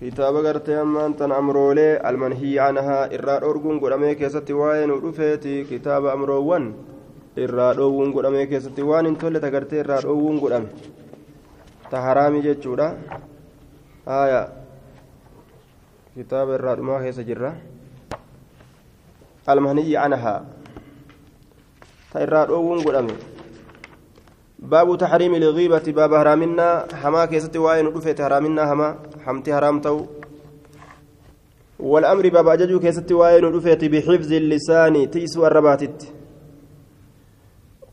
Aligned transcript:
kitaaba 0.00 0.42
gartee 0.42 0.76
ammaan 0.78 1.14
tan 1.18 1.32
amroolee 1.32 1.98
almanhiyyi 2.08 2.58
anahaa 2.60 3.08
irraa 3.16 3.38
dhoorguun 3.44 3.78
godhamee 3.82 4.14
keessatti 4.20 4.52
waa'ee 4.60 4.86
nu 4.90 4.96
dhufeeti 5.04 5.54
kitaaba 5.70 6.12
amroowwan 6.12 6.66
irraa 7.44 7.72
dhoowwuun 7.78 8.12
godhamee 8.16 8.46
keessatti 8.52 8.82
waan 8.90 9.06
hin 9.10 9.16
tolle 9.22 9.40
tagartee 9.44 9.80
irraa 9.84 10.00
dhoowwuun 10.04 10.38
godhame 10.44 10.68
ta 11.90 12.00
haraami 12.06 12.42
jechuudha 12.46 12.88
haya 14.10 14.42
kitaaba 16.14 16.54
irraa 16.60 16.76
dhumaa 16.82 17.00
keessa 17.06 17.22
jirra 17.30 17.50
almanhiyyi 19.54 19.96
anahaa 20.04 20.38
ta 22.12 22.22
irraa 22.28 22.46
dhoowwuun 22.52 22.84
godhame 22.86 23.14
باب 24.58 24.98
تحريم 24.98 25.34
الغيبة 25.34 25.86
باب 25.86 26.12
هرامنا. 26.12 26.84
حما 26.94 27.24
كيست 27.24 27.56
وين 27.56 27.92
دفت 27.94 28.20
هرامنا 28.20 28.72
هما 28.72 28.96
حمتي 29.24 29.52
هرام 29.52 29.80
تو 29.80 30.06
والأمر 31.78 32.28
باب 32.28 32.48
أججو 32.48 32.80
كيست 32.80 33.12
وين 33.12 33.52
دفت 33.52 33.84
بحفظ 33.84 34.32
اللسان 34.32 35.10
تيسو 35.10 35.46
الرباتت 35.46 36.12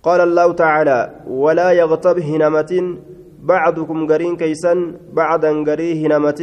قال 0.04 0.22
الله 0.22 0.48
تعالى 0.54 1.00
ولا 1.28 1.72
يغتب 1.72 2.20
هنمة 2.20 2.98
بعضكم 3.44 4.08
قرين 4.08 4.36
كيسا 4.38 4.74
بعدا 5.14 5.52
قري 5.68 6.06
هنمة. 6.06 6.42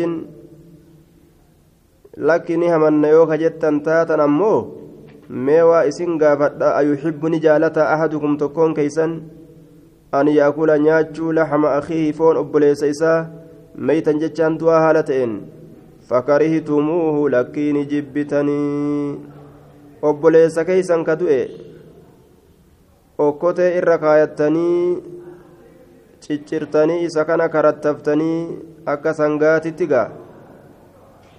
لكن 2.17 2.63
همن 2.63 3.05
يوكا 3.05 3.37
جتا 3.37 3.71
تاتا 3.85 4.25
أمو 4.25 4.55
ميوا 5.31 5.89
إسن 5.89 6.23
أيحب 6.63 7.27
نجالة 7.27 7.77
أحدكم 7.95 8.37
تكون 8.37 8.75
كيسا. 8.75 9.07
An 10.13 10.29
yaakula 10.29 10.79
nyaachuu 10.79 11.33
laxama 11.33 11.75
akhiihi 11.79 12.13
foon 12.13 12.37
obboleessa 12.37 12.87
isaa 12.95 13.19
meeytan 13.77 14.21
jechaan 14.23 14.59
du'aa 14.61 14.81
haala 14.85 15.03
ta'een 15.11 15.35
fakarihitumuuhu 16.09 17.29
lakkiini 17.35 17.85
jibbitanii. 17.93 19.19
Obboleessa 20.03 20.65
keeysan 20.69 21.05
ka 21.07 21.15
du'e 21.21 21.41
okkotee 23.19 23.71
irra 23.79 23.97
kaayattanii 24.03 24.99
ciccirtanii 26.21 27.05
isa 27.07 27.25
kana 27.25 27.49
karattaftanii 27.49 28.59
akka 28.87 29.15
sangaatitti 29.15 29.87
gaa. 29.93 30.09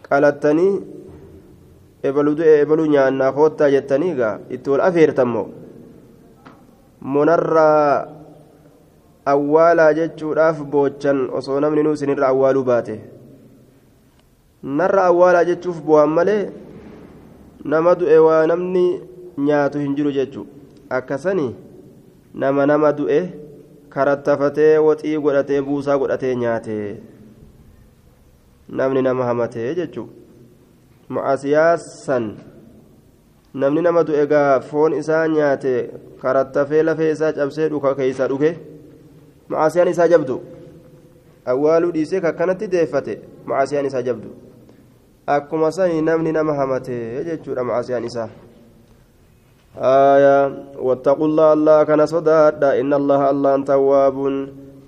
Qalattanii 0.09 0.73
ebalu 2.03 2.36
du'e 2.39 2.55
ebalu 2.64 2.86
nyaannaa 2.95 3.31
koottaa 3.38 3.70
jettanii 3.76 4.16
gaa. 4.16 4.39
Itti 4.50 4.70
wal 4.70 4.81
afeertammoo 4.89 5.48
monarraa 7.02 8.08
awwaalaa 9.26 9.94
jechuudhaaf 10.00 10.58
boochan 10.74 11.20
osoo 11.40 11.60
namni 11.60 11.84
nuu 11.84 11.94
isinirra 11.98 12.28
awwaaluu 12.28 12.64
baate 12.70 12.96
narra 14.80 15.04
awwaalaa 15.12 15.44
jechuuf 15.50 15.82
bu'aan 15.88 16.10
malee 16.18 16.42
nama 17.74 17.96
du'e 18.02 18.18
waa 18.26 18.42
namni 18.52 18.84
nyaatu 19.48 19.80
hin 19.84 19.96
jiru 20.00 20.12
jechuu 20.18 20.46
akkasani 20.98 21.48
nama 22.44 22.66
nama 22.72 22.92
du'e 23.00 23.20
karattafatee 23.96 24.78
waxii 24.88 25.18
godhatee 25.28 25.62
buusaa 25.70 25.98
godhatee 26.04 26.36
nyaate 26.44 26.78
namni 28.80 29.02
nama 29.08 29.26
hamatee 29.30 29.70
jechuu 29.80 30.08
ma'asiyaasan 31.10 32.28
namni 33.64 33.82
nama 33.88 34.04
du'e 34.04 34.28
gaa 34.36 34.60
foon 34.70 34.94
isaa 35.00 35.26
nyaate 35.38 35.74
karattafee 36.22 36.84
lafee 36.84 37.12
isaa 37.16 37.34
cabsee 37.40 37.70
dhuka 37.74 37.96
keeysaa 37.96 38.28
dhuge 38.34 38.52
macaasiyaan 39.56 39.94
isaa 39.96 40.12
jabdu 40.14 40.38
awwaaluu 41.54 41.92
dhiisee 41.98 42.23
kakkanatti 42.28 42.72
deeffate 42.78 43.20
macaasiyaan 43.52 43.92
isaa 43.92 44.06
jabdu 44.10 44.32
akkuma 45.36 45.72
sani 45.78 46.02
namni 46.10 46.32
nama 46.40 46.58
hamate 46.62 46.98
jechuudha 47.30 47.70
macaasiyaan 47.70 48.10
isaa 48.12 48.32
آية 49.73 50.38
واتقوا 50.78 51.28
الله 51.28 51.54
الله 51.54 51.77
كان 51.83 52.05
صداد 52.05 52.64
إن 52.64 52.94
الله 52.94 53.22
الله 53.30 53.54
تواب. 53.66 54.17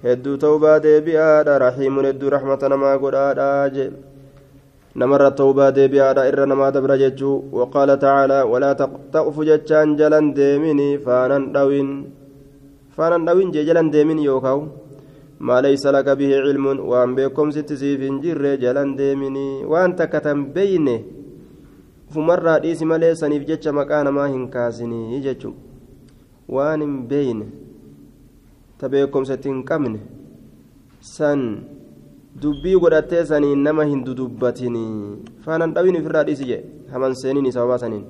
هدو 0.05 0.35
توبة 0.37 0.77
ديبيا 0.77 1.41
رحيم 1.41 1.95
هدو 2.05 2.27
رحمة 2.29 2.61
نما 2.61 2.91
قرآن 3.01 3.75
نمر 4.95 5.21
التوبة 5.27 5.69
ديبيا 5.69 6.13
إر 6.29 6.39
نما 6.45 6.69
دبر 6.69 6.91
وقال 7.51 7.89
تعالى 7.99 8.39
ولا 8.51 8.71
تقف 9.13 9.35
جتشان 9.41 9.95
جلن 9.97 10.33
ديمني 10.37 10.89
فانا 11.01 11.37
دوين. 11.55 11.89
فانا 12.95 13.25
دوين 13.27 13.51
جلن 13.51 13.87
ديمين 13.95 14.19
يوكاو 14.19 14.59
ما 15.47 15.61
ليس 15.61 15.85
لك 15.95 16.07
به 16.19 16.31
علم 16.45 16.65
وان 16.91 17.09
بكم 17.15 17.47
ست 17.55 17.73
سيف 17.81 18.01
جر 18.23 18.43
جلن 18.63 18.89
ديمني 18.99 19.47
وانت 19.71 19.99
كتم 20.13 20.39
بينه 20.55 20.97
fumarraa 22.13 22.59
dhiisi 22.63 22.85
malee 22.85 23.15
saniif 23.21 23.45
jecha 23.49 23.71
maqaa 23.77 24.03
namaa 24.07 24.27
hin 24.33 24.43
kaasinii 24.55 25.21
jechu 25.25 25.53
waan 26.55 26.81
hin 26.85 26.97
beeyne 27.11 27.45
ta 28.81 28.89
beekumsatti 28.93 29.49
hin 29.51 29.63
qabne 29.71 29.99
san 31.13 31.41
dubbii 32.43 32.75
godhattee 32.83 33.23
saniin 33.31 33.63
nama 33.67 33.87
hin 33.91 34.03
dudubbatinii 34.09 35.41
faanan 35.47 35.73
dhawin 35.77 35.99
ifirraa 36.01 36.23
dhiisi 36.29 36.49
jedhe 36.51 36.93
haman 36.93 37.17
seeniin 37.21 37.51
sababaa 37.57 37.81
saniin 37.83 38.05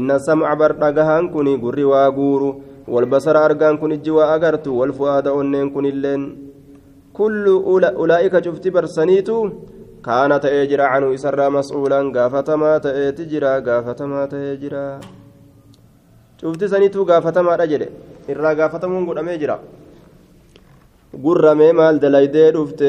inna 0.00 0.18
samca 0.28 0.56
bar 0.62 0.72
dhagahaan 0.82 1.30
kun 1.36 1.52
gurri 1.66 1.84
waa 1.92 2.08
guuru 2.18 2.50
والبصر 2.88 3.36
أرجان 3.44 3.74
كن 3.80 3.92
الجوا 3.92 4.34
أجرت 4.34 4.66
والفؤاد 4.68 5.26
أنين 5.38 5.70
كن 5.74 5.86
اللين 5.92 6.22
كل 7.18 7.44
أولئك 8.00 8.34
شفت 8.44 8.64
برسنيتو 8.74 9.38
كان 10.06 10.32
تأجر 10.44 10.80
عنه 10.92 11.06
إسر 11.14 11.40
مسؤولا 11.56 12.00
قافتما 12.16 12.72
تأجر 12.84 13.44
قافتما 13.68 14.20
تأجر 14.32 14.74
شفت 16.40 16.62
سنيتو 16.72 17.00
قافتما 17.10 17.52
رجل 17.62 17.82
إرى 18.30 18.50
قافتمون 18.60 19.02
قد 19.08 19.18
أميجرا 19.22 19.58
gurramee 21.24 21.72
maal 21.78 21.96
dalaydee 22.04 22.48
dhufte 22.54 22.88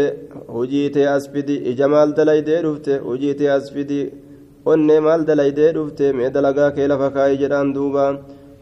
hojiitee 0.55 1.05
asfidi 1.17 1.55
ija 1.71 1.87
maal 1.93 2.09
dalaydee 2.17 2.57
dhufte 2.65 2.93
hojiitee 3.07 3.51
asfidi 3.57 3.99
onnee 4.71 4.99
maal 5.05 5.21
dalaydee 5.29 5.69
dhufte 5.77 6.05
mee 6.17 6.29
dalagaa 6.37 6.71
kee 6.77 6.87
lafa 6.91 7.09
duuba 7.75 8.05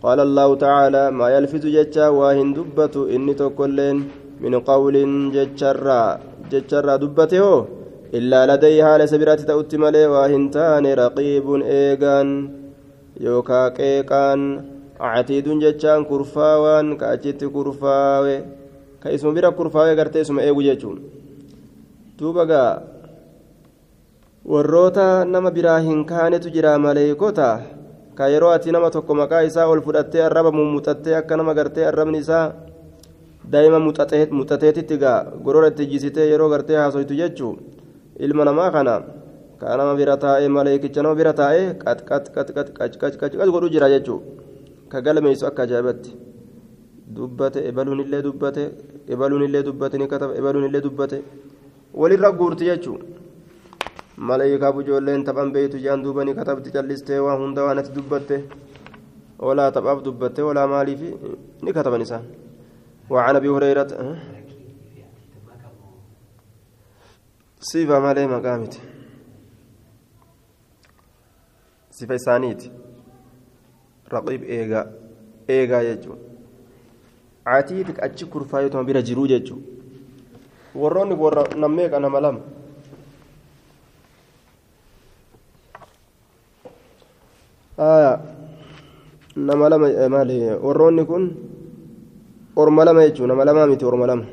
قال 0.06 0.20
الله 0.28 0.50
تعالى 0.66 1.04
ما 1.20 1.28
يلفظ 1.36 1.64
جتشا 1.76 2.08
واهن 2.18 2.50
دبة 2.58 2.96
إني 3.16 3.34
تقولين 3.42 3.98
من 4.44 4.54
قول 4.70 4.96
جتشرا 5.36 6.04
جتشرا 6.52 6.96
دبته 7.04 7.46
إلا 8.18 8.40
لدي 8.50 8.84
حال 8.86 9.02
سبيرات 9.12 9.42
تأتي 9.50 9.78
ملي 9.82 10.06
واهنتان 10.14 10.86
رقيب 11.02 11.48
إيغان 11.74 12.30
يوكا 13.26 13.62
كيكان 13.78 14.40
عتيد 15.00 15.48
جتشان 15.64 16.00
كرفاوان 16.10 16.86
كأجت 17.00 17.42
كرفاوي. 17.56 18.38
كاسم 19.02 19.34
بيرا 19.34 19.50
كرفاوي 19.58 19.92
قرتي 20.00 20.22
اسم 20.22 20.40
إيغو 20.40 20.62
جتشون 20.68 20.98
توبقا 22.18 22.66
warroota 24.46 25.26
nama 25.26 25.50
biraa 25.52 25.80
hin 25.82 26.06
kaanetu 26.10 26.50
jira 26.56 26.78
maleeykota 26.82 27.48
ka 28.16 28.30
yeroo 28.32 28.52
ati 28.56 28.72
nama 28.72 28.90
tokko 28.92 29.14
maqaa 29.22 29.44
isaa 29.44 29.68
ol 29.68 29.82
fudhattee 29.86 30.22
arraba 30.28 30.52
mummuxattee 30.58 31.16
akka 31.20 31.38
nama 31.38 31.54
gartee 31.54 31.86
arrabni 31.88 32.20
isaa 32.24 32.46
daa'ima 33.52 33.80
muxateetitti 33.86 34.98
gaa 35.04 35.18
gorora 35.46 35.68
itti 35.72 35.88
jisitee 35.92 36.28
yeroo 36.32 36.50
gartee 36.54 36.78
haasoytu 36.82 37.18
jechuu? 37.22 37.54
Ilma 38.20 38.46
namaa 38.46 38.70
kana 38.76 38.94
ka 39.60 39.78
nama 39.78 39.96
bira 40.00 40.16
taa'ee 40.24 40.48
maleekicha 40.58 41.04
nama 41.04 41.16
bira 41.16 41.34
taa'ee 41.42 41.66
qac 41.84 43.36
godhu 43.56 43.70
jira 43.76 43.90
jechuu? 43.96 44.20
Ka 44.90 45.02
galmeessu 45.02 45.48
akka 45.50 45.64
ajaa'ibatti. 45.64 46.16
Dubbate 47.16 47.68
ebaluun 47.70 48.00
illee 48.06 48.22
dubbate 48.28 48.64
ebaluun 49.14 49.44
illee 49.48 49.64
dubbate 49.68 49.98
ni 49.98 50.08
kataba 50.08 50.34
ebaluun 50.40 50.66
illee 50.70 50.82
dubbate. 50.88 51.18
Walirra 51.94 52.32
guurti 52.32 52.66
jechuu 52.72 52.98
maleekaa 54.17 54.73
bujoolleen 54.77 55.25
taphan 55.25 55.53
beeytu 55.55 55.79
jaan 55.87 56.03
duuba 56.05 56.25
ni 56.25 56.35
katabdi 56.35 56.75
callistee 56.75 57.21
waan 57.27 57.41
hunda 57.43 57.65
waan 57.67 57.79
ati 57.79 57.97
dubbatte 57.97 58.37
walaa 59.49 59.71
taphaaf 59.77 60.05
dubbatte 60.07 60.41
walaa 60.49 60.67
maaliif 60.75 61.01
ni 61.63 61.73
kataban 61.73 62.07
isaan 62.09 62.25
وعن 63.11 63.37
ابي 63.37 63.49
هريره 63.49 63.91
صفه 67.61 67.99
مالي 67.99 68.27
مقامت 68.27 68.75
صفه 71.91 72.17
ثانيت 72.17 72.63
رقيب 74.13 74.43
ايغا 74.43 74.83
ايغا 75.51 75.81
يجو 75.89 76.15
عاتيتك 77.47 78.01
اتشي 78.01 78.27
كرفايتهم 78.27 78.87
بلا 78.87 79.01
جرو 79.01 79.25
يجو 79.25 79.57
وروني 80.75 81.15
ور 81.15 81.37
نميك 81.57 81.93
انا 81.99 82.09
ملام 82.09 82.37
nama 87.78 89.66
lama 89.70 89.88
maali 90.10 90.38
warroonni 90.64 91.04
kun 91.06 91.24
orma 92.56 92.86
lama 92.86 93.04
jechuun 93.04 93.28
nama 93.28 93.44
lamaa 93.46 93.68
miti 93.68 93.86
orma 93.86 94.08
lama 94.08 94.26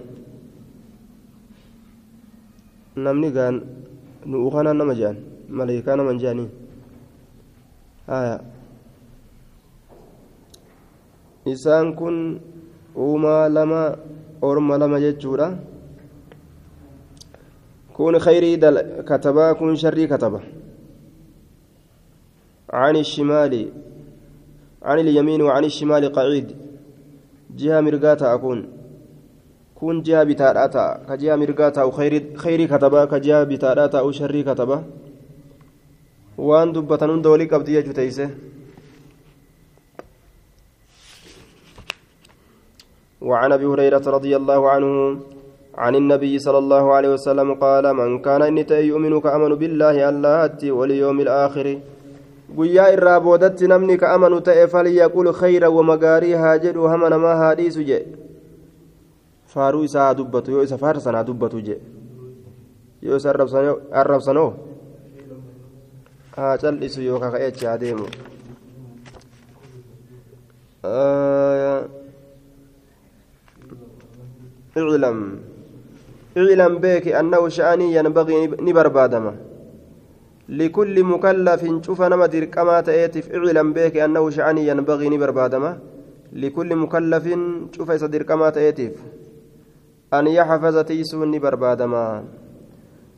namni 2.97 3.29
gaan 3.35 3.57
nu'ukanaan 4.27 4.77
nama 4.79 4.95
je'an 4.95 5.17
maleekaa 5.51 5.97
nama 5.97 6.15
haya 8.07 8.37
isaan 11.47 11.95
kun 11.99 12.39
uumaa 12.95 13.49
lama 13.51 13.99
orma 14.43 14.79
lama 14.79 15.01
jechuudha 15.03 15.59
kun 17.93 18.15
khayrii 18.23 18.59
katabaa 19.05 19.55
kun 19.59 19.75
sharrii 19.77 20.07
kataba 20.07 20.41
عن 22.73 22.97
الشمال 22.97 23.69
عن 24.83 24.99
اليمين 24.99 25.43
وعن 25.43 25.65
الشمال 25.65 26.13
قعيد. 26.13 26.57
جهة 27.57 27.81
مرقاتا 27.81 28.35
أكون. 28.35 28.69
كون 29.75 30.03
جهة 30.03 30.25
بتاراتا. 30.25 31.05
كجهة 31.09 31.37
مرقاتا 31.37 31.81
أو 31.83 31.91
خيري, 31.91 32.67
كتبا. 32.67 33.05
كجهة 33.05 33.45
بتاراتا 33.45 33.99
أو 33.99 34.11
شري 34.11 34.43
كتبا. 34.43 34.85
وان 36.39 36.73
دبتنون 36.73 37.23
دولي 37.23 37.45
قبضية 37.45 37.81
جتيسة. 37.81 38.31
وعن 43.23 43.53
أبي 43.53 43.67
هريرة 43.67 44.03
رضي 44.07 44.37
الله 44.37 44.71
عنه 44.71 45.21
عن 45.75 45.95
النبي 45.95 46.39
صلى 46.39 46.59
الله 46.59 46.95
عليه 46.95 47.09
وسلم 47.09 47.55
قال 47.55 47.95
من 47.95 48.19
كان 48.19 48.43
إني 48.43 48.67
يؤمن 48.71 49.21
كأمن 49.21 49.55
بالله 49.55 50.09
الله 50.09 50.73
واليوم 50.73 51.21
الآخر 51.21 51.67
guyyaa 52.57 52.89
irraa 52.97 53.21
boodatti 53.21 53.69
namni 53.69 53.99
ka 53.99 54.13
amanu 54.15 54.41
ta'e 54.41 54.67
falyaqul 54.69 55.33
khayra 55.41 55.71
wama 55.71 55.97
gaarii 55.97 56.35
haa 56.43 56.59
jedhu 56.59 56.89
hama 56.89 57.11
namaa 57.15 57.37
haa 57.37 57.55
dhiisu 57.61 57.85
je 57.85 57.99
faaruu 59.55 59.85
isaa 59.85 60.09
haa 60.09 60.15
dubbatu 60.15 60.51
yoo 60.57 60.63
isa 60.69 60.79
faarsan 60.79 61.15
haa 61.15 61.25
dubbatu 61.31 61.61
je 61.61 61.81
yoo 63.03 63.17
isa 63.17 63.31
arrabsanoo 63.93 64.51
haa 66.37 66.59
cal'isu 66.59 67.03
yoo 67.09 67.21
kaka'echi 67.25 67.67
haa 67.67 67.79
deemu 67.79 68.07
اعلم 74.77 75.19
اعلم 76.37 76.73
بك 76.79 77.09
أنه 77.09 77.49
شأني 77.49 77.95
ينبغي 77.95 78.47
نبربادما 78.47 79.52
لكل 80.49 81.05
مكلف 81.05 81.63
شوف 81.87 82.03
نما 82.03 82.27
درقما 82.27 82.81
تأتف 82.81 83.31
إعلم 83.31 83.73
بك 83.73 83.97
أنه 83.97 84.31
شأني 84.31 84.67
ينبغي 84.69 85.09
نبربادما. 85.09 85.79
لكل 86.33 86.77
مكلف 86.77 87.25
شوف 87.73 87.91
درقما 87.93 88.51
تأتف 88.51 88.95
أن 90.15 90.27
يحفظ 90.27 90.77
تيسون 90.79 91.31
نبربادما. 91.31 92.25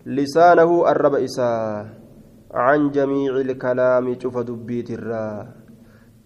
لسانه 0.06 0.90
الرب 0.90 1.14
إساه 1.14 1.86
عن 2.54 2.90
جميع 2.90 3.32
الكلام 3.36 4.18
شوف 4.20 4.38
دبيت 4.38 4.90
الرا 4.90 5.48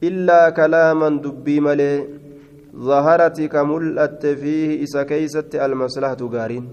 إلا 0.02 0.50
كلاما 0.50 1.08
دبي 1.08 1.60
ملي. 1.60 1.94
ظهرت 2.76 3.40
كملأت 3.40 4.26
فيه 4.26 4.82
إسا 4.82 5.02
كيست 5.02 5.54
المصلحة 5.54 6.20
غارين. 6.22 6.68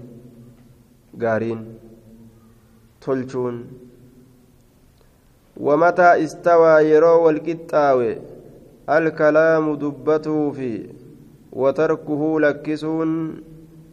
غارين. 1.22 1.60
تلشون 3.00 3.85
ومتى 5.60 6.24
استوى 6.24 6.90
يرو 6.90 7.24
والكتاوي 7.26 8.18
الكلام 8.90 9.74
دبته 9.74 10.50
في 10.50 10.86
وتركه 11.52 12.40
لكسون 12.40 13.10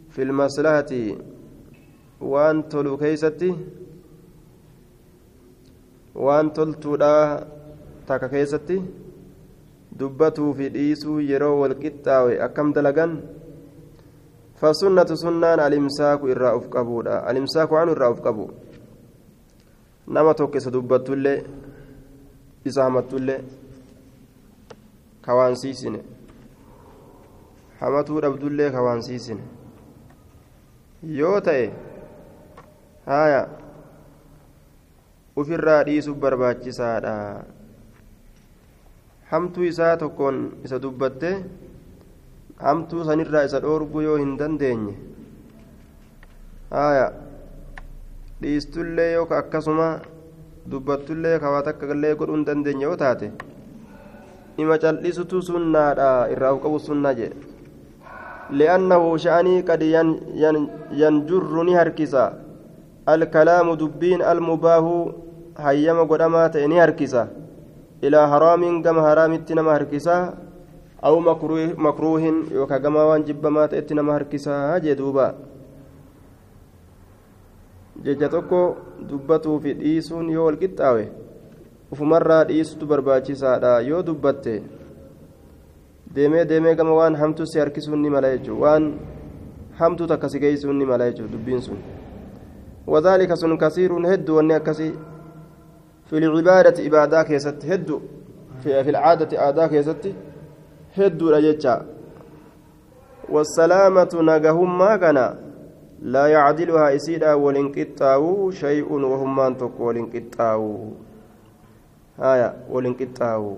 في 0.10 0.22
المصلحة 0.22 0.92
وأن 2.22 2.70
تلو 2.70 2.98
كيستي 2.98 3.56
وأن 6.16 6.54
تلتو 6.54 6.96
تاكا 8.08 8.28
كيستي 8.28 8.82
dubbatuu 10.00 10.54
fi 10.58 10.70
dhiisuu 10.74 11.20
yeroo 11.22 11.56
walqixxaawe 11.62 12.38
akkam 12.46 12.74
dalagan 12.74 13.12
fasunnatu 14.62 15.18
sunnaan 15.24 15.60
alimsaaku 15.66 16.32
irraa 16.34 16.54
uf 16.60 16.66
qabuudha 16.76 17.20
alimsaaku 17.32 17.78
anu 17.82 17.94
irraa 17.96 18.10
uf 18.16 18.22
qabu 18.28 18.46
nama 20.08 20.34
tokko 20.34 20.58
isa 20.58 20.72
dubbattullee 20.74 21.38
isa 22.66 22.84
hamattullee 22.84 23.40
kawaansiisine 25.22 26.00
hamatuu 27.80 28.22
dhabdullee 28.26 28.70
kawaansiisine 28.72 29.42
yoo 31.20 31.40
ta'e 31.42 31.66
haya 33.06 33.42
ufirraa 35.36 35.84
dhiisuu 35.86 36.14
barbaachisaadha. 36.16 37.14
Hamtuu 39.32 39.64
isaa 39.64 39.98
tokkoon 39.98 40.38
isa 40.64 40.80
dubbatte 40.82 41.32
hamtuu 42.66 43.04
sanirraa 43.08 43.44
isa 43.50 43.60
dhoorguu 43.64 44.02
yoo 44.06 44.18
hin 44.22 44.36
dandeenye 44.40 44.94
haya 46.70 47.08
dhiistullee 48.44 49.10
yookaan 49.14 49.40
akkasuma 49.44 49.88
dubbattullee 50.72 51.40
kaawwata 51.40 51.70
akka 51.76 51.88
gallee 51.92 52.16
godhuun 52.22 52.46
dandeenye 52.48 52.86
yoo 52.90 52.96
taate 53.04 53.32
ima 54.58 54.78
cal'isutu 54.78 55.42
sunnaadha 55.50 56.10
irraa 56.34 56.54
qabu 56.64 56.80
sunnaa 56.80 57.14
jedhe. 57.20 57.36
Li'annahu 58.60 59.18
sha'anii 59.26 59.64
qad 59.70 59.82
yanjurru 61.02 61.64
ni 61.64 61.74
harkisa. 61.74 62.34
Alkalaamu 63.14 63.76
dubbiin 63.82 64.22
almubaahu 64.22 64.94
hayyama 65.56 66.06
godhamaa 66.06 66.50
ta'e 66.50 66.68
ni 66.68 66.78
harkisa. 66.78 67.28
Ilaa 68.02 68.28
haraamiin 68.28 68.82
gama 68.84 69.02
haraamitti 69.08 69.56
nama 69.56 69.72
harkisa. 69.72 70.18
Aw 71.02 71.16
makruuhin 71.20 72.36
yookaan 72.54 72.82
gama 72.82 73.06
waan 73.10 73.26
jibbamaa 73.26 73.68
ta'etti 73.68 73.94
nama 73.96 74.14
harkisa 74.14 74.80
jee 74.86 74.96
duubaa 74.96 75.34
jecha 78.04 78.30
tokko 78.30 78.60
dubbatuu 79.10 79.60
fi 79.60 79.74
dhiisuun 79.74 80.30
yoo 80.30 80.46
wal 80.46 80.58
qixxaawe 80.58 81.06
ufumarraa 81.92 82.44
dhiisutu 82.50 82.86
barbaachisaadha 82.86 83.80
yoo 83.82 84.04
dubbatte 84.04 84.54
deemee 86.16 86.46
deemee 86.46 86.76
gama 86.76 86.94
waan 87.00 87.16
hamtu 87.16 87.46
si 87.46 87.60
harkisuun 87.60 88.02
ni 88.02 88.10
mala 88.10 88.38
jechuun 88.38 88.60
waan 88.66 88.94
hamtu 89.80 90.08
takka 90.08 90.30
si 90.30 90.40
geessuun 90.40 90.78
ni 90.78 90.86
mala 90.86 91.10
jechuun 91.12 91.32
dubbiin 91.32 91.62
sun 91.62 91.78
wadaalika 92.88 93.36
sun 93.36 93.58
kasiiruun 93.58 94.06
hedduu 94.12 94.36
wanni 94.36 94.54
akkasii 94.54 94.94
في 96.10 96.18
العبادة 96.18 96.88
إبادة 96.88 97.24
كيست 97.24 97.66
هدو 97.66 98.00
في, 98.64 98.84
في 98.84 98.90
العادة 98.90 99.50
آداء 99.50 99.68
كيست 99.68 100.14
هدو 100.98 101.30
رجتشا 101.30 101.86
والسلامة 103.30 104.10
نجهم 104.14 104.78
ما 104.78 104.96
كان 104.98 105.18
لا 106.02 106.28
يعدلها 106.28 106.96
إسيدا 106.96 107.34
والانقطاع 107.34 108.50
شيء 108.52 108.92
وهم 108.92 109.36
من 109.36 109.58
تقول 109.58 109.74
والانقطاع 109.80 110.58
هايا 112.20 112.50
والانقطاع 112.70 113.58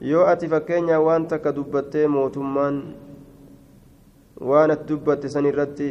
yoo 0.00 0.26
ati 0.30 0.46
fakkeenya 0.48 1.00
waan 1.02 1.26
takka 1.26 1.50
dubbattee 1.52 2.06
mootummaan 2.06 2.94
waan 4.48 4.70
ati 4.70 4.84
dubbatte 4.86 5.26
san 5.28 5.46
irratti 5.50 5.88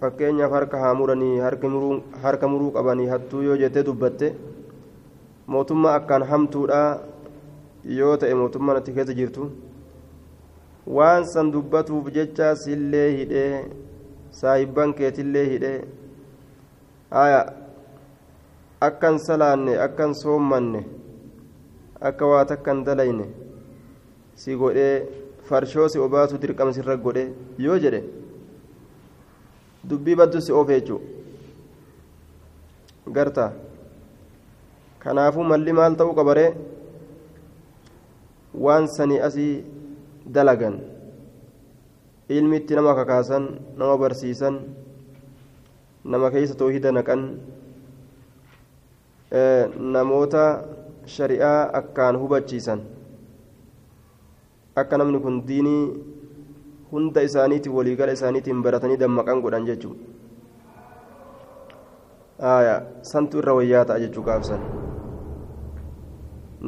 fakkeenyaaf 0.00 0.52
harka 0.56 0.80
haa 0.80 0.94
muranii 1.00 1.36
harka 2.24 2.48
muruu 2.48 2.70
qabanii 2.76 3.08
hattuu 3.12 3.42
yoo 3.42 3.56
jettee 3.62 3.82
dubbatte 3.88 4.32
mootummaa 5.46 5.92
akkaan 5.98 6.24
hamtuudha 6.30 6.80
yoo 7.98 8.16
ta'e 8.16 8.34
mootummaan 8.42 8.80
ati 8.80 8.96
keessa 8.96 9.18
jirtu 9.20 9.50
waan 10.96 11.28
san 11.34 11.52
dubbatuuf 11.52 12.08
jecha 12.16 12.48
sillee 12.64 13.08
hidhee 13.18 13.52
saahibban 14.38 14.94
keetillee 14.98 15.46
hidhee 15.52 15.80
haya 17.10 17.40
akkan 18.88 19.18
salaanne 19.26 19.72
akkan 19.86 20.14
soommanne 20.22 20.80
akka 22.00 22.26
waa 22.32 22.44
takkan 22.50 22.84
dalayne 22.86 23.26
si 24.42 24.56
godhee 24.60 24.94
farshoo 25.48 25.88
si 25.92 25.98
obaatu 26.06 26.38
dirqamsirra 26.42 26.96
godhe 27.06 27.24
yoo 27.58 27.78
jedhe 27.84 28.00
dubbii 29.88 30.16
baddu 30.20 30.40
si 30.46 30.52
oofe 30.52 30.74
jechuudha 30.80 31.18
garta 33.16 33.44
kanaafuu 35.02 35.44
malli 35.50 35.72
maal 35.72 35.94
ta'uu 35.96 36.14
qabaree? 36.18 36.50
Waan 38.64 38.86
sanii 38.96 39.20
asii 39.26 39.64
dalagan 40.34 40.76
ilmitti 42.30 42.74
nama 42.78 42.94
kakaasan 42.94 43.44
nama 43.76 43.94
barsiisan 43.98 44.56
nama 46.04 46.30
keessa 46.30 46.54
toohida 46.60 46.92
naqan 46.94 47.22
namoota 49.96 50.44
shari'aa 51.16 51.70
akkaan 51.80 52.18
hubachiisan 52.22 52.80
akka 54.82 54.98
namni 55.02 55.18
kun 55.26 55.36
diinii 55.48 55.82
hunda 56.92 57.20
isaaniitiin 57.28 57.74
waliigala 57.78 58.12
isaaniitiin 58.18 58.62
baratanii 58.62 59.00
dammaqan 59.02 59.42
godhan 59.46 59.66
jechuudha 59.70 60.06
santu 63.12 63.38
irra 63.42 63.52
wayyaa 63.60 63.84
ta'a 63.90 64.02
jechuu 64.06 64.24
gaafsan 64.28 64.62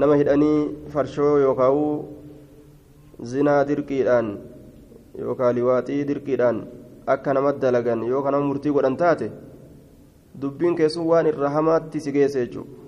nama 0.05 0.15
hidhanii 0.21 0.59
farshoo 0.95 1.35
yookaan 1.45 1.79
zinaa 3.35 3.63
dirqiidhaan 3.69 4.29
yookaan 5.20 5.56
liwaaxii 5.56 6.08
dirqiidhaan 6.10 6.58
akka 7.14 7.34
namatti 7.34 7.62
dalagan 7.62 8.04
yookaan 8.14 8.34
nama 8.38 8.50
murtii 8.50 8.76
godhan 8.76 8.98
taate 9.04 9.32
dubbiin 10.42 10.76
keessuun 10.82 11.08
waan 11.12 11.32
irra 11.32 11.56
hamaatti 11.56 12.04
si 12.04 12.12
geesse 12.12 12.40
jechuudha. 12.46 12.88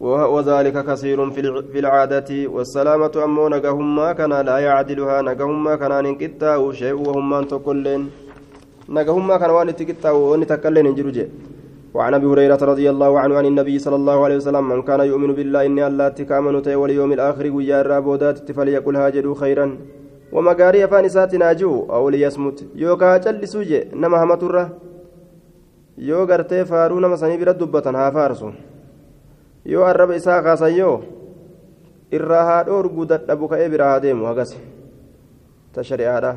وذلك 0.00 0.76
كثير 0.84 1.30
في 1.72 1.78
العادة 1.78 2.30
والسلامة 2.48 3.14
أمو 3.24 3.48
نجهما 3.48 4.12
كان 4.12 4.32
لا 4.32 4.58
يعدلها 4.58 5.22
نجهما 5.22 5.76
كان 5.76 5.92
نكتا 6.04 6.72
شيء 6.72 6.94
وهم 6.94 7.34
أن 7.34 7.48
تقولين 7.48 8.10
نجهما 8.88 9.36
كان 9.36 9.50
وان 9.50 9.76
تكتا 9.76 10.10
وان 10.10 10.46
تكلين 10.46 10.94
جروجه 10.94 11.28
وعن 11.95 12.13
ابي 12.13 12.25
هريره 12.31 12.61
رضي 12.71 12.87
الله 12.89 13.11
عنه 13.19 13.33
عن 13.39 13.45
النبي 13.45 13.75
صلى 13.79 13.95
الله 13.95 14.17
عليه 14.25 14.37
وسلم 14.41 14.63
من 14.69 14.81
كان 14.87 14.99
يؤمن 15.11 15.31
بالله 15.37 15.65
اني 15.65 15.87
الله 15.87 16.07
تكامن 16.19 16.55
واليوم 16.81 17.11
الآخر 17.17 17.45
ويا 17.55 17.81
الرابودات 17.81 18.51
فليقل 18.51 18.95
هاجروا 19.01 19.35
خيرا 19.41 19.67
ومغاري 20.35 20.87
فانسات 20.91 21.31
ناجو 21.35 21.73
أو 21.95 22.03
ليصمت 22.13 22.57
يوكا 22.75 23.17
جلسوجه 23.23 23.81
نما 24.01 24.17
همتره 24.23 24.63
gartee 26.29 26.65
faaruu 26.65 26.99
nama 26.99 27.17
sanii 27.17 27.37
bira 27.37 27.53
dubbatan 27.59 27.95
haa 27.95 28.11
faarsu 28.11 28.53
yoo 29.73 29.83
arraba 29.83 30.15
isaa 30.15 30.43
kaasan 30.43 30.77
yoo 30.77 30.97
irraa 32.11 32.43
haa 32.49 32.63
dhoorgu 32.67 33.05
dadhabu 33.11 33.47
ka'ee 33.47 33.69
biraa 33.73 33.91
haa 33.91 34.01
deemu 34.05 34.27
hagasi 34.29 34.57
ta 35.73 35.83
shari'aadha 35.89 36.35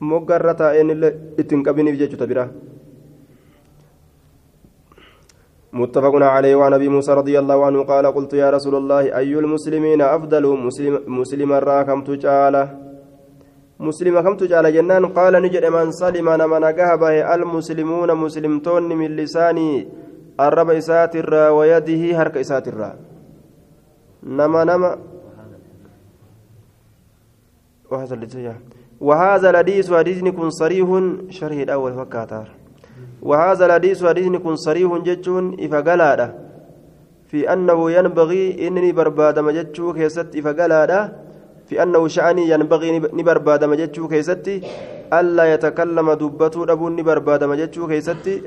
moggarra 0.00 0.54
taa'een 0.62 0.90
illee 0.94 1.12
ittiin 1.42 1.64
qabiniif 1.66 1.98
jechuuta 2.02 2.26
biraa 2.32 2.48
متفق 5.74 6.14
عليه 6.14 6.54
وعن 6.54 6.72
أبي 6.74 6.88
موسى 6.88 7.12
رضي 7.12 7.38
الله 7.38 7.66
عنه 7.66 7.82
قال 7.82 8.06
قلت 8.06 8.32
يا 8.34 8.50
رسول 8.50 8.74
الله 8.74 9.16
أي 9.18 9.32
المسلمين 9.38 10.00
أفضل 10.02 10.44
مسلم 10.66 11.00
مسلم 11.06 11.52
راكم 11.52 11.98
تجاله 12.04 12.66
مسلم 13.80 14.20
كم 14.20 14.36
تجعل 14.36 14.72
جنان؟ 14.72 15.06
قال 15.06 15.42
نجد 15.42 15.64
من 15.66 15.90
سلم 15.90 16.24
من 16.50 16.60
نجهبه 16.66 17.34
المسلمون 17.34 18.14
مسلمتون 18.14 18.82
من 19.00 19.16
لساني 19.16 19.88
الرب 20.40 20.70
إسات 20.70 21.16
الرا 21.16 21.48
ويده 21.48 22.02
هرك 22.18 22.36
إسات 22.36 22.68
الرا 22.68 22.90
نما 24.22 24.64
نما 24.64 24.98
وهذا 27.90 28.14
الذي 28.14 28.52
وهذا 29.00 29.50
الحديث 29.50 29.92
حديث 29.92 30.18
كن 30.24 30.50
صريح 30.50 30.88
شرح 31.28 31.56
الأول 31.66 31.92
فكاتار 31.94 32.63
وهذا 33.24 33.66
الحديث 33.66 34.04
حديث 34.04 34.26
كن 34.44 34.56
صريح 34.56 34.90
جتون 35.08 35.44
إفقلاده 35.64 36.26
في 37.30 37.52
أنه 37.52 37.90
ينبغي 37.90 38.68
إنني 38.68 38.92
برباد 38.92 39.38
مجتشو 39.38 39.92
كيست 39.92 40.36
إفقلاده 40.36 41.12
في 41.66 41.82
أنه 41.82 42.08
شأني 42.08 42.50
ينبغي 42.52 42.88
نبرباد 43.18 43.64
مجتشو 43.64 44.08
كيستي 44.08 44.56
ألا 45.18 45.44
يتكلم 45.54 46.12
دبته 46.12 46.72
أبو 46.72 46.88
نبرباد 46.88 47.44
مجتشو 47.44 47.88
كيستي 47.88 48.42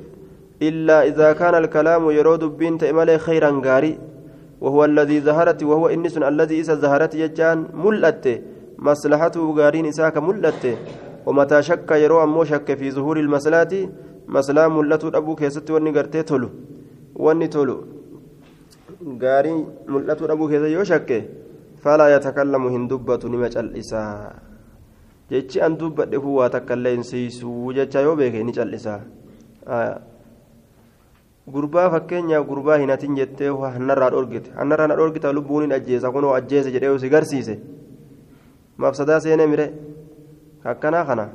إلا 0.61 0.97
إذا 1.09 1.33
كان 1.33 1.55
الكلام 1.55 2.03
يرود 2.17 2.43
بنت 2.57 2.83
إمالي 2.83 3.17
خيرا 3.17 3.61
غاري. 3.65 3.93
وهو 4.61 4.85
الذي 4.85 5.21
ظهرت 5.21 5.63
وهو 5.63 5.87
إنس 5.87 6.17
الذي 6.17 6.59
إذا 6.59 6.75
ظهرت 6.75 7.15
يجان 7.15 7.57
ملأت. 7.73 8.25
مصلحته 8.79 9.45
غارين 9.57 9.85
إساك 9.85 10.17
ملأت. 10.17 10.63
ومتى 11.25 11.61
شك 11.61 11.91
يرو 11.91 12.23
أمو 12.23 12.43
شك 12.43 12.73
في 12.79 12.91
ظهور 12.91 13.17
المسلات 13.19 13.73
maslaa 14.27 14.69
mul'atuu 14.69 15.11
dhabuu 15.15 15.35
keessatti 15.35 15.71
wanni 15.75 15.91
gartee 15.97 16.23
tolu 16.23 16.49
wanni 17.25 17.47
tolu 17.49 17.75
gaarii 19.23 19.55
mul'atuu 19.87 20.27
dhabuu 20.27 20.49
keessa 20.51 20.73
yoo 20.75 20.83
shakke 20.91 21.19
falaa 21.83 22.09
yatakallamu 22.15 22.69
hin 22.75 22.87
dubbatu 22.91 23.29
nima 23.29 23.49
cal'isaa 23.55 24.35
jechi 25.31 25.61
an 25.61 25.77
dubbadhe 25.79 26.19
kun 26.19 26.35
waa 26.39 26.49
takka 26.49 26.75
illee 26.75 26.97
jecha 27.79 28.01
yoo 28.01 28.15
beeke 28.15 28.43
ni 28.43 28.53
cal'isaa 28.59 29.01
gurbaa 31.47 31.89
fakkeenyaaf 31.89 32.47
gurbaa 32.47 32.77
hin 32.77 32.89
hatin 32.89 33.15
jettee 33.15 33.49
hannarraa 33.49 34.09
dhoorgite. 34.11 34.51
Hannarraa 34.55 34.87
na 34.87 34.95
dhoorgita 34.99 35.33
lubbuun 35.33 35.63
hin 35.63 35.71
ajjeesa 35.71 36.11
kunoo 36.11 36.33
ajjeese 36.33 36.71
jedhee 36.71 36.97
si 36.99 37.09
garsiise 37.09 37.59
mafsadaa 38.77 39.19
seenee 39.19 39.47
mire. 39.47 39.71
Akkanaa 40.63 41.05
kana 41.05 41.29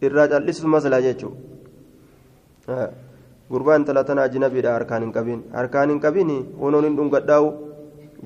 irraa 0.00 0.28
cal'isuus 0.28 0.72
maslaa 0.76 1.00
jechuudha. 1.04 1.47
gurbaa 3.51 3.77
intala 3.81 4.03
tana 4.03 4.25
ajinabiidha 4.29 4.73
harkaan 4.77 5.03
hin 5.07 5.13
qabin 5.17 5.43
harkaan 5.57 5.89
hin 5.95 5.99
qabin 6.05 6.31
kunuun 6.61 6.89
hin 6.89 6.97
dhungadhaa'u 7.01 7.51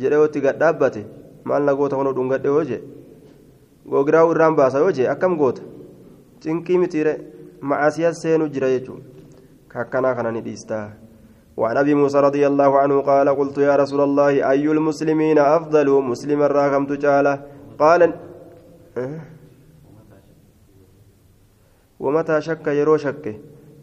jedhee 0.04 0.24
itti 0.30 0.46
gadhaabbate 0.48 1.02
maal 1.44 1.64
na 1.70 1.76
goota 1.82 2.00
kunoo 2.02 2.16
dhungadhe 2.22 2.56
yoo 2.56 2.64
jee 2.72 2.82
googiraa'u 3.92 4.32
irraan 4.38 4.56
baasa 4.62 4.86
yoo 4.86 4.96
jee 5.02 5.12
akkam 5.16 5.38
goota 5.44 5.62
cinqii 6.46 6.82
mitiire 6.86 7.20
macaasiyaa 7.62 8.18
seenuu 8.24 8.50
jira 8.58 8.74
jechuudha 8.78 9.18
ككنا 9.78 10.14
كان 10.14 10.28
نديستا 10.34 10.82
وعن 11.58 11.78
ابي 11.78 11.94
موسى 11.94 12.20
رضي 12.20 12.48
الله 12.48 12.80
عنه 12.80 13.02
قال 13.02 13.28
قلت 13.30 13.58
يا 13.58 13.76
رسول 13.76 14.02
الله 14.02 14.50
اي 14.52 14.66
المسلمين 14.78 15.38
افضل 15.40 15.88
مسلم 16.12 16.42
راكم 16.42 16.84
تجاله 16.92 17.34
قال 17.82 18.02
ومتى 22.04 22.42
شك 22.48 22.68
يرو 22.80 22.98
شك 23.06 23.26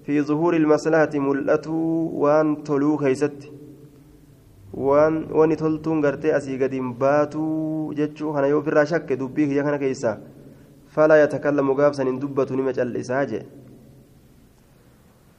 في 0.10 0.22
ظهور 0.22 0.54
المصلحة 0.56 1.14
ملأته 1.14 1.78
وان 2.24 2.64
تلو 2.64 2.98
كيست 2.98 3.40
وان 4.74 5.14
وان 5.38 5.52
تلتون 5.62 6.06
غرتي 6.06 6.38
أسي 6.38 6.58
قديم 6.64 6.94
باتو 6.94 7.94
جتشو 7.98 8.34
كان 8.34 8.44
يو 8.44 8.62
فرا 8.66 8.84
شك 8.84 9.10
دبيه 9.14 9.50
يا 9.58 9.78
كيسا. 9.78 10.12
فلا 10.94 11.24
يتكلم 11.24 11.72
غافسا 11.72 12.04
ان 12.04 12.20
دبته 12.20 12.56
نمج 12.56 12.80
الإساجة. 12.80 13.42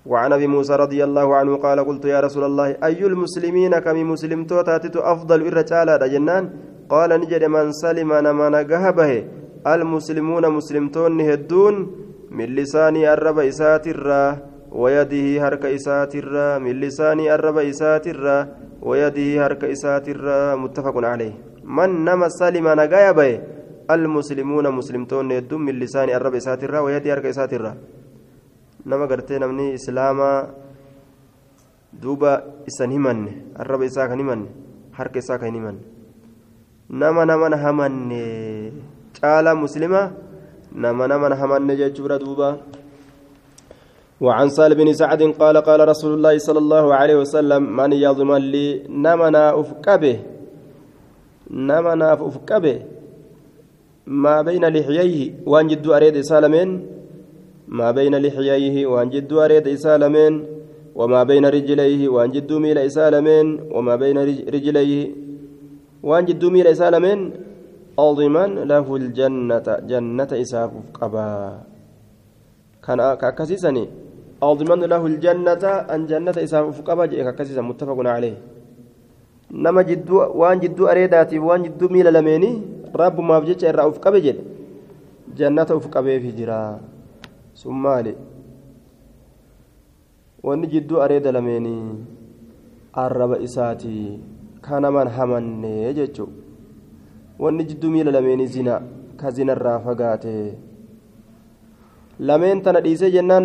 وعن 0.06 0.32
أبي 0.32 0.46
موسى 0.46 0.74
رضي 0.84 1.04
الله 1.04 1.28
عنه 1.38 1.52
قال 1.56 1.78
قلت 1.88 2.04
يا 2.04 2.20
رسول 2.20 2.44
الله 2.44 2.68
أي 2.88 3.06
المسلمين 3.06 3.78
كم 3.78 4.10
مسلم 4.10 4.44
توتاتت 4.44 4.96
أفضل 4.96 5.40
الرجال 5.46 5.88
جنان؟ 6.12 6.44
قال 6.88 7.10
نجد 7.20 7.44
من 7.44 7.72
سلم 7.72 8.10
من 8.40 8.54
جهبه 8.70 9.24
المسلمون 9.66 10.44
مسلمتون 10.58 11.20
هدون 11.20 11.74
من 12.30 12.48
لساني 12.58 13.12
الرب 13.12 13.38
إسات 13.38 13.86
الرا. 13.88 14.49
ويده 14.72 15.26
هرك 15.46 15.64
اسات 15.66 16.14
الرا 16.22 16.58
من 16.58 16.74
لساني 16.80 17.34
الرب 17.34 17.58
اسات 17.58 18.06
الرا 18.06 18.38
ويده 18.82 19.28
هرك 19.46 19.62
اسات 19.64 20.08
الرا 20.08 20.54
متفق 20.62 20.96
عليه 21.12 21.34
من 21.64 21.90
نم 22.06 22.28
سلم 22.28 22.66
نجايبه 22.80 23.30
المسلمون 23.90 24.66
مسلمتون 24.78 25.32
هدون 25.32 25.60
من 25.66 25.74
لساني 25.82 26.16
الرب 26.16 26.34
اسات 26.34 26.60
الرا 26.64 26.78
ويده 26.80 27.08
هرك 27.14 27.26
nama 28.86 29.06
gartee 29.06 29.38
namni 29.38 29.76
islaamaa 29.76 30.48
duuba 31.92 32.42
isan 32.66 32.92
himanne 32.96 33.32
arraba 33.60 33.84
isaa 33.84 34.08
kan 34.08 34.18
himanne 34.18 34.48
harka 34.96 35.20
isaa 35.20 35.38
kan 35.38 35.52
himanne 35.52 35.84
nama 36.88 37.26
naman 37.28 37.54
hamanne 37.60 38.22
caalaa 39.20 39.54
muslima 39.54 40.12
nama 40.72 41.08
naman 41.12 41.36
hamanne 41.36 41.76
jechuudha 41.76 42.18
duuba 42.24 42.48
وعن 44.20 44.48
سال 44.48 44.74
بن 44.74 44.92
سعد 44.92 45.22
قال 45.22 45.56
قال 45.56 45.88
رسول 45.88 46.14
الله 46.14 46.38
صلى 46.38 46.58
الله 46.58 46.94
عليه 46.94 47.16
وسلم 47.16 47.62
من 47.76 47.92
يضمن 47.92 48.42
لي 48.54 48.82
نمنا 48.88 49.60
أفكبه 49.60 50.16
نمنا 51.50 52.12
أفكبه 52.12 52.78
ما 54.06 54.42
بين 54.42 54.64
لحييه 54.64 55.32
وأن 55.46 55.66
جد 55.66 55.86
أريد 55.86 56.20
سالمين؟ 56.20 56.70
ما 57.68 57.90
بين 57.90 58.14
لحييه 58.24 58.86
وأن 58.86 59.08
جد 59.10 59.32
أريد 59.32 59.68
إسالمين 59.68 60.34
وما 60.94 61.22
بين 61.22 61.44
رجليه 61.46 62.08
وأن 62.08 62.30
جد 62.30 62.52
ميل 62.52 62.78
إسالمين 62.78 63.46
وما 63.70 63.94
بين 63.96 64.18
رجليه 64.54 65.10
وأن 66.02 66.24
جد 66.24 66.44
ميل 66.44 66.66
إسالمين 66.66 67.20
أضمن 67.98 68.50
له 68.72 68.86
الجنة 68.96 69.66
جنة 69.90 70.30
إساف 70.32 70.70
قبا 70.94 71.30
كان 72.84 73.00
كاكسيسني 73.14 73.84
أضمن 74.42 74.80
له 74.92 75.02
الجنة 75.06 75.64
أن 75.94 76.06
جنة 76.06 76.36
إساف 76.46 76.80
قبا 76.88 77.06
كاكسيسا 77.06 77.60
متفق 77.60 77.98
عليه 78.06 78.36
jidduu 79.50 80.30
waan 80.40 80.60
jidduu 80.62 80.86
areedaatiif 80.86 81.42
waan 81.42 81.62
jidduu 81.66 81.88
miila 81.90 82.10
lameeni 82.14 82.50
rabbumaaf 82.94 83.44
jecha 83.44 83.68
irraa 83.68 83.88
uf 83.90 83.98
qabe 83.98 84.20
jedhe 84.22 84.42
jannata 85.34 85.76
uf 85.76 85.88
qabeefi 85.90 86.30
jira 86.38 86.78
sun 87.54 87.74
maali 87.74 88.14
wanni 90.42 90.66
jidduu 90.66 91.02
areeda 91.02 91.32
lameenii 91.32 91.98
arraba 92.92 93.38
isaati 93.46 94.20
kanaman 94.60 95.08
hamanne 95.08 95.94
jechuu 95.94 96.28
wanni 97.38 97.64
jidduu 97.64 97.90
miila 97.90 98.10
lameenii 98.10 98.46
zina 98.46 98.80
ka 99.16 99.30
zinarraa 99.30 99.78
fagaate 99.86 100.54
lameen 102.28 102.62
tana 102.62 102.80
dhiisee 102.84 103.10
jennaan 103.16 103.44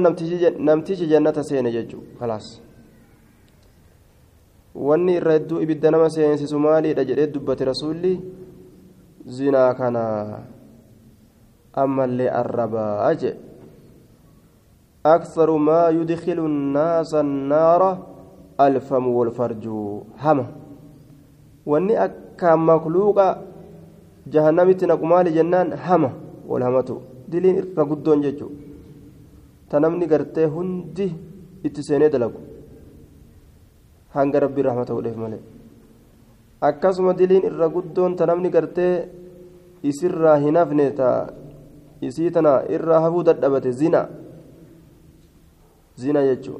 namtichi 0.67 1.07
jannata 1.13 1.43
seene 1.49 1.71
jechuudha 1.75 2.19
khalaas 2.19 2.47
wanni 4.87 5.17
irra 5.19 5.33
hedduu 5.37 5.63
ibidda 5.65 5.91
nama 5.91 6.09
seensisu 6.15 6.59
maaliidha 6.67 7.07
jedhee 7.09 7.31
dubbate 7.33 7.65
rasuulli 7.71 8.13
zinaa 9.37 9.71
kana 9.79 10.03
ammallee 11.83 12.31
arrabaa 12.41 13.13
jedhe 13.23 13.45
أكثر 15.05 15.49
ما 15.57 15.89
يدخل 15.89 16.39
الناس 16.49 17.11
النار 17.25 17.81
الفم 18.65 19.05
والفرج 19.17 19.65
هما 20.23 20.45
واني 21.65 21.93
أكا 22.05 22.55
مخلوقا 22.55 23.27
جهنمت 24.33 24.81
نقمال 24.91 25.25
جنان 25.35 25.67
هما 25.87 26.11
والهمتو 26.49 26.97
دلين 27.31 27.55
رقدون 27.77 28.21
ججو 28.25 28.49
تنمني 29.75 30.05
قرتي 30.11 30.45
هندي 30.55 31.07
اتسيني 31.65 32.09
دلقو 32.15 32.41
hanga 34.15 34.39
rabbii 34.39 34.63
rahmata 34.63 34.95
godheef 34.95 35.17
malee 35.23 35.43
akkasuma 36.67 37.13
diliin 37.19 37.47
irra 37.49 37.67
guddoon 37.75 38.15
ta 38.15 38.25
gartee 38.55 38.93
isirraa 39.89 40.37
hin 40.43 40.55
hafne 40.59 40.85
ta 40.99 41.09
isii 42.07 42.31
tana 42.35 42.53
irraa 42.75 43.01
hafuu 43.05 43.23
dadhabate 43.27 43.71
zina 43.81 44.01
zina 46.03 46.23
jechuu 46.27 46.59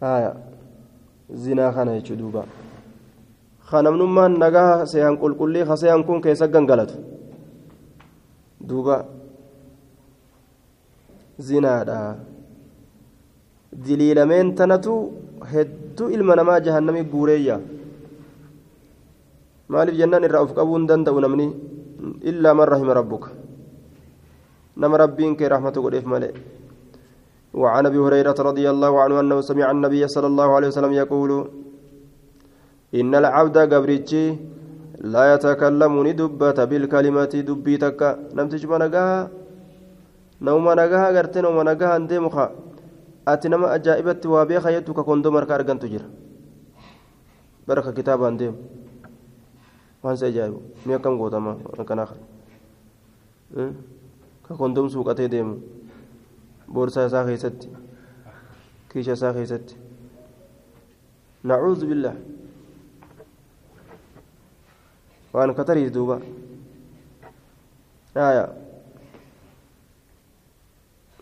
haya 0.00 0.32
zinaa 1.44 1.72
kana 1.76 1.98
jechuu 1.98 2.16
duuba 2.22 2.42
kanamnummaan 3.70 4.38
nagaa 4.44 4.86
seehan 4.92 5.18
qulqullii 5.22 5.68
kaseehan 5.70 6.04
kun 6.06 6.22
keessa 6.24 6.52
gangalatu 6.54 6.96
duuba 8.68 8.96
zinaadha 11.46 11.98
diliilameen 13.86 14.54
tanatu 14.58 14.94
hedduu 15.52 16.10
ilma 16.16 16.36
namaa 16.40 16.60
jahannamii 16.66 17.04
guureeyya 17.14 17.56
maaliif 19.74 19.98
jennaan 20.00 20.26
irraa 20.28 20.44
of 20.46 20.52
qabuu 20.58 20.76
hin 20.78 20.86
danda'u 20.90 21.20
namni 21.24 21.46
illaa 22.30 22.54
man 22.60 22.68
rahima 22.74 22.98
rabbuka 23.00 23.30
nama 24.82 25.02
rabbiin 25.04 25.36
kee 25.40 25.50
rahmatu 25.56 25.84
godheef 25.88 26.06
malee 26.14 26.32
وعن 27.62 27.86
ابي 27.90 27.98
هريره 27.98 28.38
رضي 28.50 28.66
الله 28.70 28.92
عنه 29.02 29.16
انه 29.20 29.36
سمع 29.50 29.66
النبي 29.70 30.02
صلى 30.14 30.26
الله 30.30 30.48
عليه 30.56 30.68
وسلم 30.68 30.92
يقول 31.02 31.30
ان 33.00 33.12
العبد 33.22 33.56
قبرتي 33.72 34.24
لا 35.14 35.22
يتكلم 35.34 35.92
ندبت 36.06 36.58
بالكلمة 36.70 37.32
دبيتك 37.48 38.00
نمتج 38.36 38.62
منغا 38.72 39.06
نوم 40.40 40.66
نغا 40.80 41.10
غرتي 41.16 41.40
نوم 41.40 41.58
نغا 41.68 41.96
اندي 41.96 42.18
مخا 42.18 42.46
ati 43.28 43.48
nama 43.52 43.68
ajaa'ibatti 43.76 44.24
waa 44.28 44.46
beeka 44.48 44.72
jettu 44.72 44.94
ka 44.96 45.04
kondoo 45.04 45.28
marka 45.30 45.52
argantu 45.54 45.84
jira 45.92 46.08
baraka 47.68 47.92
kitaabaan 47.92 48.38
deemu 48.40 48.56
waan 50.02 50.16
si 50.16 50.24
ajaa'ibu 50.24 50.58
mi 50.86 50.94
akkam 50.96 51.18
gootama 51.20 51.52
kanaa 51.84 52.08
ka 54.48 54.52
kondoom 54.56 54.88
suuqatee 54.88 55.28
deemu 55.28 55.60
boorsaa 56.72 57.04
isaa 57.10 57.24
keessatti 57.28 57.68
kiisha 58.88 59.12
isaa 59.12 59.32
keessatti 59.36 59.76
nacuudhu 61.44 61.84
billah 61.90 62.16
waan 65.36 65.52
katariis 65.54 65.92
duuba 65.92 66.16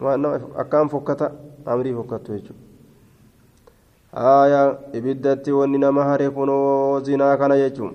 aya 0.01 0.41
akkaan 0.63 0.89
fokkata 0.89 1.33
amrii 1.67 1.95
fokkattu 1.95 2.33
jechuudha. 2.33 2.63
Aayaa 4.13 4.79
ibiddatti 4.93 5.53
wanni 5.53 5.79
nama 5.79 6.05
hare 6.05 6.31
kunoo 6.31 7.01
zinaa 7.01 7.37
kana 7.37 7.57
jechuun. 7.57 7.95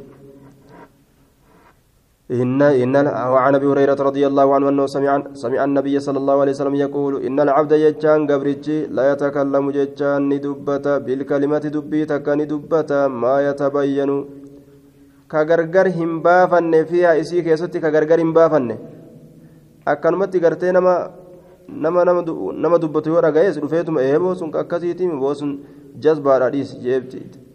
إن 2.31 2.61
إن 2.63 2.95
وعن 3.33 3.53
أبي 3.59 3.67
هريرة 3.71 3.99
رضي 4.09 4.23
الله 4.29 4.47
عنه 4.55 4.65
أنه 4.71 4.85
سمع 4.95 5.35
سمع 5.43 5.59
النبي 5.67 5.95
صلى 5.99 6.17
الله 6.21 6.37
عليه 6.41 6.53
وسلم 6.55 6.75
يقول 6.85 7.13
إن 7.27 7.37
العبد 7.45 7.71
يجان 7.85 8.19
قبرتي 8.31 8.87
لا 8.95 9.03
يتكلم 9.11 9.65
ججان 9.77 10.21
ندبة 10.31 10.85
بالكلمة 11.05 11.65
دبيتك 11.75 12.27
ندبة 12.39 12.91
ما 13.21 13.35
يتبين 13.47 14.11
كغرغر 15.31 15.87
هم 15.99 16.11
فيها 16.89 17.11
إسيك 17.19 17.45
يسوتي 17.51 17.77
كغرغر 17.83 18.19
هم 18.23 18.31
بافن 18.37 18.69
أكنمتي 19.91 20.37
غرتي 20.43 20.71
نما 20.71 20.95
nama 21.67 22.05
nama 22.05 22.77
dubbatu 22.79 23.09
yoo 23.09 23.21
dhagayees 23.21 23.59
dhufeetuma 23.59 24.01
ee 24.03 24.19
boosun 24.19 24.51
akkasiitiin 24.63 25.19
boosun 25.19 25.51
jazbaadhaadhiis 25.99 26.75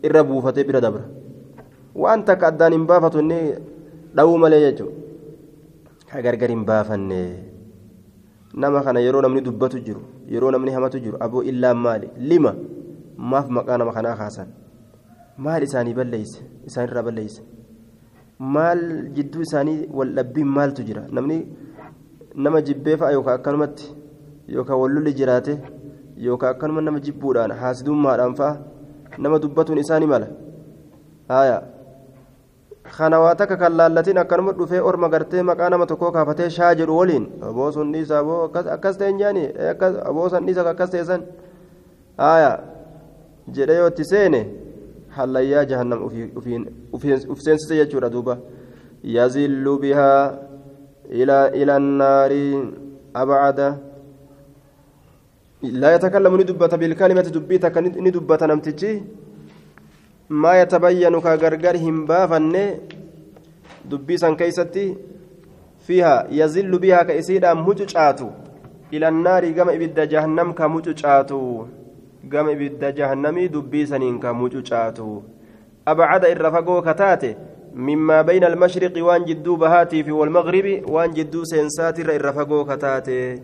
irra 0.02 0.24
buufatee 0.24 0.64
bira 0.64 0.80
dabra 0.80 1.04
waan 1.94 2.24
takka 2.24 2.46
addaan 2.48 2.72
hin 2.72 2.86
baafatu 2.86 3.18
inni 3.24 3.40
dha'uu 4.16 4.38
malee 4.38 4.60
jechuudha 4.66 6.22
gargar 6.22 6.50
hin 6.50 6.64
baafanne 6.70 7.20
nama 8.54 8.82
kana 8.84 9.00
yeroo 9.00 9.20
namni 9.24 9.40
dubbatu 9.48 9.80
jiru 9.86 10.02
yeroo 10.34 10.50
namni 10.50 10.70
hamatu 10.76 10.98
jiru 11.00 11.16
aboo 11.20 11.42
illaan 11.42 11.76
maali 11.86 12.08
lima 12.30 12.54
maaf 13.32 13.48
maqaa 13.58 13.78
nama 13.82 13.92
kanaa 13.96 14.16
kaasan 14.22 14.48
maal 15.46 15.62
isaanii 15.68 15.94
balleeyse 15.98 16.40
isaanirraa 16.70 17.02
balleeyse 17.08 17.42
maal 18.56 18.82
jidduu 19.16 19.42
isaanii 19.48 19.78
wal 19.98 20.12
dhabbiin 20.18 20.48
maaltu 20.58 20.82
jira 20.88 21.02
namni 21.18 21.38
nama 22.36 22.62
jibbee 22.62 22.96
fa'a 22.96 23.12
yookaan 23.12 23.38
akkanumatti 23.38 23.86
yookaan 24.54 24.80
wallolli 24.80 25.12
jiraate 25.20 25.54
yookaan 26.26 26.54
akkanuma 26.54 26.80
nama 26.88 27.00
jibbuudhaan 27.06 27.52
haasidummaadhaan 27.60 28.34
fa'a 28.40 28.56
nama 29.18 29.38
dubbatuun 29.44 29.78
isaanii 29.84 30.06
mala 30.12 30.28
haaya 31.28 31.62
kana 32.98 33.20
waa 33.20 33.34
takka 33.34 33.56
kan 33.56 33.76
laallatiin 33.80 34.18
akkanuma 34.18 34.52
dhufee 34.58 34.80
orma 34.90 35.08
gartee 35.08 35.42
maqaa 35.42 35.70
nama 35.70 35.86
tokkoo 35.92 36.12
kaafatee 36.12 36.50
shaa 36.58 36.74
jedhu 36.80 36.98
waliin 36.98 37.26
aboo 37.50 37.70
sun 37.72 37.92
dhiisa 37.92 38.18
aboo 38.18 38.38
akkas 38.76 38.98
ta'e 38.98 39.12
nyaani 39.12 39.48
aboo 40.04 40.28
san 40.34 40.46
dhiisa 40.46 40.68
akkas 40.74 40.90
ta'e 40.90 41.04
san 41.04 41.24
haaya 42.18 42.52
jedhee 43.58 43.78
yoo 43.80 43.88
itti 43.94 44.04
seene 44.12 44.40
hallayyaa 45.18 45.64
jahannam 45.72 46.04
uf 46.04 47.42
jechuudha 47.70 48.10
duuba 48.10 48.38
yazillu 49.16 49.78
bihaa 49.78 50.45
إلى 51.11 51.37
إلى 51.59 51.73
النار 51.77 52.31
أبعد 53.15 53.59
لا 55.61 55.89
يتكلم 55.95 56.33
ندبة 56.41 56.73
بالكلمة 56.81 57.21
دبيتك 57.21 57.77
ندبة 57.77 58.41
نمتجي 58.49 58.93
ما 60.29 60.51
يتبين 60.61 61.15
كغرغر 61.19 61.75
همبافن 61.77 62.55
دبيسا 63.85 64.29
كيستي 64.39 64.85
فيها 65.85 66.27
يزل 66.31 66.71
بها 66.79 67.03
كيسيدا 67.03 67.53
مججاتو 67.53 68.29
إلى 68.93 69.07
النار 69.07 69.43
كما 69.51 69.75
إبدا 69.75 70.05
جهنم 70.05 70.51
كمججاتو 70.51 71.65
كما 72.31 72.51
إبدا 72.51 72.89
جهنمي 72.89 73.47
دبيسا 73.47 73.99
كمججاتو 74.23 75.21
أبعد 75.87 76.23
إرفقو 76.25 76.81
كتاتي 76.81 77.35
مما 77.76 78.22
بين 78.22 78.44
المشرق 78.44 78.96
وان 79.04 79.24
جدو 79.28 79.56
بهاتي 79.56 80.00
في 80.02 80.12
والمغرب 80.12 80.88
وان 80.88 81.10
جدو 81.12 81.44
سينساتي 81.44 82.02
الرفقو 82.02 82.64
كتاتي. 82.64 83.40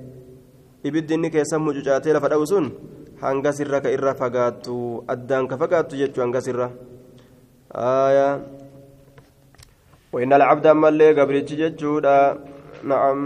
ibiddinni 0.83 1.31
keessan 1.31 1.63
mucucaatee 1.63 2.11
lafa 2.17 2.29
dha'u 2.33 2.47
sun 2.47 2.65
hanga 3.23 3.53
sirra 3.55 3.79
ka 3.85 3.91
irra 3.97 4.19
fagaattu 4.19 5.05
addaan 5.15 5.47
ka 5.51 5.55
fagaattu 5.61 5.95
jechuu 6.01 6.23
hanga 6.25 6.41
sirra 6.43 6.69
aayaa 7.71 8.41
وإن 10.13 10.33
العبد 10.33 10.67
أما 10.67 10.89
اللي 10.89 11.09
قبرتش 11.17 11.53
ججودا 11.53 12.39
نعم 12.85 13.19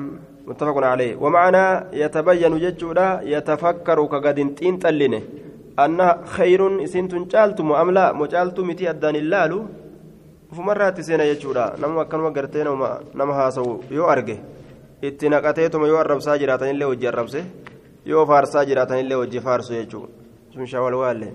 متفق 0.47 0.77
عليه. 0.79 1.16
ومعنى 1.19 1.90
يتبين 1.92 2.55
ججودا 2.59 3.21
يتفكر 3.27 3.99
كقد 4.07 4.38
انتين 4.38 4.79
تلنه 4.79 5.23
أنها 5.79 6.23
خير 6.37 6.85
إسنت 6.85 7.14
جالتم 7.33 7.73
أم 7.73 7.90
لا؟ 7.90 8.12
مجالتم 8.12 8.69
متي 8.69 8.90
أدان 8.90 9.16
اللالو. 9.16 9.61
Fumarraatti 10.55 11.03
seena 11.03 11.25
jechuudha 11.25 11.75
nama 11.79 12.01
akkanuma 12.03 12.31
gartee 12.31 12.65
nama 12.65 13.35
haasawu 13.35 13.85
yoo 13.91 14.07
arge 14.07 14.37
itti 15.03 15.29
naqateetuma 15.29 15.89
yoo 15.89 15.99
arrabsaa 15.99 16.39
jiraatanillee 16.39 16.89
hojii 16.93 17.09
arrabse 17.13 17.45
yoo 18.05 18.27
faarsaa 18.27 18.65
jiraatanillee 18.65 19.19
hojii 19.23 19.41
faarsu 19.41 19.75
jechuudha 19.75 20.13
sun 20.55 20.67
shawalwaalle 20.67 21.35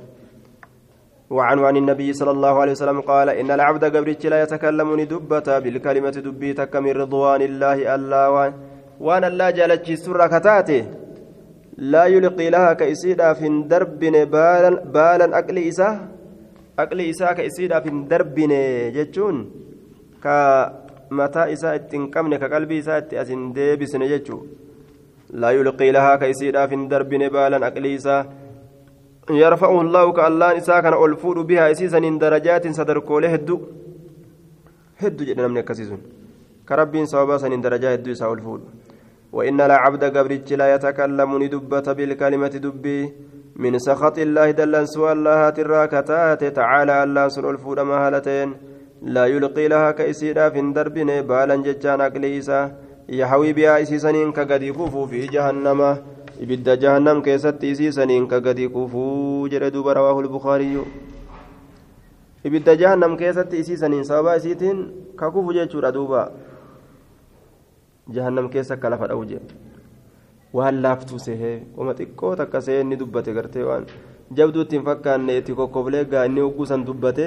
وعن 1.32 1.60
عن 1.60 1.78
النبي 1.78 2.14
صلى 2.14 2.32
الله 2.32 2.60
عليه 2.62 2.72
وسلم 2.72 3.02
قال 3.02 3.30
إن 3.30 3.52
العبد 3.52 3.84
قبرتش 3.96 4.26
لا 4.26 4.42
يتكلم 4.44 5.00
ندبة 5.00 5.60
بالكلمة 5.64 6.10
دبيتك 6.10 6.76
من 6.76 6.92
رضوان 6.92 7.42
الله 7.42 7.96
الله 7.96 8.54
وأن 9.00 9.24
الله 9.24 9.50
جلت 9.50 9.92
سر 9.92 10.28
كتاته 10.28 10.84
لا 11.78 12.06
يلقي 12.06 12.50
لها 12.50 12.74
كإسيدا 12.74 13.34
في 13.34 13.48
درب 13.72 14.00
بالا, 14.36 14.70
بالا 14.96 15.40
أكل 15.40 15.58
إساه 15.58 16.00
aqli 16.86 17.10
isaa 17.14 17.36
ka 17.38 17.48
isiidhaaf 17.50 17.86
hin 17.92 18.02
darbine 18.12 18.62
jechuun 18.98 19.46
ka 20.26 20.38
mataa 21.22 21.48
isaa 21.56 21.78
itti 21.80 21.98
hin 22.00 22.10
qabne 22.16 22.42
ka 22.44 22.52
qalbii 22.56 22.82
isaa 22.84 23.00
itti 23.04 23.22
as 23.24 23.30
hin 23.36 23.48
deebisne 23.58 24.12
jechuu 24.14 24.42
لا 25.34 25.50
يلقي 25.52 25.92
لها 25.92 26.16
كيسيدا 26.16 26.68
في 26.68 26.76
درب 26.92 27.10
بالا 27.10 27.68
أقليسا 27.68 28.18
يرفعه 29.30 29.82
الله 29.82 30.06
كالله 30.12 30.58
إساء 30.58 30.80
كان 30.84 30.94
ألفود 30.94 31.38
بها 31.50 31.72
إسيسا 31.72 32.00
من 32.00 32.18
درجات 32.20 32.68
صدركوله 32.68 33.34
هدو 33.34 33.56
هدو 35.02 35.24
جدنا 35.28 35.48
من 35.48 35.62
كسيسون 35.62 36.02
كربين 36.68 37.06
صوابا 37.06 37.38
سن 37.38 37.62
درجات 37.62 38.00
هدو 38.00 38.12
إساء 38.12 38.34
ألفود 38.34 38.62
وإن 39.36 39.58
لا 39.70 39.76
عبد 39.84 40.04
قبرتش 40.16 40.54
لا 40.60 40.76
يتكلم 40.76 41.30
ندبة 41.44 41.88
بالكلمة 41.98 42.54
دبي 42.66 43.00
من 43.56 43.80
سخط 43.80 44.18
الله 44.20 44.52
دلن 44.52 44.86
سوى 44.86 45.12
الله 45.12 45.50
تراكتات 45.50 46.44
تعالى 46.44 47.04
الله 47.04 47.28
سن 47.28 47.50
ألفود 47.50 47.80
مهالتين 47.80 48.54
لا 49.02 49.26
يلقي 49.26 49.68
لها 49.68 49.92
كيسيدا 49.92 50.50
في 50.50 50.62
درب 50.72 50.94
بالا 51.28 51.56
ججان 51.56 52.02
أقليسا 52.02 52.72
يحوي 53.10 53.54
بها 53.54 53.82
إسيسا 53.82 54.32
كقد 54.32 54.64
كفو 54.64 55.06
في 55.06 55.28
جهنم 55.28 55.82
ibidda 56.42 56.74
jahannam 56.82 57.22
keessatti 57.22 57.70
isii 57.70 57.92
saniin 57.94 58.26
ka 58.28 58.40
gadi 58.42 58.66
kufuu 58.76 59.48
jedhe 59.54 59.70
duuba 59.74 59.94
rawaahu 59.94 60.22
lbukaariyyu 60.26 60.86
ibidda 62.50 62.76
jahannam 62.82 63.14
keessatti 63.18 63.60
isii 63.62 63.78
saniin 63.78 64.04
sababa 64.04 64.36
isiitiin 64.42 64.80
ka 65.16 65.30
kufu 65.30 65.54
jechuudha 65.54 65.92
waan 70.58 70.82
laaftuu 70.84 71.20
sehee 71.26 71.58
oma 71.78 71.94
xiqqoo 72.00 72.34
takka 72.40 72.62
sehee 72.66 72.82
inni 72.86 73.00
dubbate 73.02 73.32
gartee 73.38 73.64
waan 73.70 73.86
jabduutti 74.40 74.78
hin 74.78 74.86
fakkaanne 74.90 75.38
itti 75.42 75.58
kokkoflee 75.60 76.04
gaa 76.12 76.26
inni 76.30 76.42
hogguu 76.46 76.68
san 76.72 76.84
dubbate 76.90 77.26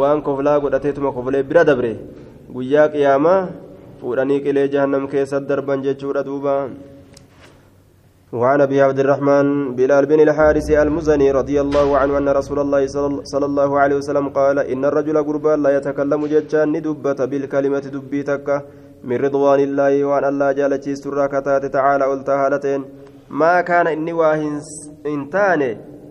waan 0.00 0.22
koflaa 0.28 0.60
godhateetuma 0.64 1.12
koflee 1.16 1.42
bira 1.50 1.64
dabre 1.70 1.92
guyyaa 2.54 2.88
qiyaamaa 2.94 3.40
fuudhanii 4.00 4.40
qilee 4.46 4.68
jahannam 4.74 5.10
keessa 5.14 5.44
darban 5.50 5.84
jechuudha 5.88 6.24
duuba 6.30 6.54
وعن 8.32 8.60
ابي 8.60 8.78
عبد 8.82 8.98
الرحمن 9.02 9.46
بلال 9.74 10.06
بن 10.06 10.20
الحارث 10.26 10.70
المزني 10.70 11.28
رضي 11.40 11.56
الله 11.60 11.88
عنه 11.98 12.14
ان 12.18 12.28
رسول 12.40 12.58
الله 12.64 12.82
صلى 13.32 13.46
الله 13.50 13.70
عليه 13.82 13.96
وسلم 14.00 14.26
قال 14.38 14.56
ان 14.72 14.82
الرجل 14.90 15.16
قربان 15.28 15.58
لا 15.62 15.70
يتكلم 15.76 16.20
ججان 16.32 16.68
ندبت 16.74 17.20
بالكلمة 17.30 17.84
دبيتك 17.94 18.48
من 19.04 19.16
رضوان 19.16 19.60
الله 19.60 20.04
وأن 20.04 20.24
الله 20.24 20.52
جل 20.52 20.96
سرا 20.96 21.26
كتات 21.26 21.64
تعالى 21.66 22.04
قلت 22.04 22.30
هالتين 22.30 22.84
ما 23.30 23.60
كان 23.60 23.86
إني 23.86 24.12
واهن 24.12 24.60
انتان 25.06 25.62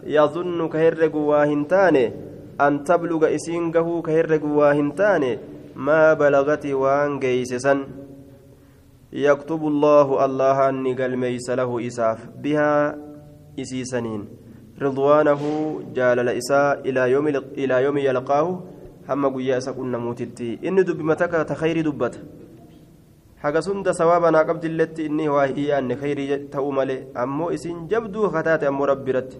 يظن 0.03 0.67
كهرق 0.67 1.15
واهنتان 1.15 1.95
أن 2.61 2.83
تبلغ 2.83 3.35
اسينه 3.35 4.01
كهرق 4.01 4.43
واهنتان 4.45 5.37
ما 5.75 6.13
بلغت 6.13 6.65
وان 6.65 7.19
جيسسا 7.19 7.83
يكتب 9.13 9.61
الله 9.67 10.25
الله 10.25 10.69
أني 10.69 10.93
قلميس 10.93 11.49
له 11.49 11.87
إساف. 11.87 12.19
بها 12.43 12.95
إسيسنين. 13.59 14.25
رضوانه 14.81 15.41
جال 15.95 16.29
إساء 16.29 16.89
إلى 16.89 17.11
يوم 17.11 17.27
إلى 17.57 17.83
يوم 17.83 17.97
يلقاه. 17.97 18.63
هم 19.09 19.35
قيا 19.35 19.59
سكن 19.59 19.95
موتتي. 19.95 20.59
إن 20.67 20.83
دب 20.83 21.01
متك 21.01 21.31
تخير 21.31 21.77
دبت 23.39 23.45
حاجة 23.45 23.59
سند 23.59 23.91
ثوابنا 23.91 24.39
قبل 24.39 24.81
التي 24.81 25.05
إني 25.05 25.29
وهي 25.29 25.77
أن 25.79 25.95
خير 25.95 26.49
تؤمل 26.51 26.91
أمو 27.17 27.49
إسين 27.55 27.87
جبدو 27.87 28.27
خطات 28.27 28.63
أمو 28.63 28.85
ربرت 28.85 29.31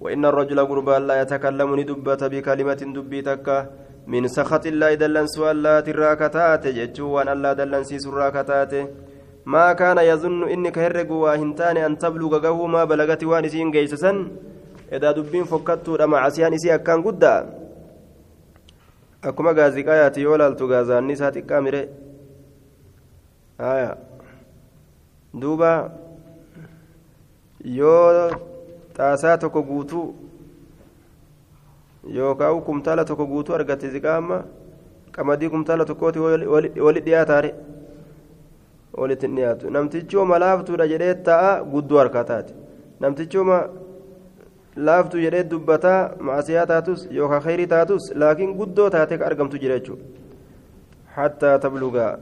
وإن 0.00 0.24
الرجل 0.24 0.58
قربا 0.66 0.98
لا 0.98 1.14
يتكلم 1.22 1.70
ندبت 1.80 2.22
بكلمة 2.24 2.80
دبي 2.96 3.20
من 4.06 4.28
سخط 4.28 4.66
الله 4.66 4.94
دلن 4.94 5.26
سؤالات 5.26 5.88
الراكتات 5.88 6.66
جتشوان 6.66 7.28
الله 7.34 7.52
دلن 7.52 7.82
سيس 7.84 8.06
الراكتات 8.06 8.72
ما 9.46 9.72
كان 9.72 9.98
يظن 9.98 10.42
إنك 10.54 10.78
هرق 10.78 11.10
واهنتان 11.10 11.76
أن 11.76 11.98
تبلغ 11.98 12.32
قهو 12.44 12.66
ما 12.74 12.82
بلغت 12.84 13.22
وانسين 13.24 13.68
قيسسا 13.74 14.12
إذا 14.94 15.10
دبين 15.16 15.44
فكتو 15.50 15.96
لما 16.00 16.18
عسيان 16.24 16.54
إسي 16.54 16.74
أكان 16.74 17.02
قدا 17.02 17.34
أكما 19.24 19.52
غازي 19.58 19.82
قاياتي 19.82 20.20
يولالتو 20.20 20.64
غازان 20.70 21.06
نساتي 21.06 21.40
كاميري 21.50 22.09
duuba. 25.40 25.90
Yoo 27.64 28.30
xaasaa 28.96 29.38
tokko 29.38 29.62
guutuu 29.62 30.06
yookaan 32.14 32.62
kumtaala 32.62 33.04
tokko 33.04 33.26
guutuu 33.26 33.54
argatte 33.54 33.90
ziqaama 33.90 34.38
qamadii 35.12 35.50
kumtaala 35.50 35.84
tokkooti 35.84 36.18
wali 36.86 37.00
dhiyaataare. 37.06 37.50
Walitti 38.96 39.26
hin 39.26 39.36
dhiyaatu. 39.36 39.70
Namtichooma 39.70 40.38
laaftuudha 40.38 40.86
jedhee 40.92 41.14
ta'a 41.14 41.52
guddoo 41.74 41.98
harkaa 41.98 42.24
taate. 42.24 42.54
Namtichooma 43.00 43.58
laaftu 44.76 45.20
jedhee 45.24 45.44
dubbataa 45.50 46.00
maasiyaa 46.30 46.66
taatus 46.72 47.06
yookaan 47.18 47.42
khayrii 47.42 47.66
taatus 47.74 48.10
laakiin 48.22 48.56
guddoo 48.62 48.90
taatee 48.90 49.18
argamtu 49.30 49.58
jira 49.62 49.78
jechuudha. 49.78 50.04
Hattaa 51.16 51.58
tablugaa. 51.58 52.12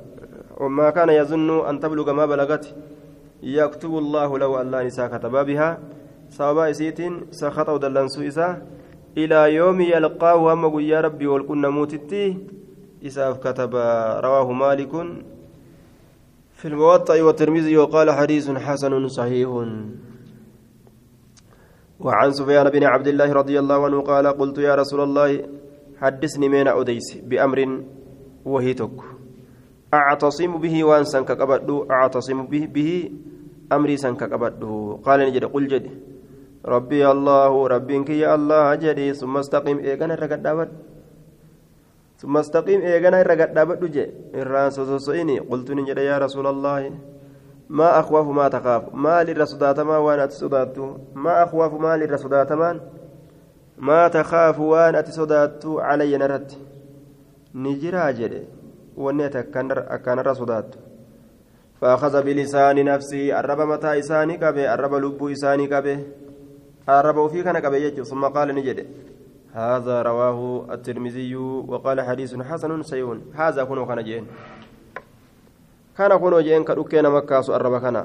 وما 0.61 0.91
كان 0.91 1.09
يظن 1.09 1.69
أن 1.69 1.81
تبلغ 1.81 2.13
ما 2.13 2.27
بلغت 2.27 2.75
يكتب 3.43 3.93
الله 3.99 4.39
له 4.39 4.63
الله 4.63 4.83
نساء 4.83 5.07
كتب 5.17 5.35
بها 5.47 5.79
إسيت 6.71 7.01
سخط 7.31 7.69
ودلنسو 7.69 8.23
إساه 8.23 8.63
إلى 9.17 9.55
يوم 9.55 9.81
يلقاه 9.81 10.55
هم 10.55 10.81
يا 10.81 11.01
ربي 11.01 11.27
والكن 11.27 11.67
موتتي 11.67 12.37
إساف 13.07 13.39
كتب 13.39 13.73
رواه 14.27 14.53
مالك. 14.53 14.93
في 16.59 16.69
الموطأ 16.69 17.23
والترمذي 17.23 17.77
وقال 17.77 18.11
حديث 18.11 18.51
حسن 18.51 19.09
صحيح. 19.09 19.49
وعن 22.01 22.31
سفيان 22.31 22.71
بن 22.71 22.85
عبد 22.85 23.09
الله 23.09 23.33
رضي 23.33 23.59
الله 23.59 23.85
عنه 23.85 24.01
قال 24.01 24.27
قلت 24.27 24.59
يا 24.59 24.75
رسول 24.75 25.01
الله 25.01 25.31
حدثني 25.99 26.49
من 26.49 26.69
أديس 26.69 27.17
بأمر 27.27 27.83
وهيتك 28.45 29.18
أعتصم 29.95 30.59
به 30.59 30.85
وأنسى 30.85 31.23
كقبض 31.23 31.87
أعتصم 31.91 32.47
به, 32.47 32.69
به 32.75 33.11
أمري 33.73 33.97
سنك 33.97 34.23
قبض 34.33 34.63
قال 35.05 35.21
نجد 35.21 35.45
قل 35.45 35.67
جد 35.69 35.87
ربي 36.65 37.11
الله 37.11 37.69
ربك 37.69 38.11
يا 38.11 38.35
الله 38.35 38.75
جدي 38.75 39.15
ثم 39.15 39.37
استقم 39.37 39.79
إيغانا 39.79 40.15
رقد 40.15 40.43
دابد. 40.43 40.69
ثم 42.19 42.37
استقم 42.37 42.81
إيغانا 42.81 43.23
رقد 43.23 43.55
دابد 43.55 43.85
جي. 43.91 44.07
إران 44.35 44.71
سوسوسيني 44.71 45.39
قلت 45.39 45.71
نجد 45.71 45.99
يا 45.99 46.19
رسول 46.19 46.47
الله 46.47 46.93
ما 47.69 48.01
أخواف 48.01 48.27
ما 48.27 48.49
تخاف؟ 48.49 48.83
ما 48.95 49.25
للرسودات 49.25 49.81
ما 49.81 49.99
وأنا 49.99 50.25
أتصدات 50.25 50.79
ما 51.15 51.45
أخواف 51.45 51.73
ما 51.75 51.97
للرسودات 51.97 52.53
ما؟ 53.79 54.09
تخاف 54.09 54.61
وأنا 54.61 54.99
أتصدات 54.99 55.67
علي 55.67 56.17
نرد. 56.17 56.53
نجرا 57.55 58.11
جدي. 58.11 58.58
ونيت 59.05 59.37
أكان 59.97 60.19
رسودات 60.19 60.75
فأخذ 61.81 62.15
بلسان 62.23 62.85
نفسي 62.85 63.39
الرب 63.41 63.61
متى 63.61 63.99
إساني 63.99 64.37
كبه 64.37 64.75
الرب 64.75 64.95
لب 64.95 65.21
إساني 65.35 65.67
كبه 65.67 65.99
الرب 66.89 67.19
في 67.31 67.43
كان 67.43 67.59
كبه 67.59 68.03
ثم 68.11 68.25
قال 68.25 68.49
نجد 68.55 68.79
هذا 69.53 70.03
رواه 70.03 70.67
الترمذي 70.75 71.37
وقال 71.37 72.01
حديث 72.01 72.35
حسن 72.35 72.83
سيون 72.83 73.19
هذا 73.35 73.65
كنو 73.65 73.87
كان 73.87 74.05
جين 74.05 74.27
كان 75.97 76.13
كنو 76.19 76.41
جين 76.41 76.65
كدوكينا 76.65 77.09
مكة 77.09 77.57
الرب 77.57 77.81
كان 77.83 77.97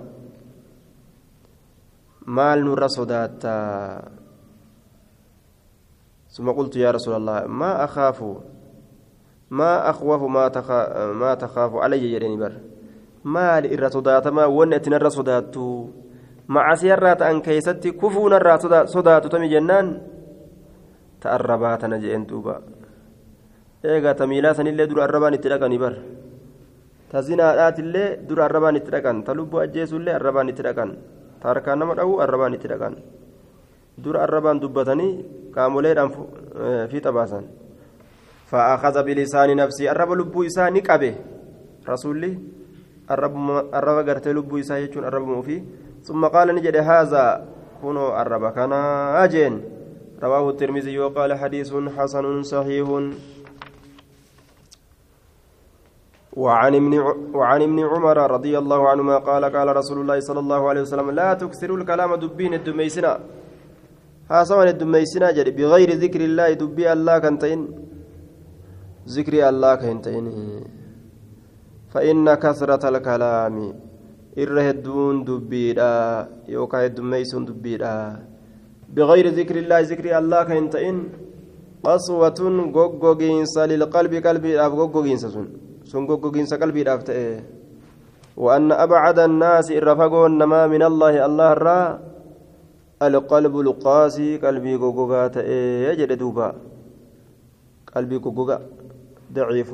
مال 2.28 2.66
نور 2.66 2.88
صدات 2.88 3.42
ثم 6.30 6.52
قلت 6.52 6.76
يا 6.76 6.92
رسول 6.92 7.14
الله 7.16 7.48
ما 7.48 7.84
أخاف 7.84 8.24
ما 9.60 9.72
أخوف 9.90 10.22
ما 10.36 10.46
تخاف 10.56 10.88
ما 11.22 11.32
تخاف 11.44 11.72
علي 11.84 12.04
يريني 12.14 12.38
بر 12.42 12.54
macasiyarraa 16.48 17.16
ta'an 17.16 17.40
keeysatti 17.42 17.96
kufuu 17.96 18.28
narraa 18.30 18.60
sodaatu 18.94 19.30
tami 19.32 19.48
jennaan 19.48 19.88
ta 21.24 21.32
arrabaa 21.40 21.78
tana 21.80 21.98
jeen 22.04 22.28
duuba 22.28 22.60
eegaa 23.84 24.14
ta 24.20 24.28
miilaa 24.28 24.54
sanillee 24.58 24.88
dura 24.92 25.04
arrabaan 25.08 25.34
itti 25.40 25.48
dhaqanii 25.54 25.80
bar 25.80 25.96
ta 27.12 27.22
zinaadhaatillee 27.28 28.08
dura 28.28 28.46
arrabaan 28.46 28.76
itti 28.80 28.92
dhaqan 28.92 29.24
ta 29.24 29.32
lubbuu 29.40 29.64
ajjeesullee 29.64 30.16
arrabaan 30.20 30.52
itti 30.52 30.64
dhaqan 30.68 30.90
ta 31.40 31.46
harkaan 31.52 31.80
nama 31.80 31.96
dha'uu 32.00 32.20
arrabaan 32.26 32.54
itti 32.60 32.68
dhaqan 32.68 32.96
dura 34.04 34.20
arrabaan 34.28 34.60
dubbatanii 34.64 35.12
qaamoleedhaan 35.56 36.10
fiixa 36.92 37.12
baasan 37.16 37.44
فأخذ 38.54 38.96
بلسان 39.02 39.50
نفسي. 39.58 39.90
الرب 39.90 40.12
لبو 40.22 40.46
إساني 40.46 40.86
قبه 40.86 41.14
رسولي 41.90 42.32
الرب 43.10 43.98
قرت 44.08 44.28
لبو 44.30 44.62
إسا 44.62 44.78
يجون 44.78 45.04
الرب 45.10 45.26
موفي. 45.26 45.58
ثم 46.06 46.22
قال 46.30 46.48
نجد 46.56 46.78
هذا. 46.78 47.26
كنوا 47.82 48.22
الرب 48.22 48.46
كان 48.54 48.74
أجين. 49.26 49.54
رواه 50.22 50.50
الترمذي 50.50 51.00
وقال 51.00 51.34
حديث 51.34 51.74
حسن 51.98 52.26
صحيح. 52.44 52.88
وعن 56.34 56.74
ابن 56.76 56.94
وعن 57.34 57.62
ابن 57.62 57.80
عمر 57.92 58.18
رضي 58.32 58.54
الله 58.58 58.82
عنهما 58.90 59.18
قال 59.18 59.44
قال 59.46 59.68
رسول 59.76 59.98
الله 60.02 60.20
صلى 60.20 60.40
الله 60.40 60.62
عليه 60.70 60.82
وسلم 60.82 61.12
لا 61.12 61.34
تكثروا 61.34 61.78
الكلام 61.78 62.16
دبين 62.16 62.54
الدميسنا 62.54 63.20
هاسوان 64.32 64.68
الدميسنا 64.68 65.32
جري. 65.38 65.52
بغير 65.52 65.90
ذكر 66.04 66.22
الله 66.22 66.54
دبي 66.54 66.86
الله 66.94 67.16
كنتين 67.20 67.60
ذكر 69.08 69.34
الله 69.50 69.76
كنتين 69.76 70.26
فإن 71.94 72.34
كثرة 72.34 72.84
الكلام 72.90 73.58
hedduun 74.34 75.22
dubbiidha 75.26 76.26
yookaan 76.50 76.90
heddummeessuun 76.90 77.46
dubbiidha 77.46 78.18
بغير 78.94 79.34
ذكر 79.34 79.56
الله 79.58 79.80
ذكر 79.90 80.06
الله 80.18 80.44
كان 80.44 80.70
تئن 80.70 80.98
قسوة 81.84 82.40
غوغوغينسا 82.76 83.66
للقلب 83.66 84.14
قلبي 84.26 84.52
أف 84.66 84.72
غوغوغينسا 84.74 85.30
سن. 85.34 85.48
غوغوغينسا 85.90 86.62
قلبي 86.62 86.82
أف 86.86 87.02
وأن 88.38 88.72
أبعد 88.72 89.20
الناس 89.20 89.72
إرفقون 89.72 90.32
نما 90.38 90.68
من 90.68 90.84
الله 90.90 91.26
الله 91.26 91.52
الرا 91.58 91.80
القلب 93.02 93.54
القاسي 93.60 94.38
قلبي 94.38 94.74
غوغوغا 94.76 95.42
يجد 95.90 96.12
دوبا. 96.22 96.50
قلبي 97.96 98.18
غوغوغا. 98.18 98.58
ضعيف. 99.34 99.72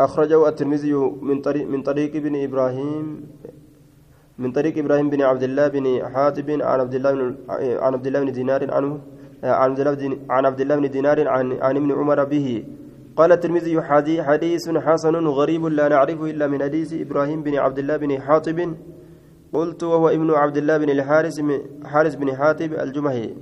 أخرجه 0.00 0.48
الترمذي 0.48 0.92
من 1.28 1.40
طريق 1.40 1.68
من 1.68 1.82
طريق 1.82 2.16
ابن 2.16 2.34
إبراهيم 2.44 3.06
من 4.38 4.52
طريق 4.52 4.78
إبراهيم 4.78 5.10
بن 5.10 5.20
عبد 5.22 5.42
الله 5.42 5.68
بن 5.68 5.86
حاتب 6.12 6.48
عن 6.50 6.80
عبد 6.80 6.94
الله 6.94 7.12
بن 7.12 7.36
عن 7.84 7.92
عبد 7.94 8.06
الله 8.06 8.20
بن 8.20 8.32
دينار 8.32 8.62
عنه 8.74 9.00
عن 9.44 9.70
عن 10.30 10.42
عبد 10.46 10.60
الله 10.60 10.76
بن 10.76 10.90
دينار 10.90 11.28
عن 11.28 11.52
عن 11.52 11.76
ابن 11.76 11.90
عمر 11.92 12.24
به. 12.24 12.64
قال 13.16 13.32
الترمذي 13.32 13.82
حديث 14.28 14.64
حسن 14.86 15.14
غريب 15.38 15.64
لا 15.66 15.88
نعرفه 15.88 16.24
إلا 16.30 16.46
من 16.46 16.62
حديث 16.62 16.90
إبراهيم 17.04 17.42
بن 17.42 17.54
عبد 17.58 17.78
الله 17.78 17.96
بن 17.96 18.20
حاتب 18.20 18.58
قلت 19.52 19.82
وهو 19.82 20.08
ابن 20.08 20.30
عبد 20.30 20.56
الله 20.56 20.76
بن 20.78 20.90
الحارث 20.90 21.36
حارث 21.84 22.14
بن 22.14 22.28
حاتب 22.36 22.70
الجمهي. 22.74 23.34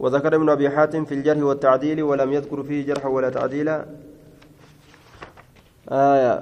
وذكر 0.00 0.34
ابن 0.34 0.48
أبي 0.48 0.70
حاتم 0.70 1.04
في 1.04 1.14
الجرح 1.14 1.42
والتعديل 1.42 2.02
ولم 2.02 2.32
يذكر 2.32 2.62
فيه 2.62 2.86
جرحا 2.86 3.08
ولا 3.08 3.30
تعديلا. 3.30 3.86
آية. 5.92 6.34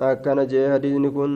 أكن 0.00 0.46
جاء 0.46 0.72
حديث 0.72 0.94
كن. 1.10 1.32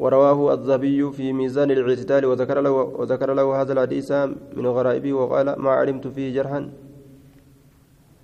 ورواه 0.00 0.54
الذهبي 0.54 1.12
في 1.12 1.32
ميزان 1.32 1.70
الاعتدال 1.70 2.24
وذكر 2.24 2.60
له 2.60 2.72
وذكر 2.72 3.28
له 3.34 3.46
هذا 3.60 3.72
الحديث 3.72 4.12
من 4.56 4.66
غرائبه 4.66 5.12
وقال 5.12 5.46
ما 5.60 5.70
علمت 5.70 6.06
فيه 6.08 6.34
جرحا. 6.34 6.72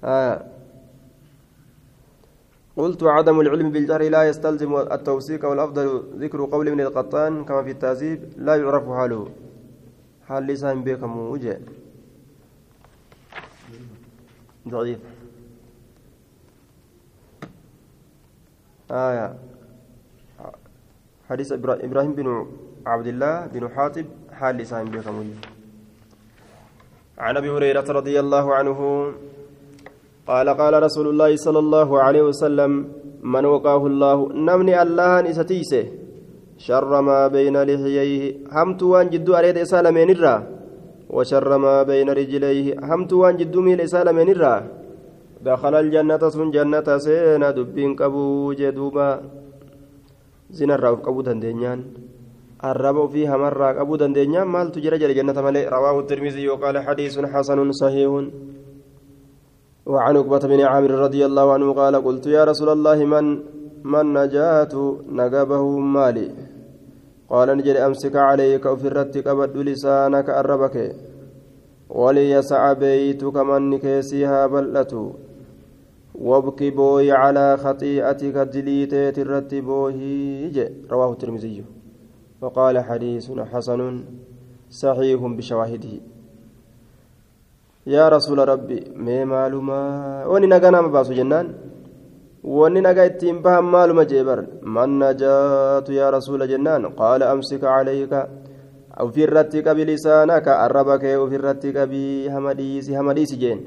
آه 0.04 0.56
قلت 2.76 3.02
عدم 3.02 3.40
العلم 3.40 3.70
بالجرح 3.70 4.06
لا 4.06 4.28
يستلزم 4.28 4.76
التوثيق 4.76 5.44
والأفضل 5.44 5.86
ذكر 6.20 6.44
قول 6.44 6.68
ابن 6.68 6.80
القطان 6.80 7.44
كما 7.44 7.62
في 7.62 7.70
التهذيب 7.70 8.20
لا 8.36 8.56
يعرف 8.56 8.84
حاله. 8.88 9.28
حال 10.28 10.46
لسان 10.46 10.84
بكم 10.84 11.18
وجه. 11.18 11.60
ضعيف. 14.68 14.98
آية. 18.90 19.28
حديث 21.30 21.52
إبراهيم 21.52 22.12
بن 22.12 22.46
عبد 22.86 23.06
الله 23.06 23.46
بن 23.46 23.68
حاتب 23.68 24.06
حال 24.32 24.56
لسان 24.56 24.84
بكم 24.84 25.16
عن 27.18 27.36
أبي 27.36 27.50
هريرة 27.50 27.88
رضي 27.92 28.20
الله 28.20 28.54
عنه 28.54 28.78
قال 30.26 30.48
قال 30.48 30.82
رسول 30.82 31.06
الله 31.08 31.36
صلى 31.36 31.58
الله 31.58 31.88
عليه 32.02 32.22
وسلم 32.22 32.70
من 33.22 33.44
وقاه 33.44 33.82
الله 33.86 34.18
نمني 34.34 34.74
الله 34.82 35.20
نستيسه. 35.20 35.84
شر 36.58 36.92
ما 37.00 37.28
بين 37.28 37.56
لحييه 37.62 38.48
همت 38.48 38.82
وان 38.82 39.06
جدو 39.12 39.34
أريد 39.38 39.58
إسالمين 39.58 40.10
الرّ 40.16 40.26
وشر 41.10 41.50
ما 41.58 41.82
بين 41.82 42.08
رجليه 42.10 42.80
همت 42.80 43.12
وان 43.12 43.36
جدو 43.36 43.60
ميل 43.60 43.80
إسالمين 43.80 44.28
الرّ 44.34 44.44
دخل 45.46 45.74
الجنة 45.74 46.22
سن 46.28 46.50
جنة 46.50 46.88
سينا 46.98 47.50
دبين 47.50 47.94
قبو 48.00 48.52
جدوبا. 48.52 49.10
زنا 50.50 50.74
الرّ 50.74 50.94
قبو 51.06 51.20
دندنيان. 51.22 51.80
الرب 52.64 52.98
فيها 53.12 53.36
مرة 53.36 53.68
قبو 53.78 53.94
دندنيان. 53.96 54.46
مال 54.48 54.72
تجرى 54.72 54.96
جنة 54.98 55.36
ملئ. 55.46 55.68
رواه 55.68 56.00
الترمذي 56.00 56.48
وقال 56.48 56.78
حديث 56.78 57.14
حسن 57.18 57.58
صحيح. 57.72 58.10
وعن 59.87 60.16
عقبة 60.16 60.38
بن 60.38 60.61
عامر 60.61 60.90
رضي 60.90 61.27
الله 61.27 61.53
عنه 61.53 61.72
قال 61.72 61.94
قلت 62.05 62.27
يا 62.27 62.44
رسول 62.44 62.68
الله 62.68 63.05
من 63.05 63.25
من 63.85 64.12
نجاة 64.12 64.75
نقبه 65.09 65.62
مالي؟ 65.79 66.31
قال 67.31 67.49
نجري 67.57 67.79
أمسك 67.79 68.16
عليك 68.16 68.66
وفي 68.66 68.87
الرتك 68.87 69.27
أبد 69.27 69.57
لسانك 69.57 70.29
أربك. 70.31 70.77
وليسع 71.90 72.72
بيتك 72.72 73.37
من 73.37 73.79
كيسيها 73.79 74.46
بلته 74.46 75.12
وابكي 76.14 76.70
بوي 76.70 77.12
على 77.12 77.57
خطيئتك 77.57 78.37
دليتيت 78.55 79.18
الرت 79.18 79.55
بوهي 79.55 80.72
رواه 80.90 81.12
الترمذي. 81.12 81.64
وقال 82.42 82.79
حديث 82.79 83.31
حسن 83.53 84.05
صحيح 84.70 85.20
بشواهده. 85.38 85.94
Yaa 87.94 88.09
rasuula 88.11 88.44
rabbi 88.53 88.79
mee 89.05 89.25
maalumaa 89.25 90.27
wani 90.33 90.46
nagaa 90.53 90.70
nama 90.75 90.88
baasu 90.88 91.14
jennaan. 91.14 91.49
Wanni 92.59 92.81
nagaa 92.81 93.07
ittiin 93.11 93.38
bahan 93.42 93.64
maaluma 93.75 94.05
jee 94.11 94.25
bar 94.25 94.40
man 94.62 94.90
najaatu 95.03 95.92
yaa 95.99 96.11
rasuula 96.16 96.46
jennaan? 96.46 96.85
Qaala 96.99 97.31
amsika 97.31 97.66
calayka 97.75 98.29
ofirratti 99.05 99.62
qabi 99.66 99.85
lisaanaka 99.90 100.59
arraba 100.64 100.99
kee 100.99 101.16
ofirratti 101.25 101.72
qabii 101.79 102.29
hamadhiisi 102.35 102.94
hamadhiisi 102.99 103.37
jeen. 103.42 103.61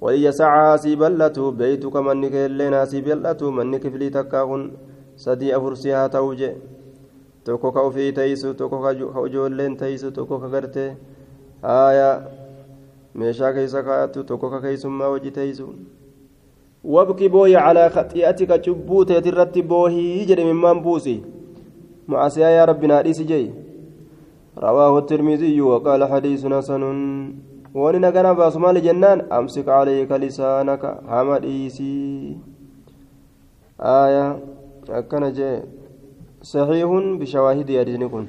Waliyya 0.00 0.32
sacaasii 0.32 0.96
bal'atu 0.96 1.52
beeytuka 1.52 2.02
manni 2.02 2.30
keellee 2.34 2.70
naasii 2.74 3.02
bal'atu 3.06 3.52
manni 3.52 3.78
kiflii 3.84 4.10
takkaa 4.10 4.44
kun 4.50 4.62
sadii 5.24 5.52
afur 5.52 5.76
si 5.76 5.90
haa 5.96 6.08
ta'u 6.08 6.34
je 6.40 6.50
tokko 7.44 7.72
ka 7.72 7.80
ofii 7.88 8.12
teeysu 8.18 8.54
tokko 8.54 8.78
ka 8.84 8.90
ijoolleen 9.26 9.76
teeysu 9.76 10.10
tokko 10.16 10.38
ka 10.42 10.48
gartee 10.54 10.90
haayaa 11.62 12.14
meeshaa 13.14 13.52
keessa 13.52 13.82
kaa'attu 13.82 14.24
tokko 14.24 14.50
ka 14.50 14.60
keeysummaa 14.66 15.08
hojii 15.14 15.30
teeysu 15.38 15.66
wabki 16.84 17.28
booyi 17.28 17.54
calaa 17.54 17.88
khaxi'atika 17.96 18.58
cubbuu 18.66 19.04
teetirratti 19.04 19.62
boohii 19.62 20.26
jedhe 20.28 20.44
mimmaan 20.44 20.84
buusi 20.84 21.16
macasiyaa 22.06 22.54
yaa 22.58 22.70
rabbi 22.72 22.86
naa 22.92 23.02
dhiisi 23.08 23.24
jee 23.32 23.48
رواه 24.58 24.98
الترمذي 24.98 25.60
وقال 25.60 26.04
حديث 26.04 26.46
حسن 26.46 26.82
وان 27.74 28.00
نغنا 28.00 28.32
باس 28.32 28.56
مال 28.56 28.82
جنان 28.82 29.20
امسك 29.32 29.68
عليك 29.68 30.12
لسانك 30.12 30.82
حمديسي 31.08 32.36
آية 33.80 34.26
أكن 34.90 35.32
جاء 35.32 35.64
صحيح 36.42 36.88
بشواهد 37.20 37.70
يدينكم 37.70 38.26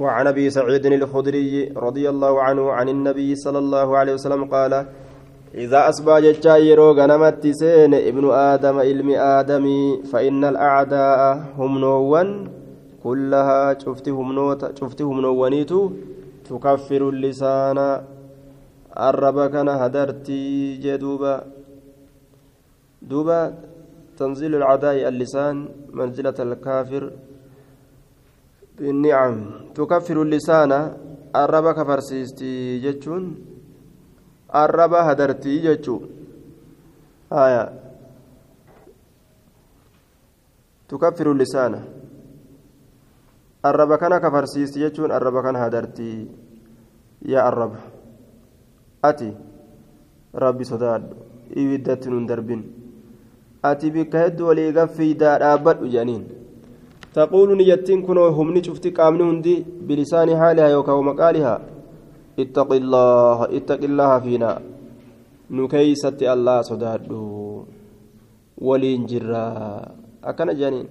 وعن 0.00 0.26
أبي 0.26 0.50
سعيد 0.50 0.86
الخدري 0.86 1.76
رضي 1.76 2.08
الله 2.08 2.42
عنه 2.42 2.72
عن 2.72 2.88
النبي 2.88 3.34
صلى 3.34 3.58
الله 3.58 3.98
عليه 3.98 4.12
وسلم 4.14 4.44
قال 4.44 4.86
إذا 5.54 5.88
أصبح 5.88 6.16
يرو 6.46 6.92
غنمت 6.92 7.46
سين 7.46 7.94
ابن 7.94 8.24
آدم 8.30 8.78
علم 8.78 9.10
آدمي 9.10 10.02
فإن 10.12 10.44
الأعداء 10.44 11.20
هم 11.58 11.78
نوون 11.78 12.28
كلها 13.04 13.78
شفتهم 13.78 14.32
نوت 14.32 14.78
شفتهم 14.80 15.20
نوونيتو 15.20 15.90
تكفر 16.48 17.02
اللسان. 17.08 17.78
الربكن 19.08 19.68
هدرتي 19.68 20.76
جدوبا. 20.84 21.34
دوبا 23.02 23.40
تنزيل 24.18 24.54
العداء 24.54 25.08
اللسان 25.08 25.56
منزلة 25.92 26.38
الكافر. 26.38 27.02
بالنعم 28.77 29.35
تكفر 29.75 30.17
اللسان 30.21 30.71
الرب 31.35 31.67
كفرسيستي 31.77 32.79
جتشون 32.83 33.23
الرب 34.55 34.93
هدرتي 35.07 35.53
جتشو 35.65 35.95
آية 37.33 37.63
تكفر 40.89 41.27
اللسان 41.31 41.73
الرب 43.65 43.91
كان 44.01 44.13
كفرسيستي 44.17 44.79
جتشون 44.83 45.11
الرب 45.11 45.43
كان 45.43 45.55
هدرتي 45.55 46.11
يا 47.31 47.49
الرب 47.49 47.73
أتي 49.05 49.31
ربي 50.35 50.63
صداد 50.63 51.03
إيدت 51.57 52.07
نندربين 52.07 52.61
أتي 53.65 53.89
بك 53.89 54.15
هد 54.15 54.41
ولي 54.41 54.69
غفي 54.75 55.13
دار 55.13 55.41
أبد 55.53 55.83
جنين 55.93 56.23
تقول 57.14 57.56
نيتين 57.56 58.02
كنو 58.02 58.26
هم 58.26 58.56
نشفتي 58.56 58.90
قامني 58.90 59.22
هندي 59.22 59.64
بلسان 59.84 60.28
حالها 60.40 60.68
يوكا 60.68 60.92
ومقالها. 60.92 61.54
اتق 62.38 62.70
الله 62.72 63.38
اتق 63.56 63.82
الله 63.84 64.18
فينا. 64.24 64.52
نكيست 65.50 66.22
الله 66.22 66.56
صدادو 66.62 67.64
ولين 68.58 69.06
جرا. 69.06 69.48
أكن 70.24 70.48
جانين. 70.56 70.86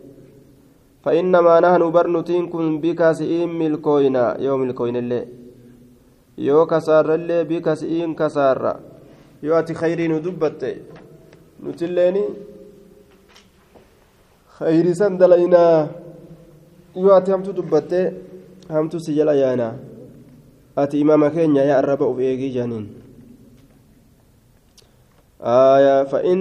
فإنما 1.03 1.59
نحن 1.59 1.81
برنتين 1.91 2.47
كن 2.53 2.77
بك 2.81 3.11
سئين 3.11 3.49
ملكوينا. 3.49 4.37
يوم 4.45 4.61
الكوين 4.63 4.95
اللي. 5.01 5.21
يو 6.37 6.65
كسار 6.65 7.15
اللي 7.15 7.43
بك 7.49 7.73
سئين 7.73 8.13
كسار. 8.13 8.79
يو 9.43 9.57
أتي 9.59 9.73
خيرين 9.73 10.21
دبت. 10.21 10.61
نتليني. 11.65 12.25
خير 14.61 14.85
سندلينا 16.95 17.11
يو 17.11 17.17
أتي 17.17 17.33
همتو 17.33 17.51
دبت 17.51 18.13
همتو 18.69 18.97
سجل 18.99 19.29
أيانا 19.29 19.75
أتي 20.77 21.01
إمام 21.01 21.27
كينيا 21.27 21.63
يا 21.63 21.79
الرب 21.79 22.03
أبيجي 22.03 22.49
جانين 22.49 22.85
آية 25.41 26.03
فإن 26.03 26.39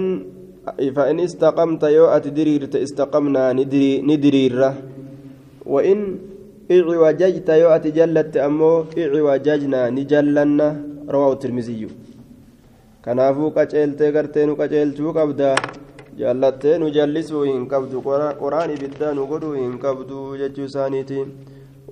فإن 0.95 1.19
استقمت 1.19 1.83
يو 1.83 2.05
أتدريرت 2.05 2.75
استقمنا 2.75 3.53
ندري 3.53 4.01
ندريرة 4.01 4.71
وإن 5.65 5.99
إعوججت 6.71 7.49
يو 7.49 7.69
أتجلت 7.69 8.37
أمو 8.37 8.85
إعوججنا 8.97 9.89
نجلنا 9.89 10.67
رواه 11.09 11.33
الترمذي 11.33 11.87
qaceeltee 13.55 14.11
gartee 14.13 14.45
nu 14.45 14.53
qaceelchuu 14.55 15.13
qabda 15.13 15.55
jaallattee 16.17 16.77
nu 16.77 16.89
jallisuu 16.89 17.43
hin 17.43 17.67
qabdu. 17.67 18.01
Qoraan 18.01 18.71
ibiddaa 18.71 19.13
nu 19.13 19.27
godhuu 19.27 19.53
hin 19.53 19.79
qabdu 19.79 20.37
jechuu 20.43 20.65
isaaniiti. 20.65 21.25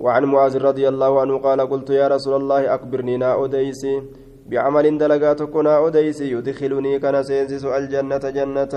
وعن 0.00 0.24
معاذ 0.24 0.54
رضي 0.58 0.88
الله 0.88 1.20
عنه 1.20 1.34
قال 1.38 1.60
قلت 1.60 1.90
يا 1.90 2.08
رسول 2.08 2.34
الله 2.40 2.74
أخبرني 2.74 3.16
نا 3.16 3.44
أديسي 3.44 4.02
بعمل 4.48 4.98
دلقاتك 4.98 5.56
نا 5.56 5.86
أديسي 5.86 6.32
يدخلني 6.32 6.98
كان 6.98 7.22
سينسس 7.22 7.64
الجنة 7.64 8.24
جنة 8.36 8.74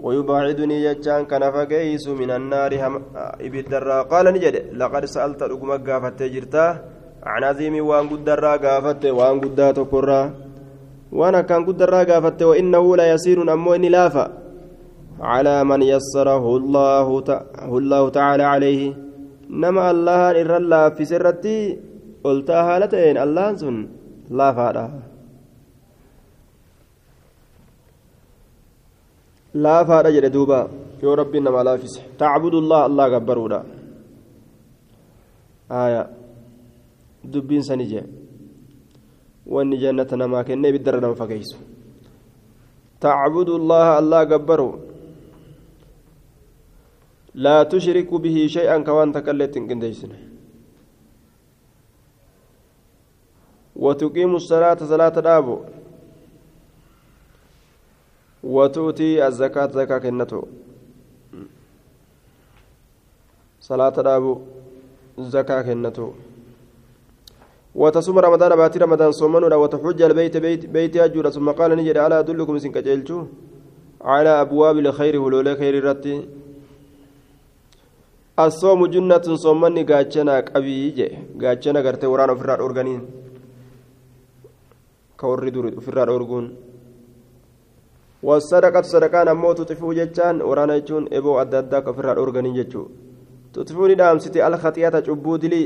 ويباعدني 0.00 0.76
يجان 0.84 1.24
كان 1.30 1.44
فقيس 1.52 2.08
من 2.08 2.30
النار 2.30 2.72
إبدرا 3.46 3.98
قال 4.02 4.26
نجد 4.34 4.56
لقد 4.80 5.04
سألت 5.04 5.42
رقمك 5.42 5.90
قافت 5.90 6.22
جرتا 6.22 6.66
عن 7.32 7.42
عظيم 7.44 7.74
وان 7.88 8.04
قدرا 8.08 8.52
قافت 8.64 9.04
وان 9.18 9.36
قدا 9.40 9.68
تقرا 9.78 10.20
وأنا 11.12 11.40
كان 11.48 11.60
قدرا 11.68 12.00
قافت 12.10 12.40
وإنه 12.42 12.84
لا 12.96 13.06
يسير 13.12 13.38
أمو 13.52 13.74
إني 13.74 13.88
لافا 13.88 14.45
على 15.20 15.64
من 15.64 15.82
يسره 15.82 16.56
الله, 16.56 17.24
الله 17.78 18.08
تعالى 18.08 18.42
عليه 18.42 19.06
nama 19.48 19.90
allahan 19.94 20.34
irra 20.42 20.58
laaffise 20.58 21.14
irratti 21.18 21.56
oltaa 22.28 22.62
haala 22.68 22.90
ta'een 22.90 23.16
allahan 23.24 23.54
sun 23.62 23.76
laafaadha 24.38 24.84
laafaadha 29.54 30.14
jedhe 30.16 30.30
duuba 30.36 30.60
yoo 31.02 31.14
rabbiin 31.22 31.44
nama 31.46 31.62
laaffise 31.68 32.00
tacbudullah 32.22 32.80
allah 32.90 33.06
gabbaruudha 33.14 33.60
aya 35.82 36.02
dubbiin 37.32 37.62
sani 37.68 37.86
jee 37.92 38.04
wanni 39.54 39.78
jannata 39.84 40.18
namaa 40.18 40.46
kenne 40.48 40.66
ibiddarra 40.74 41.00
nama 41.00 41.14
fageeysu 41.22 41.56
tacbudullaha 43.06 43.92
allah 44.02 44.20
gabbaru 44.34 44.68
لا 47.36 47.62
تشرك 47.62 48.10
به 48.14 48.46
شيئا 48.46 48.78
كوان 48.78 49.12
تكلت 49.12 49.58
كنديسن 49.58 50.12
وتقيم 53.76 54.32
الصلاة 54.36 54.80
صلاة 54.92 55.16
دابو. 55.20 55.56
وتؤتي 58.44 59.26
الزكاة 59.26 59.70
زكاة 59.78 59.98
كنتو. 59.98 60.42
صلاة 63.60 63.96
دابو 64.08 64.32
زكاة 65.18 65.62
كنتو. 65.62 66.08
وتصوم 67.74 68.18
رمضان 68.18 68.56
باتي 68.56 68.78
رمضان 68.78 69.12
صومنا 69.12 69.56
وتحج 69.56 70.02
البيت 70.02 70.36
بيت 70.36 70.66
بيت 70.66 70.96
أجور 70.96 71.30
ثم 71.30 71.50
قال 71.50 71.70
نجد 71.76 71.96
على 71.96 72.18
أدلكم 72.18 72.58
سنكجلتو 72.58 73.26
على 74.00 74.28
أبواب 74.40 74.78
الخير 74.78 75.20
ولولا 75.20 75.54
خير 75.54 75.84
رتي 75.84 76.28
الصوم 78.44 78.86
جنة 78.86 79.26
صومني 79.44 79.82
غاچنا 79.90 80.34
قبي 80.40 80.90
جه 80.96 81.08
غاچنا 81.42 81.80
غرتي 81.80 82.06
وران 82.06 82.30
ofirraa 82.34 82.58
dhorganiin 82.60 83.02
ka 85.16 85.24
warri 85.30 85.50
duri 85.50 85.70
ofirraa 85.80 86.66
والصدقة 88.22 88.82
صدقان 88.82 89.28
أمو 89.28 89.52
تطفو 89.52 89.92
جتان 89.92 90.42
ورانا 90.42 90.78
جون 90.78 91.04
إبو 91.12 91.40
أدى 91.40 91.58
أدى 91.58 91.80
كفر 91.80 92.12
الأورغانين 92.12 92.54
جتو 92.54 92.82
تطفوني 93.54 93.94
دام 93.94 94.18
ستي 94.18 94.46
الخطيئة 94.46 95.04
عبود 95.08 95.44
لي 95.44 95.62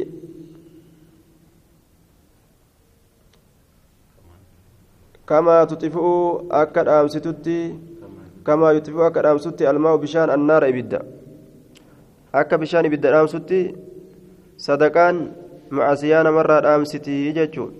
كما 5.29 5.65
تطفو 5.65 6.09
أكد 6.51 6.89
أم 6.89 7.09
ستتي 7.09 7.79
كما 8.47 8.73
يطفو 8.73 9.07
أكد 9.07 9.27
أم 9.27 9.39
ستي 9.39 9.71
الماء 9.71 9.97
بشان 9.97 10.31
النار 10.31 10.69
إبدا 10.69 11.20
akka 12.33 12.59
bishaan 12.59 12.87
ibidda 12.87 13.11
dhaamsutti 13.15 13.61
sadaqaan 14.67 15.17
macasiyaa 15.71 16.23
namarraa 16.27 16.61
dhaamsitii 16.67 17.33
jechuun 17.39 17.73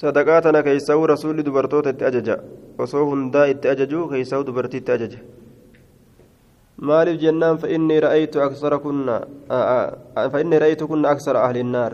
sadaqaa 0.00 0.40
tana 0.42 0.62
keessaa'uu 0.66 1.06
rasuulli 1.12 1.44
dubartoota 1.44 1.90
itti 1.94 2.04
ajaja 2.10 2.36
osoo 2.78 3.04
hundaa 3.10 3.46
itti 3.52 3.68
ajaju 3.68 4.08
keessaa'uu 4.12 4.46
dubartii 4.48 4.80
itti 4.82 4.92
ajaja 4.96 5.20
maaliif 6.88 7.20
jennaan 7.22 7.58
fa'inni 7.62 8.00
ra'aytu 8.06 8.42
aksara 8.46 8.78
kunna 8.84 9.20
fa'inni 10.32 10.58
ra'aytu 10.64 10.88
kunna 10.88 11.08
aksara 11.14 11.44
ahli 11.46 11.62
naar 11.74 11.92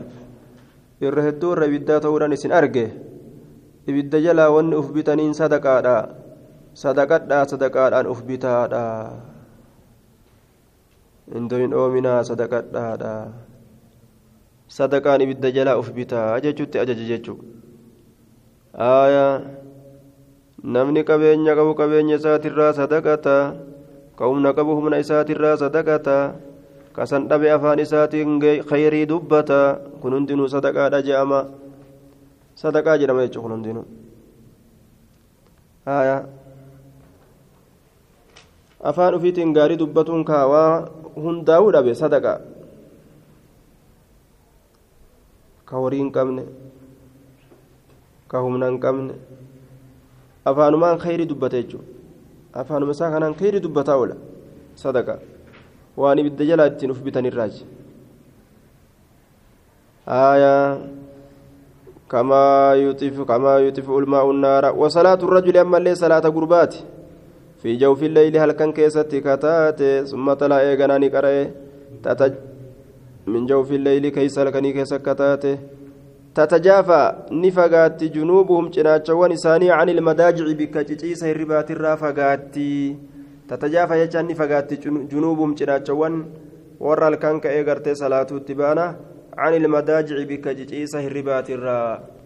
irra 1.00 1.22
hedduu 1.28 1.52
irra 1.56 1.66
ibiddaa 1.72 2.00
ta'uudhaan 2.04 2.32
isin 2.38 2.52
arge 2.60 2.86
ibidda 3.90 4.22
jalaa 4.26 4.50
wanni 4.54 4.76
uf 4.80 4.88
bitaniin 4.96 5.34
sadaqaadha 5.40 5.96
sadaqadhaa 6.84 7.44
sadaqaadhaan 7.52 8.06
uf 8.06 8.22
bitaadha 8.30 8.84
indoyin 11.38 11.72
oominaa 11.74 12.22
sadaqadhaadha 12.28 13.14
sadaqaan 14.78 15.20
ibidda 15.24 15.48
jalaa 15.56 15.78
uf 15.80 15.90
bitaa 15.94 16.40
jechuutti 16.44 16.78
ajaja 16.82 17.04
jechuu 17.10 17.38
aayaa 18.74 19.42
namni 20.74 21.02
qabeenya 21.08 21.52
qabu 21.58 21.72
qabeenya 21.80 22.16
isaatirraa 22.20 22.72
sadaqata 22.80 23.36
ka 24.18 24.24
humna 24.30 24.50
qabu 24.58 24.72
humna 24.78 24.98
isaatirraa 25.04 25.56
sadaqata 25.62 26.16
kasan 26.96 27.26
dhabe 27.30 27.48
afaan 27.56 27.78
isaatiin 27.86 28.38
khayrii 28.70 29.06
dubbata 29.10 29.60
kun 30.02 30.12
hundinuu 30.16 30.48
sadaqaadha 30.54 30.98
je'ama 31.08 31.40
sadaqaa 32.62 32.98
jedhama 33.00 33.24
jechuu 33.26 33.42
kun 33.46 33.52
hundinuu 33.58 33.86
aayaa 35.86 36.20
afaan 38.82 39.14
ufiitiin 39.14 39.52
gaarii 39.52 39.78
dubbatuun 39.82 40.24
kaawaa 40.24 40.88
hundaa'uu 41.24 41.72
dhabe 41.76 41.94
sadaqa 41.94 42.32
ka 45.64 45.76
horii 45.82 46.02
hin 46.02 46.12
qabne 46.16 46.44
ka 48.34 48.42
humna 48.46 48.70
hin 48.70 48.78
qabne 48.84 49.14
afaanumaan 50.52 51.02
khayrii 51.04 51.28
dubbata 51.32 51.62
jechuudha 51.62 52.62
afaanuma 52.62 52.96
isaa 52.96 53.10
kanaan 53.16 53.36
khayrii 53.42 53.64
dubbataa 53.66 53.98
oola 54.04 54.16
sadaqa 54.84 55.18
waan 56.04 56.22
ibidda 56.24 56.48
jalaa 56.52 56.70
ittiin 56.72 56.96
uf 56.96 57.04
bitanirraaji 57.10 57.62
كما 62.10 62.74
يطف 62.74 63.20
كما 63.22 63.58
يطفئ 63.58 63.98
الماء 63.98 64.30
النار 64.30 64.64
وصلاة 64.74 65.20
الرجل 65.22 65.56
أما 65.56 65.78
اللي 65.78 65.94
صلاة 65.94 66.26
قربات 66.34 66.74
في 67.62 67.76
جوف 67.76 68.02
الليل 68.02 68.36
هل 68.36 68.52
كان 68.52 68.72
كيستي 68.72 69.20
كتات 69.20 69.80
ثم 70.10 70.32
تلا 70.32 70.60
إيغناني 70.60 71.08
قرأ 71.08 71.50
تتج 72.02 72.34
من 73.26 73.46
جوف 73.46 73.72
الليل 73.72 74.08
كيس 74.08 74.38
هلكني 74.38 74.72
كيس 74.72 74.94
كتات 74.94 75.44
تتجافى 76.34 77.02
نفقات 77.32 78.04
جنوبهم 78.04 78.68
جناتشوان 78.68 79.32
إساني 79.32 79.70
عن 79.70 79.88
المداجع 79.88 80.44
بكتشيس 80.58 81.24
الربات 81.24 81.70
الرافقات 81.70 82.54
تتجافى 83.48 83.94
يجان 84.02 84.26
نفقات 84.26 84.74
جنوبهم 85.12 85.54
جناتشوان 85.54 86.14
ورى 86.80 87.08
الكان 87.08 87.40
كأيغرتي 87.40 87.94
صلاة 87.94 88.26
التبانة 88.32 88.96
عن 89.38 89.54
المداجع 89.54 90.16
بكتشيس 90.30 90.94
الربات 90.94 91.50
الرافقات 91.50 92.19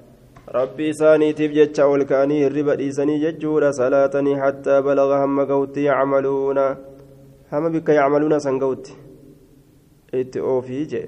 rabbii 0.55 0.89
isaaniitiif 0.95 1.53
jecha 1.55 1.87
ol 1.93 2.05
ka'anii 2.11 2.43
hirriba 2.45 2.77
dhiisanii 2.81 3.19
jechuudha 3.23 3.73
salaatanii 3.73 4.35
hattaa 4.43 4.83
balaga 4.87 5.17
hamma 5.23 5.47
ga'utti 5.51 5.87
yacmaluuna 5.87 6.67
hama 7.51 7.71
bikka 7.71 7.97
yacmaluuna 7.97 8.39
san 8.41 8.59
ga'utti 8.63 8.95
itti 10.23 10.41
oofii 10.55 10.87
jee 10.95 11.07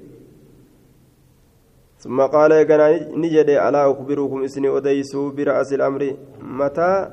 ثم 1.97 2.21
قال 2.21 2.51
يقنا 2.51 2.87
نجد 3.17 3.49
ألا 3.49 3.91
أخبركم 3.91 4.43
إسني 4.43 4.69
أديسوا 4.77 5.31
برأس 5.31 5.73
الأمر 5.73 6.01
متى 6.41 7.09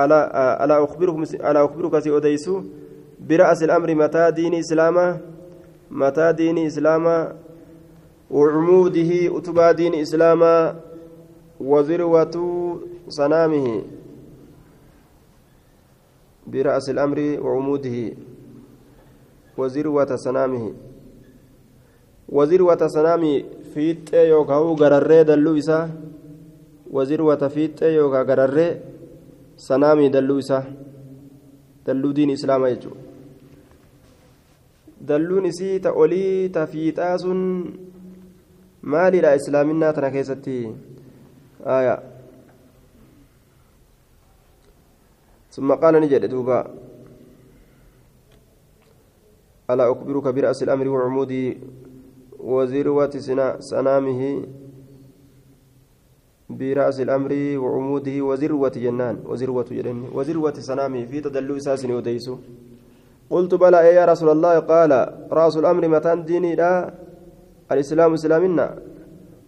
ألا 0.00 0.20
ألا 0.64 0.84
أخبركم 0.84 1.22
ألا 1.22 1.64
أخبرك 1.64 1.98
سي 1.98 2.16
أديسوا 2.16 2.60
برأس 3.28 3.62
الأمر 3.62 3.94
متى 3.94 4.30
دين 4.30 4.54
إسلاما 4.54 5.18
متى 5.90 6.32
دين 6.32 6.58
إسلاما 6.58 7.36
وعموده 8.30 9.10
أتبا 9.38 9.72
دين 9.72 9.94
إسلاما 9.94 10.74
وذروة 11.62 12.36
صنامه 13.08 13.66
برأس 16.46 16.86
الأمر 16.90 17.18
وعموده 17.44 17.98
وذروة 19.58 20.10
صنامه. 20.16 20.64
وذروة 22.28 22.82
صنامه 22.86 23.34
فيت 23.74 24.12
يوكاو 24.14 24.74
غرري 24.74 25.24
دلو 25.24 25.58
إسا. 25.58 25.90
وذروة 26.90 27.42
فيت 27.48 27.82
يوكا 27.82 28.22
غرري 28.22 28.68
صنامي 29.56 30.08
دلو 30.08 30.38
إسا. 30.38 30.60
دلو 31.86 32.10
دين 32.10 32.30
إسلام 32.30 32.66
يجو 32.66 32.90
dalluun 35.02 35.46
isii 35.50 35.80
ta 35.82 35.90
olii 36.02 36.48
ta 36.54 36.62
fiixaa 36.72 37.18
sun 37.18 37.40
maalidha 38.92 39.34
islaaminaa 39.34 39.92
tana 39.96 40.10
keessatti 40.14 40.54
aya 41.66 42.02
ثم 45.52 45.68
قال 45.68 46.00
نجد 46.00 46.24
دوبا 46.32 46.64
ألا 49.70 49.92
أخبرك 49.92 50.26
برأس 50.32 50.62
الأمر 50.62 50.88
وعموده 50.88 51.56
وذروة 52.40 53.14
سنامه 53.60 54.22
برأس 56.50 57.00
الأمر 57.00 57.32
وعموده 57.60 58.16
وذروة 58.22 58.72
جنان 58.76 59.16
وذروة 59.28 59.68
جنان 59.70 60.08
وذروة 60.16 60.56
سنامه 60.56 61.04
في 61.04 61.20
تدلو 61.20 61.56
إساس 61.56 61.84
وديسو 61.84 62.36
قلت 63.30 63.52
بلى 63.54 63.76
يا 63.92 64.04
رسول 64.04 64.28
الله؟ 64.32 64.58
قال 64.58 64.92
رأس 65.32 65.56
الأمر 65.56 65.88
متان 65.88 66.24
ديني 66.24 66.56
لا 66.56 66.94
الإسلام 67.72 68.12
إسلامنا 68.12 68.66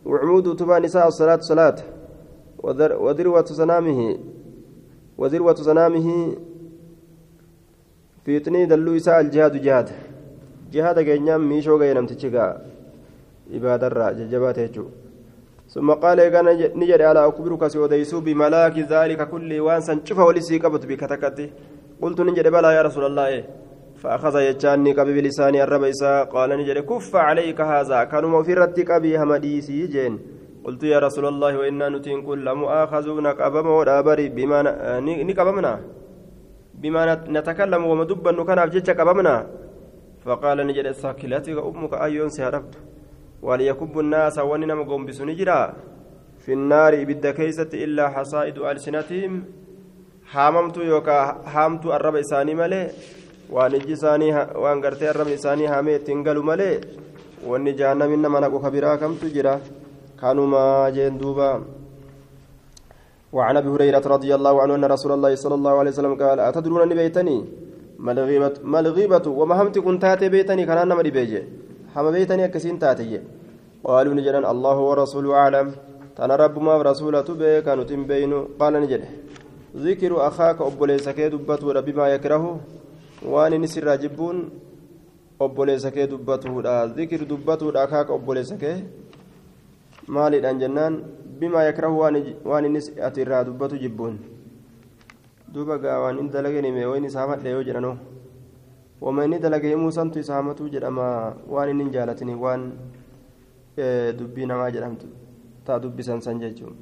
وعمود 0.05 0.57
تبا 0.57 0.79
نساء 0.85 1.09
الصلاة 1.09 1.41
صلاة. 1.41 1.94
وذروة 3.05 3.45
سنامه 3.61 4.01
وذروة 5.19 5.55
سنامه 5.55 6.09
في 8.25 8.41
تني 8.45 8.67
دلو 8.67 8.97
إساء 8.97 9.21
الجهاد 9.21 9.55
جهاد. 9.63 9.89
جهاد 10.73 10.99
كينيام 11.01 11.49
ميشو 11.49 11.77
غينم 11.81 12.07
تشيكا. 12.07 12.47
إبادة 13.57 13.87
الرا 13.87 14.13
ججبات 14.19 14.59
يجو 14.59 14.87
ثم 15.69 15.89
قال 15.91 16.19
كان 16.29 16.47
نجد 16.81 17.01
على 17.01 17.27
أكبرك 17.27 17.67
سوديسو 17.67 18.21
بملاك 18.21 18.77
ذلك 18.79 19.21
كل 19.29 19.51
وانسا 19.61 20.01
شوف 20.05 20.19
ولسي 20.19 20.59
قبط 20.59 20.87
بكتكتي. 20.87 21.47
قلت 22.03 22.21
نجد 22.21 22.49
بلى 22.49 22.75
يا 22.77 22.83
رسول 22.83 23.05
الله. 23.07 23.27
إيه 23.27 23.45
فأخذ 24.01 24.35
يجاني 24.41 24.93
قبي 24.93 25.13
بلساني 25.21 25.63
الرب 25.65 25.85
إساء 25.85 26.25
قال 26.25 26.51
نجري 26.59 26.83
كف 26.83 27.17
عليك 27.17 27.61
هذا. 27.61 28.05
كانوا 28.05 28.41
مفرتي 28.41 28.83
قبي 28.83 29.19
همديسي 29.19 29.87
جين. 29.87 30.19
قلت 30.65 30.83
يا 30.93 30.99
رسول 31.07 31.27
الله 31.33 31.53
وإنا 31.61 31.89
نتين 31.95 32.23
كل 32.27 32.47
مؤاخذون 32.63 33.27
قبم 33.41 33.67
ودابري 33.79 34.27
بما 34.37 34.59
نقبمنا 35.29 35.73
بما 36.81 37.03
نتكلم 37.37 37.83
ومدبا 37.91 38.31
نكنا 38.39 38.65
بجيتش 38.69 38.91
قبمنا 39.01 39.37
فقال 40.25 40.59
نجري 40.69 40.93
ساكلتك 41.03 41.59
أمك 41.69 41.93
أيون 42.07 42.31
سيربت 42.37 42.75
وليكب 43.47 43.95
الناس 44.05 44.37
وننا 44.51 44.75
مقوم 44.75 45.03
بسنجرا 45.07 45.61
في 46.45 46.53
النار 46.59 46.93
إبدا 47.03 47.31
كيست 47.39 47.75
إلا 47.85 48.05
حصائد 48.15 48.57
ألسنتهم. 48.59 49.33
حاممت 50.33 50.77
يوكا 50.77 51.19
حامت 51.53 51.85
الرب 51.87 52.17
إساني 52.17 52.55
ملي. 52.55 52.83
isaanii 53.53 54.33
waan 54.63 54.81
gartee 54.81 55.09
arrabni 55.09 55.35
isaanii 55.35 55.67
haamee 55.67 55.97
ittiin 55.97 56.23
galu 56.25 56.43
malee 56.43 56.81
wanni 57.47 57.73
jahannamin 57.75 58.23
nama 58.23 58.41
naqu 58.41 58.59
kanumaa 60.25 60.91
jeen 60.97 61.21
duuba 61.23 61.49
وعن 63.35 63.57
أبي 63.57 63.69
هريرة 63.75 64.05
رضي 64.07 64.31
الله 64.31 64.55
عنه 64.63 64.73
أن 64.79 64.85
رسول 64.95 65.13
الله 65.19 65.35
صلى 65.35 65.55
الله 65.59 65.75
عليه 65.81 65.91
وسلم 65.91 66.15
قال 66.15 66.39
أتدرون 66.39 66.87
أني 66.87 66.95
بيتني؟ 66.95 67.39
ما 67.99 68.13
الغيبه 68.15 68.63
ما 68.63 68.79
الغيبه 68.79 69.27
وما 69.27 69.55
همت 69.59 69.83
كنت 69.83 70.05
بيتني 70.35 70.63
كان 70.63 70.79
أنا 70.79 70.95
بيجي. 70.95 71.43
هم 71.97 72.07
بيتني 72.15 72.45
أكسين 72.47 72.79
تاتي. 72.79 73.27
قالوا 73.83 74.15
نجران 74.15 74.45
الله 74.47 74.77
ورسوله 74.89 75.31
أعلم. 75.35 75.67
تنا 76.15 76.35
رب 76.39 76.57
ما 76.63 76.79
رسولته 76.79 77.35
به 77.35 77.67
كانوا 77.67 78.07
بينه 78.11 78.39
قال 78.55 78.73
نجد. 78.83 79.03
ذكر 79.75 80.13
أخاك 80.29 80.59
ابو 80.63 80.85
ليس 80.87 81.09
كدبت 81.09 81.63
بما 81.87 82.07
يكره 82.15 82.45
inni 83.25 83.69
sirraa 83.69 83.97
jibbuun 83.97 84.51
obboleessa 85.41 85.91
kee 85.91 86.07
dubbatuudha 86.07 86.89
zikir 86.89 87.27
dubbatuudha 87.27 87.83
akaaka 87.83 88.13
obboleessa 88.13 88.57
kee 88.57 88.85
maaliidhaan 90.09 90.59
jennaan 90.63 90.95
bimaa 91.41 91.63
yakrahu 91.69 91.99
waan 91.99 92.65
inni 92.67 92.81
ati 93.09 93.21
irraa 93.25 93.45
dubbatu 93.45 93.79
jibbuun 93.79 94.19
duuba 95.55 95.79
gaa 95.79 95.99
waan 96.05 96.19
inni 96.19 96.31
dalageen 96.37 96.67
hime 96.71 96.87
waan 96.87 97.05
isaa 97.05 97.27
madhe 97.31 97.51
yoo 97.51 97.63
jedhanoo 97.69 97.97
wama 99.01 99.25
inni 99.25 99.39
dalage 99.39 99.69
himuu 99.69 99.91
santu 99.99 100.19
isaa 100.19 100.37
hamatuu 100.41 100.69
jedhama 100.69 101.37
waan 101.57 101.71
inni 101.71 101.85
hin 101.85 101.93
jaalatini 101.97 102.35
waan 102.47 102.73
dubbii 104.19 104.47
namaa 104.51 104.71
jedhamtu 104.77 105.07
taa 105.67 105.79
dubbisan 105.87 106.21
san 106.21 106.41
jechuun 106.41 106.77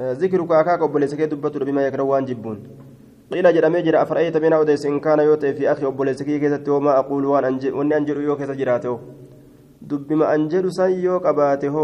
ذكرك 0.00 0.50
أكاك 0.52 0.80
أبوليس 0.82 1.14
كي 1.14 1.26
دبتو 1.26 1.64
بما 1.64 1.86
يكره 1.86 2.02
وان 2.02 2.24
جبون 2.24 2.58
قيل 3.30 3.46
جرمي 3.54 3.82
جرى 3.82 4.02
أفرأيت 4.02 4.36
من 4.36 4.52
أوديس 4.52 4.86
إن 4.86 5.00
كان 5.00 5.18
يوتي 5.18 5.54
في 5.54 5.72
أخي 5.72 5.86
أبوليس 5.86 6.22
كي 6.22 6.38
كيست 6.38 6.68
وما 6.68 6.98
أقول 6.98 7.24
وأن 7.26 7.44
أنجر 7.44 7.74
وان 7.74 7.92
أنجر 7.92 8.20
يو 8.20 8.36
كيس 8.36 8.50
جراته. 8.50 8.98
دب 9.82 10.12
ما 10.12 10.34
أنجر 10.34 10.68
سن 10.70 10.90
يو 10.90 11.18
قباته. 11.18 11.76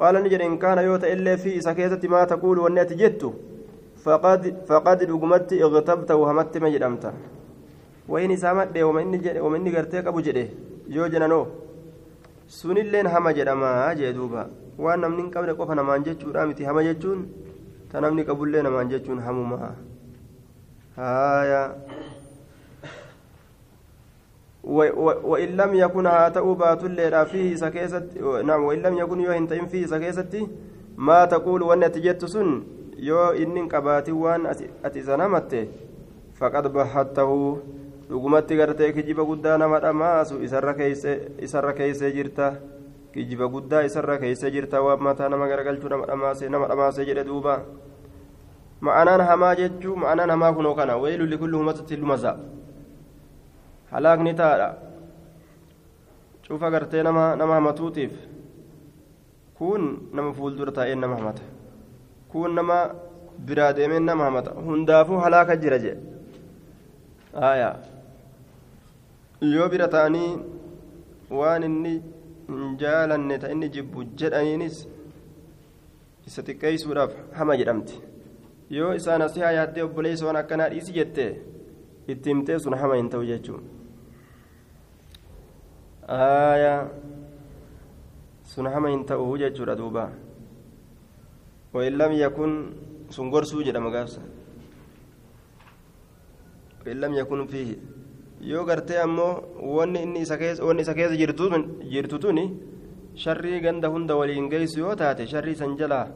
قال 0.00 0.14
نجر 0.24 0.40
إن 0.44 0.58
كان 0.58 0.78
يوتي 0.78 1.12
إلا 1.12 1.36
في 1.36 1.60
سكيتة 1.60 2.02
ما 2.08 2.24
تقول 2.24 2.58
وان 2.58 2.78
أتجدت. 2.78 3.22
فقد 4.04 4.42
فقد 4.68 4.98
رقمت 5.10 5.52
اغتبت 5.52 6.10
وهمت 6.10 6.54
ما 6.62 6.68
جرمت 6.68 7.04
وإن 8.08 8.36
سامت 8.36 8.76
وما 8.78 9.56
إني 9.56 9.70
قرتك 9.76 10.06
أبو 10.06 10.20
جري 10.20 10.44
يو 10.88 11.06
جنانو. 11.06 11.42
sunilleen 12.50 13.06
hama 13.06 13.30
jedhama 13.32 13.94
jee 13.94 14.12
duuba 14.12 14.48
waan 14.84 15.00
namni 15.00 15.22
hin 15.22 15.30
qabne 15.30 15.52
qofa 15.58 15.74
namaan 15.78 16.02
jechuudha 16.06 16.46
miti 16.50 16.64
hama 16.68 16.82
jechuun 16.82 17.20
ta 17.92 18.00
namni 18.02 18.24
qabullee 18.28 18.62
namaan 18.66 18.90
jechuun 18.90 19.20
hamuma 19.26 19.68
haya 20.99 21.75
وإن 24.65 25.49
لم 25.61 25.71
يكن 25.75 26.05
هاتأو 26.05 26.53
باتولي 26.53 27.25
فيه 27.25 27.55
سكيست 27.55 28.17
نعم 28.43 28.63
وإن 28.63 28.81
لم 28.81 28.97
يكن 28.97 29.19
يو 29.21 29.31
هنتين 29.31 29.65
فيه 29.69 29.85
سكيستي 29.85 30.47
ما 30.97 31.25
تقول 31.25 31.61
وأن 31.61 31.91
تجت 31.91 32.25
سن 32.25 32.63
يو 32.97 33.29
إن 33.37 33.69
قباتي 33.69 34.11
وان 34.11 34.45
أتي 34.85 35.01
سنمت 35.05 35.67
فقد 36.39 36.73
بحته 36.73 37.31
dhugumatti 38.09 38.53
gartee 38.57 38.93
kijiba 38.93 39.23
guddaa 39.25 39.57
nama 39.57 39.79
dhamaasu 39.81 40.37
isarra 40.45 41.73
keeysee 41.73 42.11
jirta 42.13 42.53
kijiba 43.13 43.47
guddaa 43.49 43.81
isarra 43.81 44.17
keeysee 44.21 44.51
jirta 44.53 44.81
waan 44.81 45.01
mataa 45.01 45.29
nama 45.29 45.47
garagalchuu 45.49 45.89
nama 45.89 46.05
dhamaase 46.05 46.49
nama 46.49 46.67
dhamaase 46.69 47.05
jedhe 47.05 47.23
duuba 47.25 47.55
Ma'anaan 48.88 49.22
hamaa 49.30 49.54
jechuu 49.60 49.96
ma'anaan 50.02 50.30
hamaa 50.34 50.52
kunoo 50.58 50.74
kana 50.78 50.96
waylu 51.02 51.24
likulli 51.32 51.56
humaxatti 51.60 51.96
lumaza 52.02 52.32
halaakni 53.92 54.32
taadha 54.40 54.68
cufa 56.46 56.70
gartee 56.74 57.02
nama 57.08 57.24
nama 57.40 57.54
hamatuutiif 57.58 58.12
kun 59.58 59.82
nama 60.16 60.32
fuuldura 60.38 60.72
taa'een 60.78 61.00
nama 61.04 61.16
hamata 61.20 61.42
kun 62.32 62.54
nama 62.58 62.76
biraa 63.48 63.72
deemeen 63.78 64.04
nama 64.10 64.24
hamata 64.28 64.50
hundaafuu 64.68 65.18
halaaka 65.24 65.56
jira 65.64 65.78
jedhe 65.84 66.00
aayaa 67.48 67.74
yoo 69.54 69.68
bira 69.74 69.88
ta'anii 69.96 70.30
waan 71.40 71.62
inni 71.68 71.94
hin 72.48 72.76
jaalanne 72.82 73.38
ta 73.42 73.50
inni 73.54 73.68
jibbu 73.76 74.04
jedhaniinis 74.22 74.76
isa 76.30 76.42
xiqqeessuudhaaf 76.48 77.12
hama 77.40 77.56
jedhamti 77.60 77.96
yoo 78.70 78.94
isaan 78.94 79.22
asii 79.22 79.42
haa 79.42 79.52
yaaddee 79.58 79.82
obboleessa 79.88 80.26
waan 80.26 80.40
akkanaa 80.42 80.70
dhiisi 80.72 80.92
jette 80.98 81.26
itti 82.08 82.30
himtee 82.30 82.58
sun 82.58 82.78
hama 82.82 82.96
hin 83.02 83.10
ta'u 83.12 83.28
jechuun 83.30 83.62
aayaa 86.18 86.80
sun 88.54 88.66
hama 88.74 88.88
hin 88.96 89.06
ta'u 89.12 89.38
jechuudha 89.44 89.78
duuba 89.84 90.10
وإن 91.74 91.92
لم 92.02 92.12
يكن 92.12 92.50
سنغرسو 93.14 93.62
جدام 93.62 93.86
قابسا 93.94 94.22
وإن 96.86 96.96
لم 97.00 97.12
يكن 97.14 97.40
yoo 98.40 98.64
gartee 98.64 98.96
ammoo 98.96 99.44
wanni 99.76 100.00
inni 100.02 100.20
isa 100.24 100.36
keessa 100.38 101.16
jirtu 101.92 102.18
tuni 102.18 102.44
sharrii 103.14 103.60
ganda 103.60 103.88
hunda 103.92 104.16
waliin 104.16 104.48
geessu 104.48 104.80
yoo 104.80 104.94
taate 104.96 105.26
sharrii 105.26 105.54
san 105.54 105.76
jalaa 105.76 106.06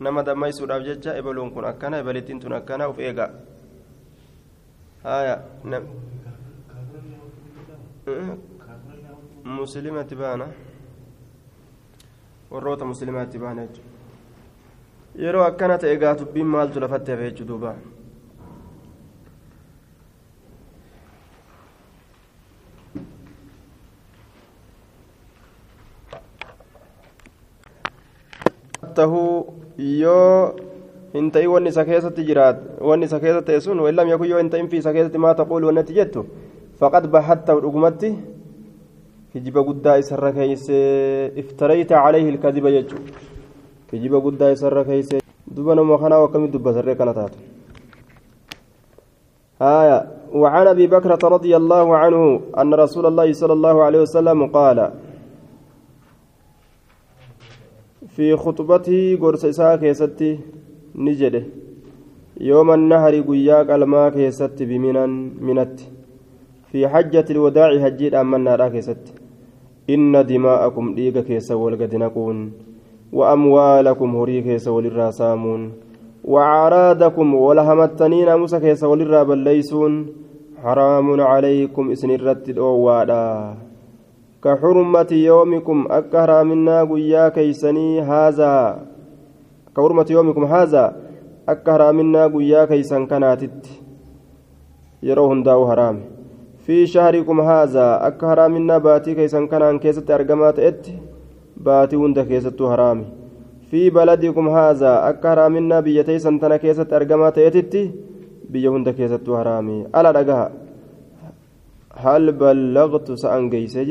nama 0.00 0.22
dammaysuudhaaf 0.26 0.82
jecha 0.84 1.16
ebaluun 1.16 1.50
kun 1.50 1.64
akkana 1.64 1.98
ebalittiin 1.98 2.40
tun 2.40 2.52
akkana 2.52 2.88
uf 2.88 2.98
eega 2.98 3.30
haya 5.04 5.36
muslimatti 9.44 10.16
baana 10.16 10.46
warroota 12.50 12.84
muslimaatti 12.84 13.38
baana 13.38 13.66
jechuudha 13.66 13.92
yeroo 15.24 15.44
akkana 15.44 15.78
ta'e 15.78 15.92
egaa 15.96 16.14
dubbiin 16.20 16.46
maaltu 16.54 16.80
lafatti 16.80 17.10
hafe 17.12 17.30
jechuudha 17.30 17.48
duuba 17.52 17.74
tahuu 28.94 29.53
yoo 29.78 30.54
hin 31.14 31.30
ta'in 31.30 31.50
wanni 31.50 31.68
isa 31.70 31.84
keessatti 31.84 32.24
jiraat 32.24 32.80
wanni 32.80 33.06
isa 33.06 33.20
keessa 33.20 33.42
ta'e 33.42 33.60
sun 33.60 33.80
wain 33.80 33.94
lam 33.94 34.08
yakun 34.08 34.28
yoo 34.28 34.38
hin 34.38 34.50
ta'in 34.50 34.68
fi 34.68 34.76
isa 34.82 34.92
keessatti 34.92 35.18
maa 35.18 35.34
taquulu 35.34 35.66
wannatti 35.70 35.94
jettu 35.94 36.26
faqad 36.80 37.06
bahatta 37.10 37.54
dhugumatti 37.60 38.14
kijiba 39.32 39.62
guddaa 39.62 39.96
isarra 40.02 40.32
keeysee 40.32 41.32
iftarayta 41.42 42.02
calayhi 42.04 42.28
ilkadiba 42.34 42.70
jechu 42.76 42.96
kijiba 43.90 44.20
guddaa 44.20 44.52
isarra 44.58 44.84
keeysee 44.84 45.20
duba 45.46 45.74
nama 45.74 45.98
kanaa 45.98 46.22
akkamit 46.28 46.52
dubbatarree 46.52 46.94
kana 46.94 47.14
taatu 47.14 47.38
آية 49.62 49.98
وعن 50.34 50.66
أبي 50.66 50.86
بكرة 50.86 51.22
رضي 51.22 51.56
الله 51.56 51.96
عنه 51.96 52.40
أن 52.58 52.74
رسول 52.74 53.06
الله 53.06 53.32
صلى 53.32 53.52
الله 53.52 53.84
عليه 53.84 54.00
وسلم 54.00 54.46
قال 54.46 54.90
في 58.14 58.36
خطبته 58.36 59.18
قرص 59.22 59.44
إساء 59.44 59.76
كيستي 59.76 60.38
نجده. 60.94 61.44
يوم 62.40 62.68
النهر 62.78 63.20
قياك 63.20 63.70
الماء 63.70 64.10
كيست 64.10 64.62
بمنا 64.62 65.06
منت 65.46 65.80
في 66.70 66.88
حجة 66.88 67.24
الوداع 67.30 67.70
هجيد 67.84 68.14
أمنا 68.14 68.68
كيست 68.68 69.04
إن 69.90 70.26
دماءكم 70.26 70.94
ديك 70.94 71.18
كيس 71.18 71.50
والقد 71.50 71.94
نكون 71.94 72.52
وأموالكم 73.12 74.16
هري 74.16 74.42
كيس 74.42 74.68
وللراسامون 74.68 75.72
وعرادكم 76.24 77.34
ولهمتنين 77.34 78.34
موسى 78.34 78.60
كيس 78.60 78.84
وللرابل 78.84 79.38
ليسون 79.38 80.06
حرام 80.62 81.20
عليكم 81.20 81.90
إسن 81.90 82.10
الرد 82.10 82.58
أوادا 82.58 83.54
كحرمة 84.44 85.10
يومكم 85.10 85.78
أكهر 85.90 86.30
منا 86.44 86.84
قيا 86.84 87.28
كيسني 87.28 88.00
هذا. 88.00 88.54
كحرمة 89.76 90.06
يومكم 90.10 90.44
هذا 90.44 90.84
أكهر 91.48 91.92
منا 91.92 92.26
قيا 92.26 92.64
كيسن 92.64 93.06
كناتت. 93.06 93.60
يروهن 95.02 95.42
داو 95.42 95.60
حرام. 95.70 95.96
في 96.64 96.86
شهركم 96.86 97.40
هذا 97.40 98.06
أكهر 98.06 98.48
منا 98.48 98.78
باتي 98.78 99.14
كيسن 99.14 99.46
كنان 99.46 99.78
كيست 99.78 100.10
أرقمات 100.10 100.58
إت 100.58 100.86
باتي 101.56 101.96
وند 101.96 102.20
كيست 102.20 102.62
حرامي 102.62 103.04
في 103.70 103.90
بلدكم 103.90 104.48
هذا 104.48 105.08
أكهر 105.08 105.48
منا 105.48 105.80
بيتي 105.80 106.18
سنتنا 106.18 106.56
كيست 106.56 106.92
أرقمات 106.92 107.38
إتتي 107.38 107.90
بيا 108.50 108.70
وند 108.70 108.88
كيست 108.88 109.30
حرامي. 109.30 109.86
ألا 109.96 110.12
دقها. 110.12 110.52
هل 112.04 112.32
بلغت 112.32 113.12
سأن 113.12 113.50
جيسي 113.50 113.84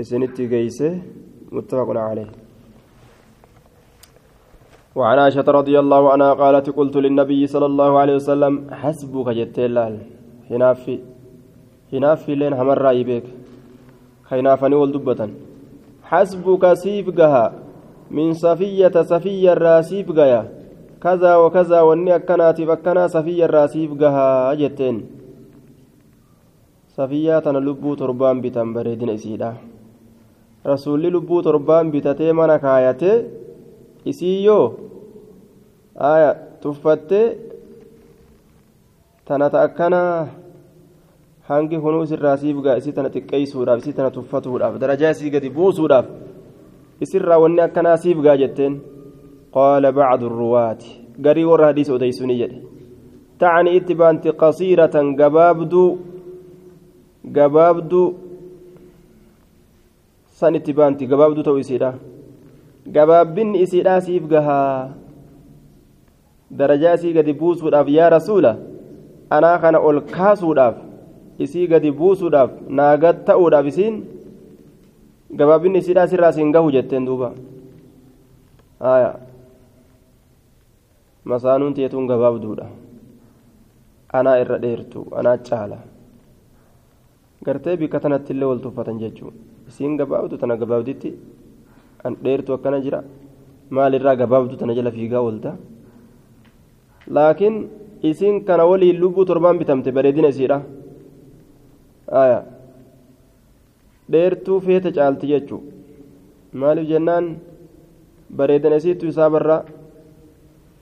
إسنتي 0.00 0.46
جيسي 0.46 1.02
متفق 1.52 1.88
عليه 2.08 2.30
وعن 4.96 5.18
عائشة 5.18 5.46
رضي 5.48 5.78
الله 5.78 6.12
عنها 6.12 6.32
قالت 6.34 6.70
قلت 6.70 6.96
للنبي 6.96 7.46
صلى 7.46 7.66
الله 7.66 7.98
عليه 7.98 8.14
وسلم 8.14 8.54
حسبك 8.70 9.28
جتلال 9.28 9.94
هنافي 10.50 10.98
هنافي 11.92 12.34
لين 12.34 12.52
همر 12.52 12.78
رأي 12.82 13.04
بك 13.04 13.26
خينافني 14.28 14.74
والدبة 14.74 15.20
حسبك 16.02 16.64
سيفقها 16.72 17.44
من 18.10 18.32
صفية 18.32 18.94
صفية 19.02 19.52
الراسيف 19.52 20.12
قيا 20.12 20.42
كذا 21.02 21.36
وكذا 21.36 21.80
واني 21.80 22.16
أكناتي 22.16 22.66
فكنا 22.66 23.06
صفية 23.06 23.44
الراسيف 23.44 23.90
قها 24.00 24.54
جتين. 24.54 24.96
صفية 26.88 27.38
تنلبو 27.38 27.94
تربان 27.94 28.40
بتن 28.40 28.72
بريدين 28.72 29.10
إسيدا. 29.10 29.50
Rasuulli 30.70 31.10
lubbuu 31.14 31.42
torbaan 31.46 31.90
bitatee 31.94 32.32
mana 32.38 32.58
kaayatee 32.64 33.16
isii 34.10 34.44
yoo 34.44 34.66
aya 36.12 36.30
tuffattee 36.62 37.26
tana 39.26 39.50
ta 39.52 39.58
akkana 39.66 40.00
hangi 41.48 41.76
kunuu 41.84 42.02
isirraa 42.06 42.36
siif 42.42 42.56
gaa 42.64 42.76
isii 42.80 42.92
tana 42.96 43.08
xiqqeeysuudhaaf 43.14 43.78
isii 43.82 43.92
tana 43.98 44.10
tuffatuudhaaf 44.16 44.74
darajaa 44.82 45.10
isii 45.16 45.30
gadi 45.34 45.50
buusuudhaaf 45.56 46.06
isirraa 47.04 47.38
wanni 47.44 47.60
akkanaa 47.66 47.96
siif 48.02 48.18
gaa 48.26 48.36
jetteen 48.42 48.74
qaala 49.56 49.92
bacdu 49.98 50.28
ruwaati 50.28 50.90
garii 51.24 51.44
warra 51.50 51.66
hadiisa 51.70 51.94
odeysuni 51.98 52.38
jedhe 52.40 52.58
tacni 53.38 53.76
itti 53.78 53.94
baanti 54.00 54.32
qasiiratan 54.42 55.06
gabaabduu 55.20 55.88
gabaabduu 57.36 58.06
san 60.44 60.54
itti 60.60 60.72
baanti 60.76 61.06
gabaabduu 61.08 61.42
ta'u 61.48 61.58
isiidha. 61.58 61.90
Gabaabbinni 62.96 63.62
isiidhaa 63.64 64.00
siif 64.06 64.24
gahaa. 64.28 64.92
Darajaa 66.58 66.94
isii 67.00 67.12
gadi 67.16 67.32
buusuudhaaf 67.32 67.88
yaa 67.88 68.10
rasuula 68.14 68.52
anaa 69.36 69.58
kana 69.62 69.78
ol 69.80 70.00
kaasuudhaaf 70.16 70.76
isii 71.46 71.66
gadi 71.72 71.90
buusuudhaaf 72.00 72.50
naagad 72.80 73.24
ta'uudhaaf 73.30 73.66
isiin 73.72 73.96
gabaabbinni 75.38 75.78
isiidhaa 75.82 76.06
sirraa 76.12 76.32
siin 76.36 76.52
gahu 76.52 76.70
jetteen 76.76 77.06
duuba. 77.08 77.32
Haya 78.84 79.10
masaanuun 81.24 81.74
teetuun 81.74 82.06
gabaabduudha. 82.12 82.68
Anaa 84.12 84.36
irra 84.44 84.58
dheertu 84.66 85.08
anaa 85.16 85.36
caala. 85.48 85.78
Gartee 87.44 87.76
bikka 87.80 88.00
tanatti 88.00 88.32
illee 88.36 88.48
wal 88.52 88.62
tuffatan 88.68 89.00
jechuudha 89.00 89.53
isiin 89.68 89.96
gabaabdu 90.00 90.38
tana 90.40 90.56
gabaabditti 90.56 91.10
an 92.04 92.16
dheertu 92.24 92.52
akkana 92.56 92.80
jira. 92.84 93.00
Maalirraa 93.70 94.16
gabaabdu 94.22 94.56
tana 94.60 94.74
jala 94.74 94.90
fiigaa 94.96 95.22
oolta? 95.26 95.56
Laakiin 97.14 97.56
isiin 98.10 98.44
kana 98.44 98.64
waliin 98.70 99.00
lubbuu 99.02 99.24
torbaan 99.24 99.58
bitamte 99.58 99.90
bareedina 99.96 100.28
isiidha. 100.28 100.58
Aya. 102.22 102.40
Dheertuu 104.12 104.60
feete 104.60 104.92
caalti 104.96 105.26
jechuu. 105.32 105.62
Maaliif 106.52 106.88
jennaan? 106.88 107.24
Bareedina 108.36 108.76
isiittu 108.80 109.06
isaa 109.12 109.30
barra 109.30 109.56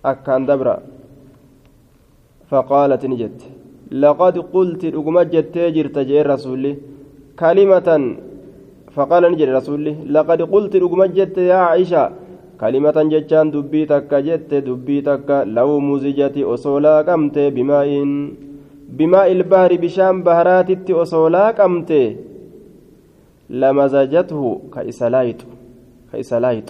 akkaan 0.03 0.47
dabra. 0.47 0.75
Ni 3.09 3.17
jette. 3.17 3.47
Laqad 4.03 4.37
qulti 4.53 4.91
dhuguma 4.93 5.25
jettee 5.25 5.73
jirta 5.73 6.05
jee 6.05 6.23
rasuulli. 6.23 6.73
Kalimatan 7.37 8.03
فقال 8.95 9.23
نجد 9.33 9.49
رسولي 9.49 9.95
لقد 10.15 10.41
قلت 10.53 10.77
رقم 10.77 11.05
جت 11.17 11.37
يا 11.39 11.55
عائشة. 11.55 12.03
كلمة 12.61 12.97
جتان 13.13 13.51
دبي 13.51 13.81
تكا 13.91 14.21
جت 14.21 14.55
دبي 14.69 15.01
تكا 15.01 15.45
لو 15.57 15.81
مزجت 15.81 16.37
أصولا 16.39 16.95
قمت 17.09 17.37
بماء. 17.57 17.89
بماء 18.99 19.29
البحر 19.33 19.73
بشام 19.83 20.23
بهرات 20.23 20.91
أصولا 20.91 21.45
قمت. 21.59 21.91
لمزجته 23.51 24.43
كإسلايت 24.75 25.41
كإسلايت. 26.13 26.69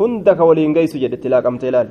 هندك 0.00 0.40
ولين 0.40 0.72
جيس 0.72 0.96
جدت 0.96 1.26
لا 1.26 1.38
قمت 1.40 1.64
لال 1.64 1.88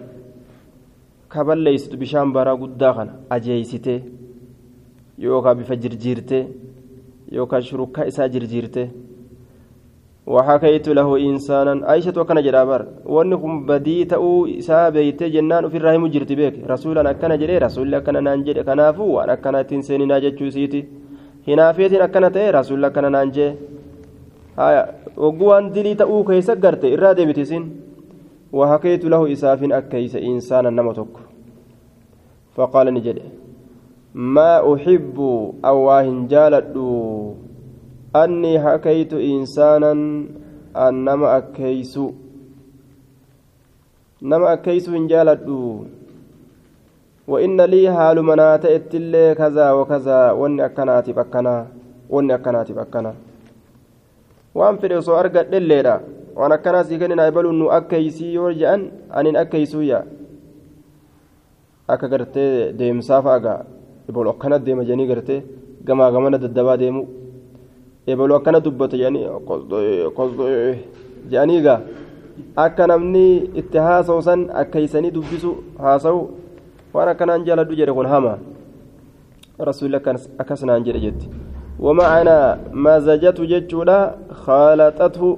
كبليست 1.31 1.95
بشام 1.95 2.33
بهرا 2.33 2.53
قداخنا 2.61 3.13
أجيسته 3.31 3.99
يوكا 5.23 5.53
بفجرجيرته 5.53 6.41
يوكا 7.31 7.59
شركا 7.59 8.07
إسا 8.07 8.27
جرجيرته 8.27 8.87
وحكيت 10.34 10.86
له 10.98 11.08
إنسانا 11.28 11.74
عائشة 11.88 12.16
وكان 12.20 12.38
جرابر 12.46 12.80
وأنكم 13.14 13.52
بدي 13.66 14.04
تأو 14.12 14.46
إسا 14.58 14.88
بيت 14.94 15.20
جنان 15.34 15.64
في 15.72 15.76
الرحم 15.80 16.06
جرت 16.14 16.32
بك 16.38 16.54
رسولا 16.72 17.10
أكن 17.10 17.32
جري 17.40 17.58
رسول 17.58 17.94
أكن 17.94 18.16
نانجي 18.24 18.62
كنافو 18.68 19.04
وأنا 19.16 19.32
أكن 19.32 19.54
تنسيني 19.68 20.04
ناجت 20.10 20.40
سيتي 20.54 20.80
هنا 21.48 21.72
فيتين 21.76 22.02
أكن 22.06 22.24
تأي 22.32 22.50
رسول 22.58 22.84
أكن 22.84 23.12
نانجي 23.12 23.48
هايا 24.58 24.82
وقوان 25.16 25.64
دلي 25.74 25.94
تأو 26.00 26.24
كيسا 26.28 26.54
قرت 26.62 26.84
إرادة 26.84 27.24
بتسين 27.28 27.64
وحكيت 28.52 29.04
له 29.12 29.22
إساف 29.32 29.60
أكيس 29.78 30.14
إنسانا 30.16 30.70
نمتك 30.70 31.14
فقال 32.54 32.86
نجد 32.94 33.18
ما 34.14 34.74
أحب 34.74 35.18
أو 35.64 35.78
annii 38.13 38.57
hakaytu 38.57 39.17
insaanan 39.19 40.01
an 40.73 40.95
nama 41.05 41.33
akkeeysu 41.39 42.05
nama 44.21 44.49
akkeeysu 44.55 44.91
hin 44.91 45.07
jaaladhu. 45.11 45.87
Wa'inna 47.27 47.67
lii 47.67 47.85
haaluma 47.97 48.35
naa 48.35 48.57
ta'ettillee 48.63 49.35
kazaa 49.35 49.73
wa 49.75 49.85
kazaa 49.85 50.33
wanni 50.41 50.61
akkanaatiif 50.67 51.17
akkanaa 51.23 51.61
wanni 52.09 52.33
akkanaatiif 52.37 52.77
akkanaa 52.77 53.15
waan 54.55 54.77
fedhe 54.77 54.95
osoo 55.01 55.15
argadhelleedha. 55.15 55.95
Waan 56.35 56.51
akkanaa 56.57 56.83
sii 56.83 56.99
kennin 56.99 57.19
aybaluun 57.25 57.55
nu 57.59 57.71
akkeeysii 57.77 58.33
yoo 58.33 58.51
je'an 58.53 58.81
anin 59.09 59.35
akkeeysuu 59.41 59.81
yaa? 59.81 60.03
Akka 61.87 62.07
gartee 62.07 62.73
deemsaaf 62.79 63.25
aga 63.27 63.55
ibol 64.09 64.29
akkana 64.29 64.59
deema 64.59 64.83
janii 64.85 65.07
gartee 65.07 65.43
gamaa 65.83 66.11
gamana 66.11 66.37
daddabaa 66.37 66.77
ebalu 68.07 68.35
akkana 68.35 68.59
dubbata 68.59 68.97
jedhanii 68.97 69.27
jedhanii 71.31 71.61
gaa 71.61 71.81
akka 72.65 72.87
namni 72.87 73.25
itti 73.61 73.77
haasa'u 73.87 74.21
san 74.21 74.49
akkeeysanii 74.61 75.11
dubbisu 75.17 75.55
haasa'u 75.85 76.19
waan 76.93 77.09
akkanaan 77.13 77.45
jaaladhu 77.47 77.79
jedhe 77.79 77.93
kun 77.99 78.11
hama 78.15 78.37
rasuulli 79.69 79.97
akkas 79.97 80.63
naan 80.63 80.83
jedhe 80.89 81.03
jetti 81.07 81.27
ومعنى 81.79 82.39
مزجته 82.73 83.45
جتشولا 83.45 84.15
خالطته 84.31 85.37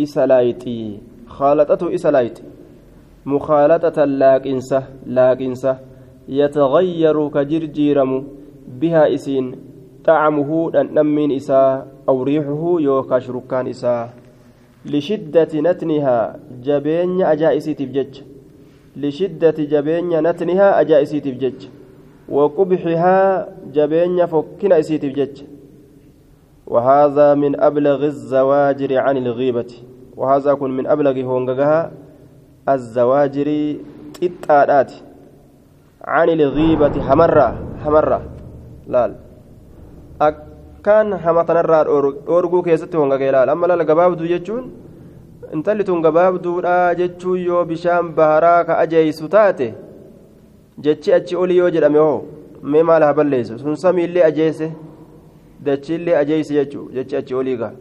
إسلايتي 0.00 0.98
خالطته 1.26 1.94
إسلايتي 1.94 2.42
مخالطة 3.26 4.04
لاقنسة 4.04 4.80
لاقنسة 5.06 5.78
يتغير 6.28 7.28
كجرجيرم 7.28 8.10
بها 8.80 9.14
إسين 9.14 9.46
طعمه 10.04 10.70
نمين 10.74 11.32
إساء 11.32 11.86
أو 12.08 12.22
ريحه 12.22 12.62
يوكا 12.80 13.18
شركان 13.18 13.66
إساء 13.66 14.10
لشدة 14.86 15.52
نتنها 15.54 16.36
جبين 16.62 17.22
أجائسي 17.22 17.74
تبجج 17.74 18.20
لشدة 18.96 19.56
جبين 19.58 20.20
نتنها 20.26 20.80
أجائسي 20.80 21.20
تبجج 21.20 21.66
وقبحها 22.28 23.48
جبين 23.72 24.26
فكنا 24.26 24.78
إسيت 24.78 25.04
بجج 25.04 25.42
وهذا 26.66 27.34
من 27.34 27.60
أبلغ 27.60 28.04
الزواجر 28.04 28.98
عن 28.98 29.16
الغيبة. 29.16 29.72
وهذا 30.16 30.54
كن 30.54 30.70
من 30.70 30.86
أبلغ 30.86 31.20
هونغها 31.20 31.92
الزواجر 32.68 33.76
تتآلات 34.14 34.92
عن 36.04 36.28
الغيبة 36.30 36.94
حمرة 37.02 37.48
حمرة. 37.84 38.22
لال. 38.86 39.29
حمتنا 40.20 41.82
أورغو 42.28 42.62
كيست 42.62 42.96
هونغا 42.96 43.30
لال 43.34 43.48
أما 43.48 43.66
لا 43.66 43.84
gabaabduu 43.84 44.28
jechuun 44.32 44.64
intalli 45.54 45.84
tun 45.84 46.02
gabaabduudha 46.02 46.94
jechuun 46.94 47.38
yoo 47.48 47.64
bishaan 47.64 48.12
baharaa 48.14 48.64
ka 48.64 48.78
ajeysu 48.78 49.28
taate 49.28 49.74
jechi 50.84 51.14
achi 51.18 51.36
olii 51.36 51.56
yoo 51.56 51.70
jedhame 51.70 51.98
hoo 51.98 52.24
mee 52.62 52.82
maal 52.82 53.02
haa 53.02 53.14
balleessu 53.14 53.58
sun 53.58 53.76
samiillee 53.76 54.24
ajeesse 54.30 54.72
dachiillee 55.66 56.16
ajeeyse 56.22 56.54
jechuu 56.54 56.86
jechi 56.96 57.16
achi 57.20 57.34
olii 57.40 57.56
gaa 57.62 57.72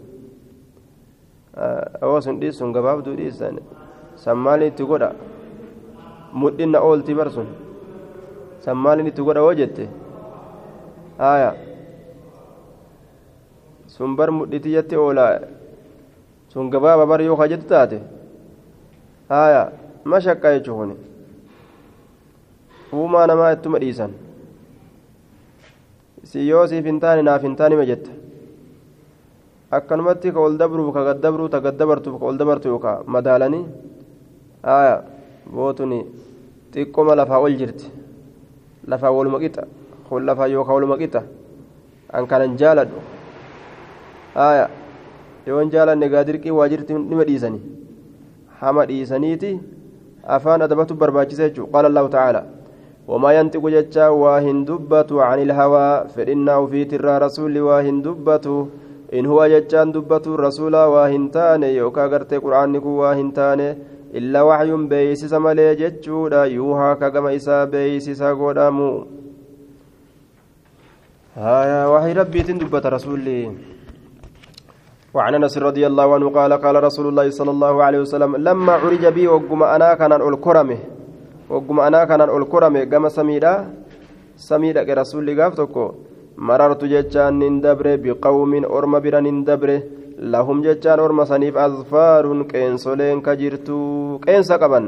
awoo 2.01 2.21
sun 2.21 2.39
dhiis 2.41 2.57
sun 2.57 2.73
gabaabduu 2.73 3.15
dhiisan 3.19 3.59
san 4.23 4.37
maalin 4.45 4.67
itti 4.71 4.83
godha 4.91 5.11
mudhinna 6.41 6.79
ooltii 6.89 7.17
bar 7.19 7.29
sun 7.37 7.47
san 8.65 8.77
maalin 8.85 9.07
itti 9.11 9.21
godha 9.27 9.41
hoo 9.45 9.53
jette 9.61 9.83
haya 11.17 11.51
sun 13.99 14.15
bar 14.15 14.31
mudhitii 14.31 14.71
jette 14.77 14.95
oolaa 14.97 15.33
sun 16.53 16.69
gabaaba 16.73 17.05
bar 17.11 17.19
yoo 17.21 17.35
kajettu 17.41 17.67
taate 17.71 17.99
haya 19.29 19.61
mashakka 20.13 20.53
jechuu 20.55 20.75
kuni 20.79 20.95
uumaa 22.93 23.25
namaa 23.31 23.51
ittuma 23.57 23.79
dhiisan 23.83 24.11
si 26.31 26.47
yoo 26.49 26.63
siif 26.71 26.85
hin 26.91 26.99
taane 27.03 27.21
naaf 27.27 27.43
hin 27.47 27.55
taanima 27.59 27.85
jetta 27.91 28.11
akkanumatti 29.79 30.31
ka 30.33 30.39
ol 30.47 30.57
dabruuf 30.63 30.93
ka 30.95 31.03
gaddabruu 31.09 31.49
ta 31.49 31.59
gaddabartuuf 31.67 32.15
ka 32.19 32.25
ol 32.31 32.37
dabartu 32.41 32.67
yookaa 32.73 32.97
madaalanii 33.17 33.65
aya 34.77 34.95
bootuni 35.57 35.99
xiqqoma 36.73 37.15
lafaa 37.19 37.39
ol 37.45 37.53
jirti 37.61 37.85
lafaa 38.93 39.11
waluma 39.19 39.39
qixa 39.43 39.63
kun 40.09 40.25
lafaa 40.31 40.47
yookaa 40.55 40.73
waluma 40.79 40.97
qixa 41.03 41.21
an 42.17 42.23
kanan 42.31 42.57
jaaladhu 42.61 42.99
aya 44.48 44.66
yoon 45.46 45.70
jaalanne 45.76 46.09
gaa 46.16 46.24
dirqii 46.30 46.57
waa 46.59 46.68
jirti 46.72 46.94
nima 46.94 47.24
dhiisanii 47.30 47.62
hama 48.61 48.86
dhiisaniiti 48.90 49.55
afaan 50.36 50.66
adabatu 50.66 50.94
barbaachisa 51.05 51.48
jechuu 51.48 51.70
qaala 51.72 51.88
allahu 51.92 52.12
tacaala 52.16 52.44
وما 53.09 53.30
ينطق 53.38 53.64
جتا 53.76 54.09
واهن 54.09 54.64
دبت 54.64 55.12
عن 55.12 55.38
الهوى 55.46 56.09
فإنه 56.14 56.59
في 56.66 56.84
ترى 56.84 57.18
رسول 57.18 57.55
واهن 57.61 58.02
دبت 58.02 58.46
إن 59.14 59.26
هو 59.26 59.46
جتان 59.46 59.92
دبت 59.92 60.26
الرسول 60.26 60.74
واهن 60.76 61.30
تاني 61.30 61.76
يوكا 61.76 62.05
غرتي 62.07 62.36
قرآن 62.44 62.72
نكو 62.72 62.88
واهن 62.88 63.28
تاني 63.36 63.68
إلا 64.18 64.40
وحي 64.48 64.70
بيسس 64.90 65.32
ملي 65.44 65.74
جتشودا 65.80 66.44
يوها 66.57 66.94
كما 66.94 67.36
إسا 67.36 67.64
بيسس 67.72 68.22
قدامو 68.22 68.90
هايا 71.36 71.80
وحي 71.92 72.12
ربي 72.12 72.40
تندبت 72.46 72.86
رسولي 72.86 73.40
وعن 75.14 75.36
انس 75.36 75.57
رضي 75.57 75.88
الله 75.88 76.07
عنه 76.16 76.28
قال 76.30 76.53
قال 76.53 76.76
رسول 76.84 77.05
الله 77.10 77.30
صلى 77.30 77.51
الله 77.51 77.84
عليه 77.84 77.99
وسلم 77.99 78.32
لما 78.38 78.74
عرج 78.74 79.03
بي 79.18 79.28
وقم 79.28 79.64
أنا 79.64 79.93
كان 79.93 80.12
الكرمه 80.14 80.78
wagguma 81.49 81.86
anaa 81.89 82.05
kanaan 82.05 82.30
ol 82.30 82.45
korame 82.45 82.86
gama 82.86 83.10
samiidha 83.10 83.53
samii 84.47 84.74
dhaqe 84.78 84.93
rasuulli 85.01 85.34
gaaf 85.39 85.55
tokko 85.60 85.86
marartu 86.49 86.86
jechaan 86.91 87.39
nin 87.41 87.55
dabre 87.64 87.93
biqawmin 88.03 88.66
orma 88.78 89.01
bira 89.05 89.20
nin 89.22 89.41
dabre 89.47 89.78
lahum 90.34 90.62
jechaan 90.68 90.99
orma 91.05 91.26
saniif 91.32 91.57
azfaaruun 91.66 92.45
qeensoleen 92.51 93.24
ka 93.26 93.34
jirtu 93.41 93.80
qeensa 94.26 94.62
qaban 94.62 94.86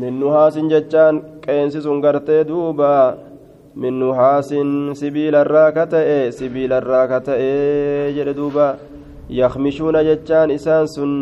min 0.00 0.12
nuhaasin 0.22 0.72
jechaan 0.72 1.20
qeensi 1.44 1.84
sun 1.84 2.00
gartee 2.00 2.42
duuba 2.48 2.92
min 3.76 3.94
yakmishuuna 9.28 10.04
jechaan 10.04 10.50
isaan 10.50 10.88
sun 10.88 11.12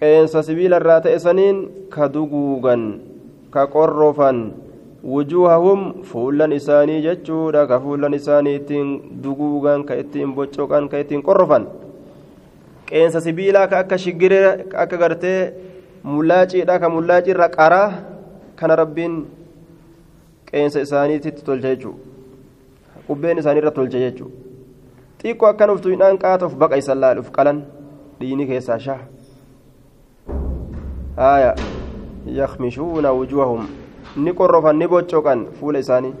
qeensa 0.00 0.42
sibiilarraa 0.42 1.00
ta'e 1.04 1.18
saniin 1.18 1.58
ka 1.92 2.08
duguugan 2.08 3.00
ka 3.50 3.66
qorrofan 3.74 4.38
wujuuhahum 5.04 6.02
fuullan 6.08 6.52
isaanii 6.56 7.02
jechuudha 7.04 7.66
ka 7.68 7.80
fuullan 7.84 8.14
isaanii 8.16 8.56
ittiin 8.60 8.88
duguugan 9.24 9.84
ka 9.84 9.94
ittiin 10.02 10.32
boccoqan 10.34 10.88
ka 10.88 10.98
ittiin 11.04 11.22
qorrofan 11.22 11.68
qeensa 12.88 13.20
sibiilaa 13.20 13.66
ka 13.68 13.84
akka 13.84 13.98
shigiree 13.98 14.44
akka 14.84 14.96
gartee 14.96 15.52
mullaaciidha 16.04 16.80
ka 16.80 16.88
mullaaciirra 16.96 17.48
qaraa 17.56 17.88
kana 18.56 18.76
rabbiin 18.82 19.24
qeensa 20.50 20.80
isaaniitti 20.86 21.44
tolche 21.44 21.76
jechuudha 21.76 23.04
qubbeen 23.08 23.38
isaaniirra 23.44 23.70
tolche 23.80 24.00
jechuudha 24.06 24.49
xiqqoo 25.22 25.48
akkan 25.52 25.70
uftu 25.70 25.88
hidhaan 25.94 26.18
qaata 26.18 26.46
uf 26.46 26.54
baqaysan 26.56 27.00
laaluuf 27.00 27.30
qalan 27.30 27.64
dhiini 28.20 28.46
keessaa 28.46 28.78
shaha. 28.78 29.20
آية 31.20 31.54
يخمشون 32.26 33.06
وجوههم 33.06 33.66
نقرفا 34.16 34.72
نبوتشوكا 34.72 35.46
فول 35.60 35.76
إساني 35.76 36.14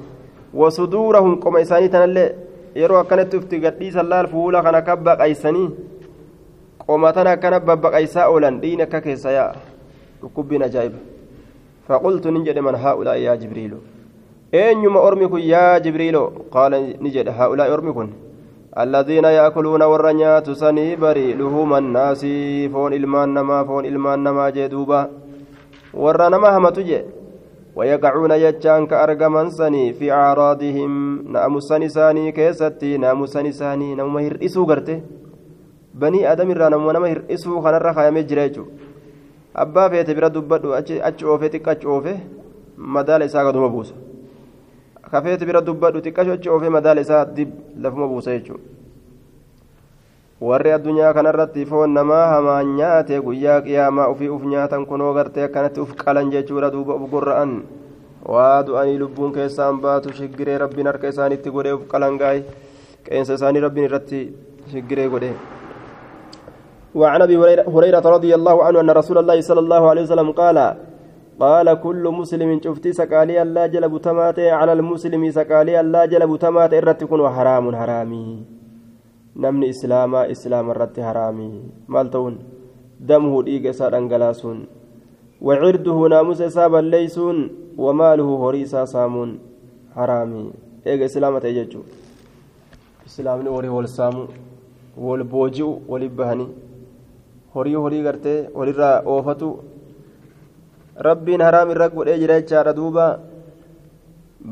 وصدورهم 0.54 1.40
قم 1.40 1.56
إساني 1.56 1.88
تنالي 1.88 2.34
yeroo 2.74 2.98
akkanatti 3.02 3.36
ufti 3.36 3.58
gadhiisan 3.58 4.06
laal 4.08 4.28
fuula 4.30 4.62
kan 4.62 4.98
baqaysanii 5.04 5.70
qomatana 6.86 7.30
akkana 7.30 7.58
babbaqaysaa 7.60 8.28
oolan 8.30 8.60
dhiini 8.62 8.82
akka 8.82 9.00
keessa 9.00 9.32
yaa'a 9.32 9.58
dhukkubbiin 10.20 10.62
ajaa'iba 10.62 10.98
faqultu 11.88 12.30
nin 12.30 12.44
jedhe 12.44 12.60
man 12.60 12.78
haa'ulaa'i 12.84 13.24
yaa 13.24 13.36
jibriilu 13.36 13.78
eenyuma 14.52 15.00
ormi 15.00 15.28
kun 15.28 15.42
yaa 15.42 15.80
jibriilo 15.80 16.22
qaala 16.54 16.78
ni 17.00 17.10
jedhe 17.16 17.34
haa'ulaa'i 17.40 17.74
ormi 17.76 17.92
kun 17.92 18.12
الذين 18.78 19.24
يأكلون 19.24 19.82
والرنيات 19.82 20.50
سني 20.50 20.96
بري 20.96 21.32
لهوم 21.32 21.74
الناس. 21.74 22.22
فون 22.72 22.92
إلمان 22.92 23.34
نما 23.34 23.64
فون 23.64 23.84
إلمان 23.84 24.18
نما 24.22 24.50
جدوبا 24.50 25.10
ورنما 25.94 26.56
همتجي 26.56 27.02
ويقعون 27.76 28.30
يجان 28.30 28.86
كأرقمن 28.86 29.50
سني 29.50 29.92
في 29.92 30.12
أعراضهم. 30.12 30.92
ناموسني 31.32 31.88
ساني 31.88 32.32
كيستي 32.32 32.96
ناموسني 32.96 33.52
ساني 33.52 33.94
نمو 33.94 34.18
هرئسو 34.18 34.64
قرتي 34.64 35.02
بني 35.94 36.32
آدم 36.32 36.50
الرا 36.50 36.68
نمو 36.68 36.90
نما 36.92 37.12
هرئسو 37.12 37.60
خنر 37.60 37.92
خيام 37.92 38.18
جريجو. 38.18 38.64
abbaa 39.54 39.90
feete 39.90 40.14
bira 40.14 40.30
dubbadhu 40.30 40.74
achi 40.78 41.24
oofee 41.26 41.50
xiqqa 41.50 41.70
achi 41.74 41.86
oofee 41.86 42.20
madaala 42.94 43.24
isaa 43.24 43.44
gaduma 43.44 43.68
buusa 45.10 45.18
ka 45.18 45.22
feete 45.22 45.46
bira 45.46 45.60
dubbadhu 45.60 46.00
xiqqasho 46.02 46.32
achi 46.32 46.48
oofee 46.48 46.68
madaala 46.68 47.00
isaa 47.00 47.24
dib 47.24 47.48
lafuma 47.82 48.08
buusa 48.08 48.30
jechuudha 48.30 48.64
warri 50.40 50.72
addunyaa 50.72 51.14
kanarratti 51.14 51.66
foon 51.66 51.90
namaa 51.90 52.26
hamaan 52.26 52.76
nyaate 52.76 53.20
guyyaa 53.20 53.60
qiyaamaa 53.60 54.08
ufii 54.08 54.28
uf 54.28 54.42
nyaatan 54.42 54.86
kunoo 54.86 55.14
gartee 55.14 55.44
akkanatti 55.44 55.80
uf 55.80 55.94
qalan 55.94 56.30
jechuudha 56.30 56.70
duuba 56.70 56.94
uf 56.94 57.10
gorra'an 57.10 57.62
waa 58.24 58.62
du'anii 58.62 58.98
lubbuun 58.98 59.32
keessaan 59.32 59.80
baatu 59.80 60.12
shiggiree 60.12 60.58
rabbiin 60.58 60.86
harka 60.86 61.08
isaanitti 61.08 61.50
godhee 61.50 61.72
uf 61.72 61.88
qalan 61.88 62.18
gaa'e 62.18 62.44
qeensa 63.04 63.34
isaanii 63.34 63.60
rabbiin 63.60 63.84
irratti 63.84 64.34
shiggiree 64.72 65.08
godhee 65.08 65.34
وعن 66.94 67.22
ابي 67.22 67.36
هريره 67.70 68.02
رضي 68.02 68.34
الله 68.34 68.64
عنه 68.64 68.80
ان 68.80 68.90
رسول 68.90 69.18
الله 69.18 69.40
صلى 69.40 69.60
الله 69.60 69.90
عليه 69.90 70.02
وسلم 70.02 70.32
قال 70.34 70.89
قال 71.40 71.68
كل 71.80 72.04
مسلم 72.20 72.50
شفتي 72.64 72.92
سقالي 72.92 73.42
الله 73.42 73.66
جلب 73.66 73.94
تماتي 74.06 74.50
على 74.50 74.72
المسلم 74.72 75.22
سقالي 75.30 75.80
الله 75.80 76.04
جلب 76.12 76.36
تماتي 76.36 76.78
ارتكن 76.78 77.20
وحرام 77.20 77.64
حرامي. 77.76 78.26
نمني 79.36 79.66
إسلاما 79.70 80.30
إسلام 80.30 80.66
الرت 80.70 81.00
حرامي. 81.00 81.52
مالتون 81.88 82.34
دمه 83.08 83.42
ديق 83.42 83.70
سار 83.70 83.96
انغلاسون 83.98 84.58
وعرده 85.46 85.98
ناموس 86.12 86.42
حساب 86.42 86.74
ليسون 86.92 87.38
وماله 87.78 88.28
هريسا 88.42 88.84
سامون. 88.84 89.30
حرامي. 89.96 90.44
ايغ 90.86 91.04
اسلامته 91.04 91.48
يجو 91.48 91.80
اسلامني 93.06 93.48
وري 93.48 93.68
والسامو 93.68 94.24
والبوجو 94.98 95.70
ولبهني 95.88 96.48
horii 97.54 97.74
horii 97.74 98.02
gartee 98.06 98.48
walirraa 98.54 99.02
oofatu 99.12 99.48
haraam 101.42 101.70
irra 101.70 101.88
godhee 101.88 102.18
jira 102.22 102.40
jechaadha 102.40 102.72
duuba 102.72 103.06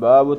baabu 0.01 0.35